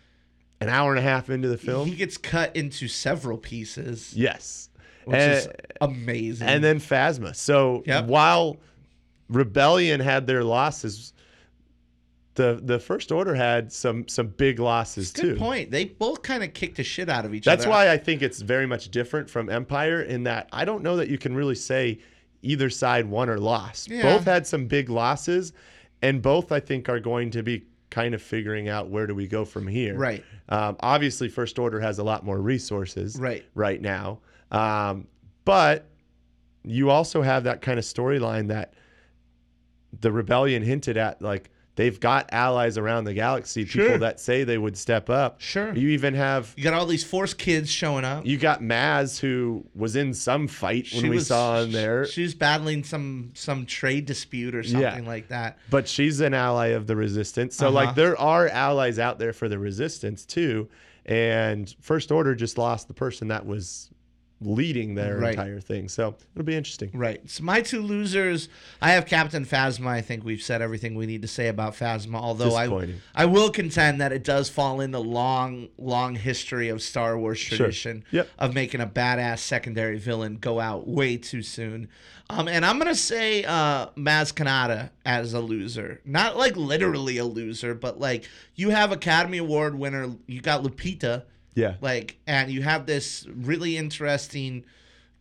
[0.61, 1.89] an hour and a half into the film.
[1.89, 4.71] He gets cut into several pieces, yes.
[5.05, 5.49] which and, is
[5.81, 6.47] amazing.
[6.49, 7.35] and then Phasma.
[7.35, 8.07] So Yep.
[8.07, 8.59] while
[9.29, 11.13] Rebellion had their losses,
[12.35, 15.23] the the First Order had some some big losses too.
[15.23, 15.39] good too.
[15.39, 15.71] point.
[15.71, 17.57] They both kind of kicked the shit out of each other.
[17.57, 17.71] That's other.
[17.71, 21.09] why I think it's very much different from Empire in that I don't know that
[21.09, 22.01] you can really say
[22.43, 23.89] either side won or lost.
[23.89, 24.03] Yeah.
[24.03, 25.53] Both had some big losses,
[26.03, 29.29] and both I think are going to be kind of figuring out where do we
[29.29, 29.97] go from here.
[29.97, 30.25] Right.
[30.49, 33.45] Um, obviously, First Order has a lot more resources Right.
[33.55, 34.19] right now,
[34.51, 35.07] um,
[35.45, 35.87] but
[36.65, 38.75] you also have that kind of storyline that
[40.01, 41.51] the rebellion hinted at, like.
[41.77, 43.85] They've got allies around the galaxy, Sure.
[43.85, 45.41] people that say they would step up.
[45.41, 45.75] Sure.
[45.75, 48.25] You even have You got all these Force kids showing up.
[48.25, 52.07] you got Maz, who was in some fight when She we was- saw him there,
[52.07, 55.59] She was battling some some trade dispute or something like that.
[55.69, 57.57] but she's an ally of the Resistance.
[57.57, 57.75] So, Uh-huh.
[57.75, 60.69] like, there are allies out there for the Resistance too.
[61.07, 63.91] And First Order just lost the person that was
[64.41, 65.31] leading their Right.
[65.31, 65.89] entire thing.
[65.89, 66.91] So it'll be interesting.
[66.93, 67.21] Right.
[67.31, 68.49] So my two losers,
[68.83, 69.87] I have Captain Phasma.
[69.87, 72.17] I think we've said everything we need to say about Phasma.
[72.17, 76.83] Although I, I will contend that it does fall in the long, long history of
[76.83, 78.29] Star Wars tradition Yep.
[78.39, 81.89] of making a badass secondary villain go out way too soon.
[82.31, 87.25] Um, and I'm gonna say uh, Maz Kanata as a loser, not like literally a
[87.25, 91.25] loser, but like you have Academy Award winner, you got Lupita
[91.55, 91.75] Yeah.
[91.81, 94.65] like and you have this really interesting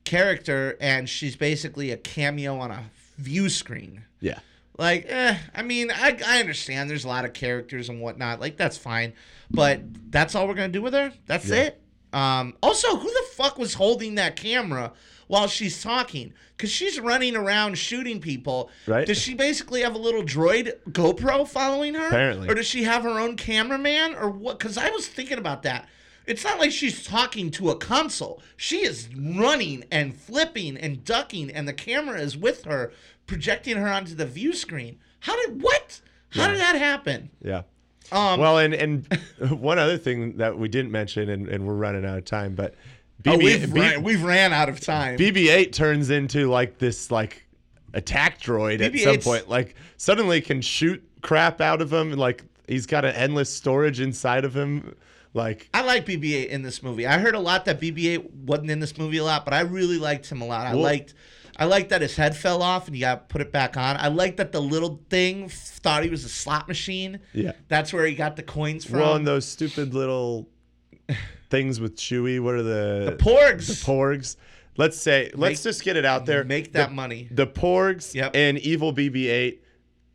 [0.04, 2.84] character and she's basically a cameo on a
[3.18, 4.04] view screen.
[4.20, 4.40] Yeah.
[4.78, 8.40] like eh, i mean I, I understand there's a lot of characters and whatnot.
[8.40, 9.14] Like that's fine.
[9.52, 9.82] But
[10.12, 11.14] that's all we're gonna do with her?
[11.28, 11.56] That's Yeah.
[11.64, 11.82] it?
[12.12, 14.92] Um also who the fuck was holding that camera
[15.28, 16.34] while she's talking?
[16.58, 18.70] Because she's running around shooting people.
[18.88, 19.08] Right.
[19.08, 22.08] does she basically have a little droid gopro following her?
[22.08, 22.50] Apparently.
[22.50, 24.16] or does she have her own cameraman?
[24.16, 24.60] Or what?
[24.60, 25.88] Because i was thinking about that
[26.26, 28.42] it's not like she's talking to a console.
[28.58, 32.92] She is running and flipping and ducking, and the camera is with her,
[33.28, 35.00] projecting her onto the view screen.
[35.22, 36.02] How did what?
[36.32, 37.30] How did that happen?
[37.42, 37.64] Yeah.
[38.12, 39.08] Um, Well, and and
[39.50, 42.76] one other thing that we didn't mention, and, and we're running out of time, but
[43.26, 45.18] oh, we've B- ran, we've ran out of time.
[45.18, 47.46] BB-8 turns into like this like
[47.94, 49.48] attack droid at some point.
[49.50, 52.12] Like suddenly can shoot crap out of him.
[52.12, 54.96] and, Like he's got an endless storage inside of him.
[55.34, 57.08] Like I like BB-8 in this movie.
[57.08, 59.98] I heard a lot that BB-8 wasn't in this movie a lot, but I really
[59.98, 60.68] liked him a lot.
[60.68, 61.14] I Well- liked.
[61.56, 63.96] I liked that his head fell off and you got to put it back on.
[63.98, 67.20] I liked that the little thing thought he was a slot machine.
[67.32, 67.52] yeah.
[67.68, 69.00] That's where he got the coins from.
[69.02, 70.50] Well, and those stupid little
[71.52, 72.40] things with Chewie.
[72.40, 73.68] What are the the Porgs.
[73.68, 74.36] the Porgs?
[74.78, 76.44] Let's say let's just get it out there.
[76.44, 77.28] Make that the, money.
[77.30, 78.32] the Porgs Yep.
[78.36, 79.60] and Evil BB-8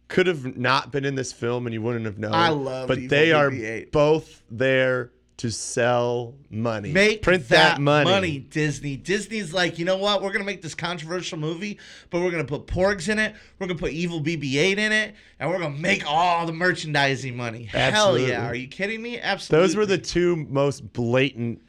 [0.09, 2.33] could have not been in this film, and you wouldn't have known.
[2.35, 3.93] I love but Evil they are BB-8.
[3.93, 6.91] both there to sell money.
[6.91, 8.11] Make print that, money.
[8.11, 8.39] money.
[8.41, 8.97] Disney.
[8.97, 10.21] Disney's like, you know what?
[10.21, 11.79] We're gonna make this controversial movie,
[12.11, 13.35] but we're gonna put Porgs in it.
[13.59, 17.65] We're gonna put Evil BB-8 in it, and we're gonna make all the merchandising money.
[17.65, 18.29] Hell Absolutely.
[18.31, 18.47] yeah!
[18.49, 19.21] Are you kidding me?
[19.21, 19.67] Absolutely.
[19.69, 21.63] Those were the two most blatant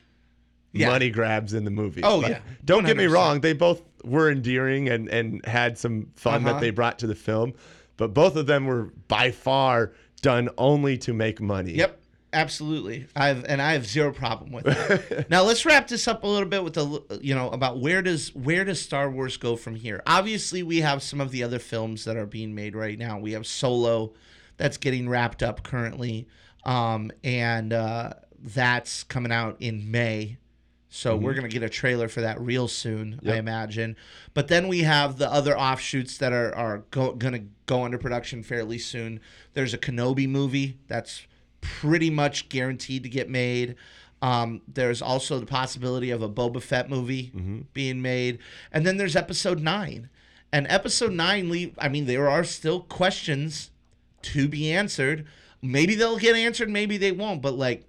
[0.71, 0.87] Yeah.
[0.89, 2.01] money grabs in the movie.
[2.03, 2.39] Oh, yeah.
[2.65, 3.11] Don't get me 100%.
[3.13, 6.53] wrong; they both were endearing and and had some fun Uh-huh.
[6.53, 7.53] that they brought to the film,
[7.99, 11.73] but both of them were by far done only to make money.
[11.73, 11.97] Yep.
[12.31, 13.07] Absolutely.
[13.15, 15.29] I've and I have zero problem with that.
[15.31, 18.35] now let's wrap this up a little bit with a you know about where does
[18.35, 20.03] where does Star Wars go from here?
[20.05, 23.17] Obviously, we have some of the other films that are being made right now.
[23.17, 24.13] We have Solo,
[24.57, 26.27] that's getting wrapped up currently,
[26.65, 30.37] um, and uh, that's coming out in May.
[30.91, 33.95] So we're gonna get a trailer for that real soon, I imagine.
[34.33, 38.41] But then we have the other offshoots that are are go, gonna go into production
[38.41, 39.19] fairly soon.
[39.53, 41.27] There's a Kenobi movie that's
[41.61, 43.75] pretty much guaranteed to get made.
[44.21, 47.31] Um, there's also the possibility of a Boba Fett movie
[47.73, 48.39] being made,
[48.71, 50.09] and then there's Episode Nine.
[50.51, 51.77] And Episode Nine, leave.
[51.77, 53.69] I mean, there are still questions
[54.23, 55.25] to be answered.
[55.61, 57.41] Maybe they'll get answered, maybe they won't.
[57.41, 57.85] But like,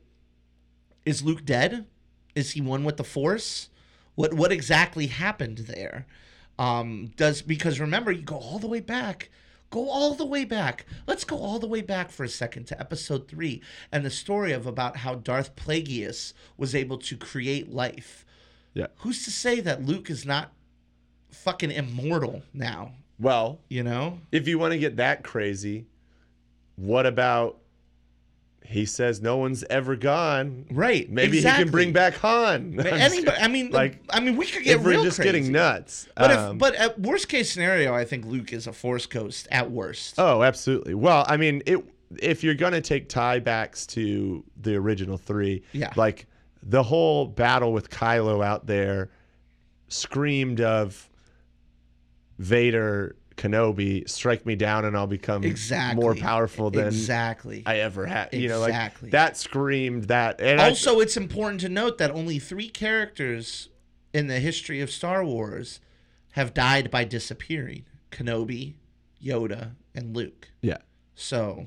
[1.06, 1.86] is Luke dead?
[2.34, 3.68] Is he one with the Force?
[4.14, 6.06] What what exactly happened there?
[6.58, 9.30] Um, does because remember you go all the way back,
[9.70, 10.84] go all the way back.
[11.06, 14.52] Let's go all the way back for a second to Episode three and the story
[14.52, 18.24] of about how Darth Plagueis was able to create life.
[18.74, 18.88] Yeah.
[18.98, 20.52] Who's to say that Luke is not
[21.30, 22.92] fucking immortal now?
[23.18, 24.18] Well, You know?
[24.32, 25.86] if you want to get that crazy,
[26.76, 27.59] what about
[28.70, 30.66] he says no one's ever gone?
[30.70, 31.10] Right.
[31.10, 32.78] Maybe he can bring back Han.
[32.80, 35.22] Anybody, I mean, like, I mean, we could get if we're just crazy.
[35.32, 36.06] getting nuts.
[36.16, 39.48] But Um, if, but at worst case scenario, I think Luke is a Force Ghost
[39.50, 40.14] at worst.
[40.18, 40.94] Oh, absolutely.
[40.94, 41.84] Well, I mean, it
[42.20, 45.92] if you're gonna take tiebacks to the original three, Yeah.
[45.96, 46.26] like
[46.62, 49.10] the whole battle with Kylo out there
[49.88, 51.08] screamed of
[52.38, 56.00] Vader, Kenobi, strike me down and I'll become Exactly.
[56.02, 57.62] more powerful than exactly.
[57.64, 58.34] I ever had.
[58.34, 59.10] You know, like Exactly.
[59.10, 60.40] that screamed that.
[60.40, 63.70] And I- also, it's important to note that only three characters
[64.12, 65.80] in the history of Star Wars
[66.32, 68.74] have died by disappearing: Kenobi,
[69.24, 70.50] Yoda, and Luke.
[70.60, 70.78] yeah,
[71.14, 71.66] So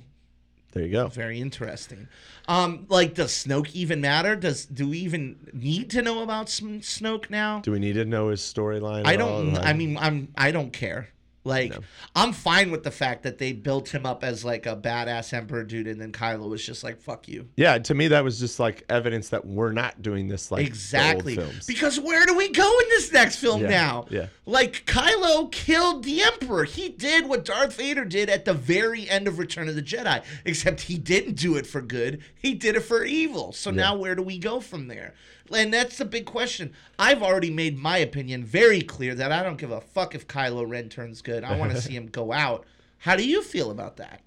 [0.73, 1.07] there you go.
[1.07, 2.07] very interesting.
[2.47, 4.35] Um, like, does Snoke even matter?
[4.35, 7.61] Does do we even need to know about Snoke now?
[7.61, 9.07] Do we need to know his storyline?
[9.07, 9.53] I don't.
[9.53, 10.27] Like, I mean, I'm.
[10.37, 11.07] I don't care.
[11.45, 11.79] Like, No.
[12.15, 15.63] I'm fine with the fact that they built him up as like a badass emperor
[15.63, 17.77] dude, and then Kylo was just like, "Fuck you." yeah.
[17.79, 21.35] To me, that was just like evidence that we're not doing this like exactly.
[21.35, 21.65] films.
[21.65, 24.05] Because where do we go in this next film Yeah, now?
[24.09, 24.27] yeah.
[24.45, 26.63] Like Kylo killed the Emperor.
[26.63, 30.23] He did what Darth Vader did at the very end of Return of the Jedi,
[30.45, 32.21] except he didn't do it for good.
[32.35, 33.51] He did it for evil.
[33.51, 35.13] So now where do we go from there?
[35.51, 36.73] And that's the big question.
[36.97, 40.67] I've already made my opinion very clear that I don't give a fuck if Kylo
[40.67, 41.43] Ren turns good.
[41.43, 42.65] I want to see him go out.
[42.99, 44.21] How do you feel about that?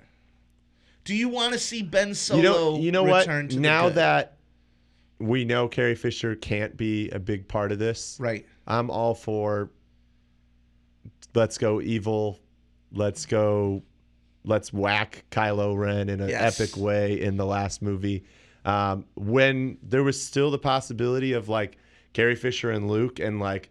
[1.05, 3.20] Do you want to see Ben Solo you know, you know what?
[3.26, 4.36] return to Now that
[5.18, 8.44] we know Carrie Fisher can't be a big part of this, right.
[8.66, 9.70] I'm all for
[11.34, 12.40] let's go evil.
[12.93, 13.82] Let's go.
[14.44, 16.60] Let's whack Kylo Ren in an Yes.
[16.60, 18.24] epic way in the last movie.
[18.66, 21.78] Um, when there was still the possibility of like
[22.12, 23.70] Carrie Fisher and Luke, and like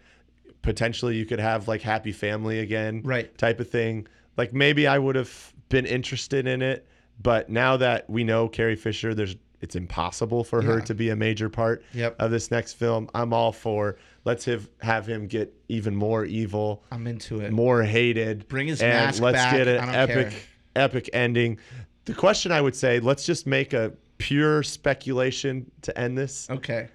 [0.62, 3.36] potentially you could have like Happy Family again, Right.
[3.38, 4.08] Type of thing.
[4.38, 6.88] Like maybe I would have been interested in it,
[7.22, 11.16] but now that we know Carrie Fisher, there's it's impossible for her to be a
[11.16, 12.18] major part Yep.
[12.20, 13.10] of this next film.
[13.16, 17.52] I'm all for let's have have him get even more evil, I'm into it.
[17.52, 18.48] more hated.
[18.48, 19.54] Bring his and mask let's back.
[19.58, 20.40] get an epic care.
[20.76, 21.58] epic ending.
[22.06, 26.50] The question I would say, let's just make a pure speculation to end this.
[26.50, 26.90] Okay.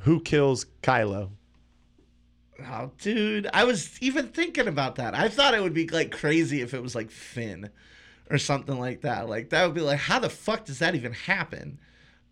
[0.00, 1.30] Who kills Kylo?
[2.66, 5.14] Oh, dude, I was even thinking about that.
[5.14, 7.70] I thought it would be like crazy if it was like Finn
[8.30, 9.28] or something like that.
[9.28, 11.78] Like that would be like, how the fuck does that even happen?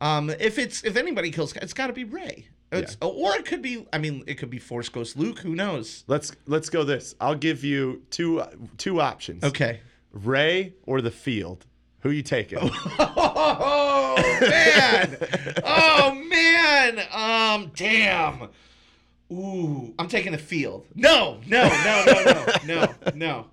[0.01, 2.47] Um, if it's if anybody kills, it's got to be Rey.
[2.71, 3.87] It's, Or it could be.
[3.95, 5.39] I mean, it could be Force Ghost Luke.
[5.39, 6.05] Who knows?
[6.07, 7.15] Let's let's go this.
[7.21, 8.43] I'll give you two
[8.77, 9.43] two options.
[9.43, 9.81] Okay.
[10.13, 11.65] Rey or the field.
[12.01, 12.59] Who you taking?
[13.01, 15.17] Oh man!
[15.65, 17.01] oh man!
[17.13, 18.49] Um, damn.
[19.33, 20.87] Ooh, I'm taking the field.
[20.95, 23.47] No, no, no, no, no, no, no.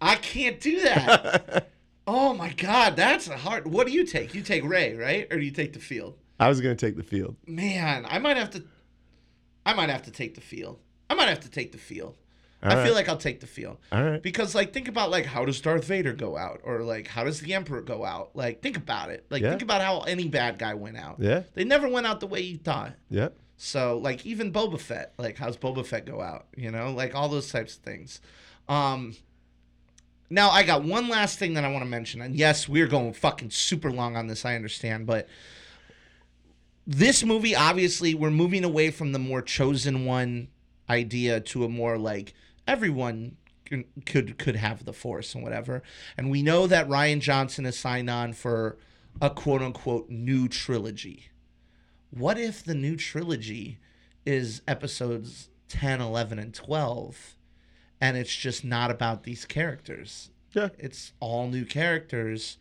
[0.00, 1.70] I can't do that.
[2.06, 3.66] Oh my god, that's a hard.
[3.66, 4.34] What do you take?
[4.34, 5.26] You take Rey, right?
[5.30, 6.16] Or do you take the field?
[6.38, 7.36] I was gonna take the field.
[7.46, 8.64] Man, I might have to.
[9.64, 10.78] I might have to take the field.
[11.08, 12.16] I might have to take the field.
[12.62, 12.84] All I right.
[12.84, 13.78] feel like I'll take the field.
[13.90, 14.22] All right.
[14.22, 17.40] Because like think about like how does Darth Vader go out or like how does
[17.40, 18.30] the Emperor go out?
[18.34, 19.24] Like think about it.
[19.30, 19.50] Like Yeah.
[19.50, 21.16] think about how any bad guy went out.
[21.20, 21.44] Yeah.
[21.54, 22.92] They never went out the way you thought.
[23.08, 23.28] Yeah.
[23.56, 26.46] So like even Boba Fett, like how's Boba Fett go out?
[26.56, 28.20] You know, like all those types of things.
[28.68, 29.14] Um
[30.28, 32.20] now I got one last thing that I want to mention.
[32.20, 35.28] And yes, we're going fucking super long on this, I understand, but
[36.86, 40.48] this movie obviously we're moving away from the more chosen one
[40.88, 42.34] idea to a more like
[42.70, 45.82] everyone can- could could have the force and whatever.
[46.16, 48.78] And we know that Rian Johnson has signed on for
[49.20, 51.26] a quote unquote new trilogy.
[52.10, 53.78] What if the new trilogy
[54.26, 57.36] is episodes 10, 11 and 12
[58.00, 60.30] and it's just not about these characters?
[60.52, 60.70] Yeah.
[60.78, 62.56] It's all new characters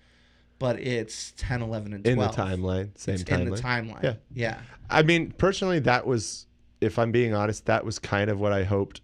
[0.60, 2.28] but it's 10, 11 and 12 In the
[2.68, 3.40] timeline, same it's timeline.
[3.42, 4.04] in the timeline.
[4.04, 4.14] Yeah.
[4.34, 4.60] Yeah.
[4.90, 6.48] I mean, personally, that was,
[6.82, 9.00] if I'm being honest, that was kind of what I hoped.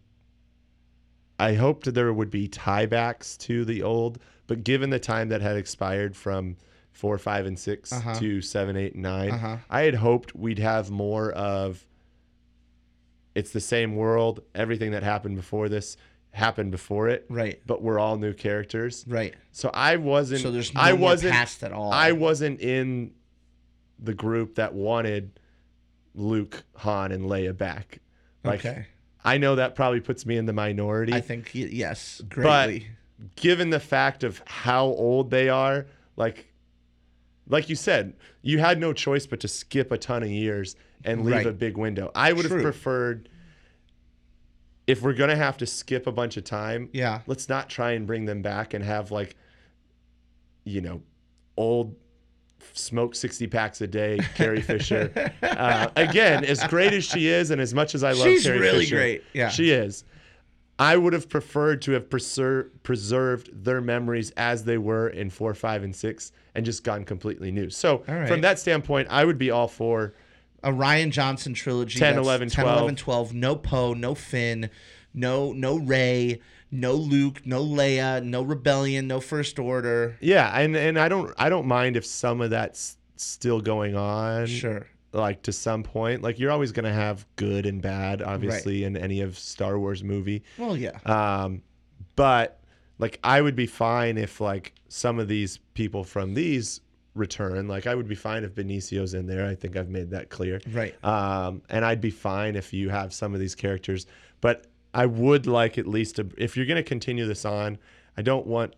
[1.39, 5.57] I hoped there would be tiebacks to the old, but given the time that had
[5.57, 6.55] expired from
[6.91, 8.13] four, five, and 6 Uh-huh.
[8.15, 9.57] to seven, eight, and 9 Uh-huh.
[9.69, 11.85] I had hoped we'd have more of.
[13.33, 14.41] It's the same world.
[14.55, 15.97] Everything that happened before this
[16.31, 17.61] happened before it, Right.
[17.65, 19.03] but we're all new characters.
[19.07, 19.33] Right.
[19.51, 20.41] So I wasn't.
[20.41, 21.33] So there's no I wasn't.
[21.33, 21.91] past at all.
[21.91, 23.11] I wasn't in
[23.99, 25.37] the group that wanted
[26.13, 27.99] Luke, Han, and Leia back.
[28.43, 28.87] Like, okay.
[29.25, 31.11] I know that probably puts me in the minority.
[31.13, 32.71] I think yes, but
[33.35, 36.45] given the fact of how old they are, like,
[37.47, 41.25] like you said, you had no choice but to skip a ton of years and
[41.25, 41.45] leave Right.
[41.47, 42.11] a big window.
[42.15, 43.27] I would have preferred
[44.87, 46.89] if we're gonna have to skip a bunch of time.
[46.93, 47.21] Yeah.
[47.25, 49.35] let's not try and bring them back and have like,
[50.63, 51.01] you know,
[51.57, 51.95] old
[52.73, 55.11] smoke 60 packs a day Carrie Fisher.
[55.41, 58.59] Uh, again, as great as she is, and as much as I love She's Carrie
[58.59, 59.23] really Fisher, great.
[59.33, 59.49] Yeah.
[59.49, 60.03] she is.
[60.77, 65.53] I would have preferred to have preser- preserved their memories as they were in four,
[65.53, 67.69] five, and six, and just gone completely new.
[67.69, 68.27] So, All right.
[68.27, 70.13] from that standpoint, I would be all for.
[70.63, 71.99] a Rian Johnson trilogy.
[71.99, 72.77] 10, that's 11, 10, 12.
[72.79, 73.33] 11, 12.
[73.33, 74.69] No Poe, no Finn,
[75.13, 80.17] no no Rey, no Luke, no Leia, no Rebellion, no First Order.
[80.19, 84.47] Yeah, and and I don't I don't mind if some of that's still going on.
[84.47, 84.87] Sure.
[85.13, 86.21] like to some point.
[86.21, 90.43] Like you're always gonna have good and bad, obviously, in any of Star Wars movie.
[90.57, 90.99] Well, yeah.
[91.05, 91.61] Um,
[92.15, 92.59] but
[92.99, 96.81] like I would be fine if like some of these people from these
[97.13, 97.67] return.
[97.67, 99.45] Like I would be fine if Benicio's in there.
[99.47, 100.59] I think I've made that clear.
[100.71, 100.93] Right.
[101.03, 104.05] Um, and I'd be fine if you have some of these characters.
[104.41, 107.77] But I would like at least to, if you're gonna continue this on,
[108.17, 108.75] I don't want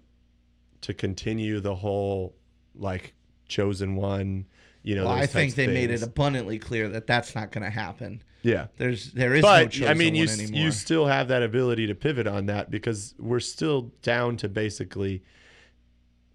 [0.82, 2.36] to continue the whole
[2.76, 3.14] like
[3.48, 4.46] chosen one.
[4.84, 7.70] You know, Well, I think they made it abundantly clear that that's not going to
[7.70, 8.22] happen.
[8.42, 8.68] yeah.
[8.78, 10.62] There's there is no But chosen I mean, you one s- anymore.
[10.62, 15.24] you still have that ability to pivot on that because we're still down to basically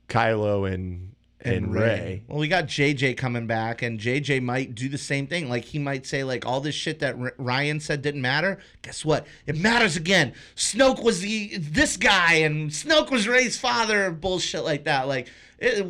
[0.08, 1.14] Kylo and
[1.44, 2.22] and, Rey.
[2.28, 5.48] Well, we got JJ coming back, and JJ might do the same thing.
[5.48, 8.58] Like he might say, like all this shit that R- Rian said didn't matter.
[8.82, 9.26] Guess what?
[9.46, 10.34] It matters again.
[10.56, 14.10] Snoke was the this guy, and Snoke was Rey's father.
[14.10, 15.08] Bullshit like that.
[15.08, 15.28] Like
[15.58, 15.86] it,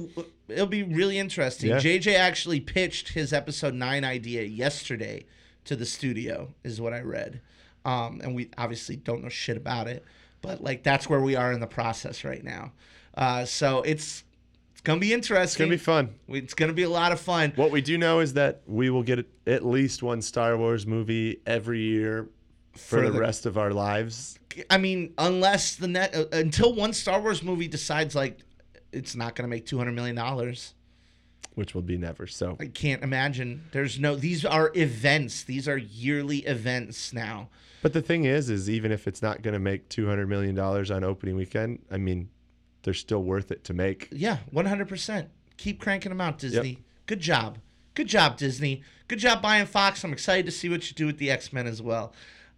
[0.48, 1.70] it'll be really interesting.
[1.70, 1.76] Yeah.
[1.76, 5.26] JJ actually pitched his episode nine idea yesterday
[5.64, 7.40] to the studio, is what I read.
[7.84, 10.04] Um, and we obviously don't know shit about it,
[10.40, 12.72] but like that's where we are in the process right now.
[13.14, 14.24] Uh, so it's
[14.82, 15.44] it's gonna be interesting.
[15.44, 16.14] It's gonna be fun.
[16.26, 17.52] It's gonna be a lot of fun.
[17.54, 21.40] What we do know is that we will get at least one Star Wars movie
[21.46, 22.28] every year
[22.72, 24.40] for, For the, the- rest of our lives.
[24.68, 28.40] I mean, unless the net uh, until one Star Wars movie decides like
[28.90, 30.74] it's not gonna make two hundred million dollars.
[31.54, 32.26] Which will be never.
[32.26, 33.62] So I can't imagine.
[33.70, 34.16] There's no.
[34.16, 35.44] These are events.
[35.44, 37.50] These are yearly events now.
[37.82, 40.54] But the thing is, is even if it's not going to make two hundred million
[40.56, 42.30] dollars on opening weekend, I mean,
[42.82, 44.08] they're still worth it to make.
[44.10, 45.28] Yeah, one hundred percent.
[45.56, 46.78] Keep cranking them out, Disney.
[47.06, 47.58] Good job.
[47.94, 48.82] Good job, Disney.
[49.08, 50.02] Good job buying Fox.
[50.02, 52.12] I'm excited to see what you do with the X Men as well.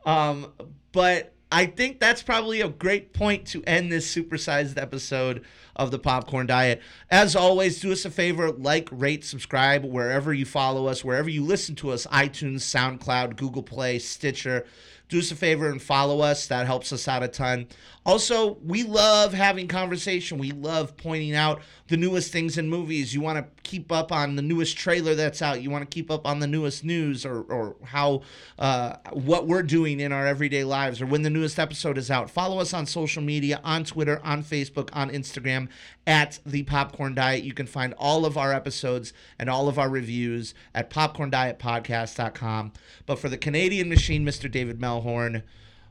[0.07, 0.53] Um,
[0.93, 5.45] but I think that's probably a great point to end this supersized episode
[5.77, 6.81] of the Popcorn Diet.
[7.11, 11.45] As always, do us a favor like, rate, subscribe wherever you follow us, wherever you
[11.45, 14.67] listen to us iTunes, SoundCloud, Google Play, Stitcher.
[15.09, 16.47] Do us a favor and follow us.
[16.47, 17.67] That helps us out a ton.
[18.07, 20.37] Also, we love having conversation.
[20.37, 23.15] We love pointing out the newest things in movies.
[23.15, 25.63] You want to keep up on the newest trailer that's out.
[25.63, 28.21] You want to keep up on the newest news or, or how
[28.59, 32.29] uh, what we're doing in our everyday lives or when the newest episode is out.
[32.29, 35.69] Follow us on social media, on Twitter, on Facebook, on Instagram
[36.07, 37.43] at the Popcorn Diet.
[37.43, 42.73] You can find all of our episodes and all of our reviews at popcorndietpodcast.com.
[43.07, 44.51] But for the Canadian machine, Mr.
[44.51, 45.43] David Melhorn,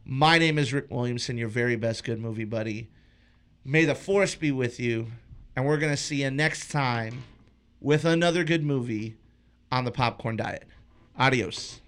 [0.06, 2.90] my name is Rick Williamson, your very best good movie buddy.
[3.64, 5.08] May the force be with you,
[5.56, 7.24] and we're going to see you next time
[7.80, 9.16] with another good movie
[9.72, 10.68] on the Popcorn Diet.
[11.18, 11.80] Adios.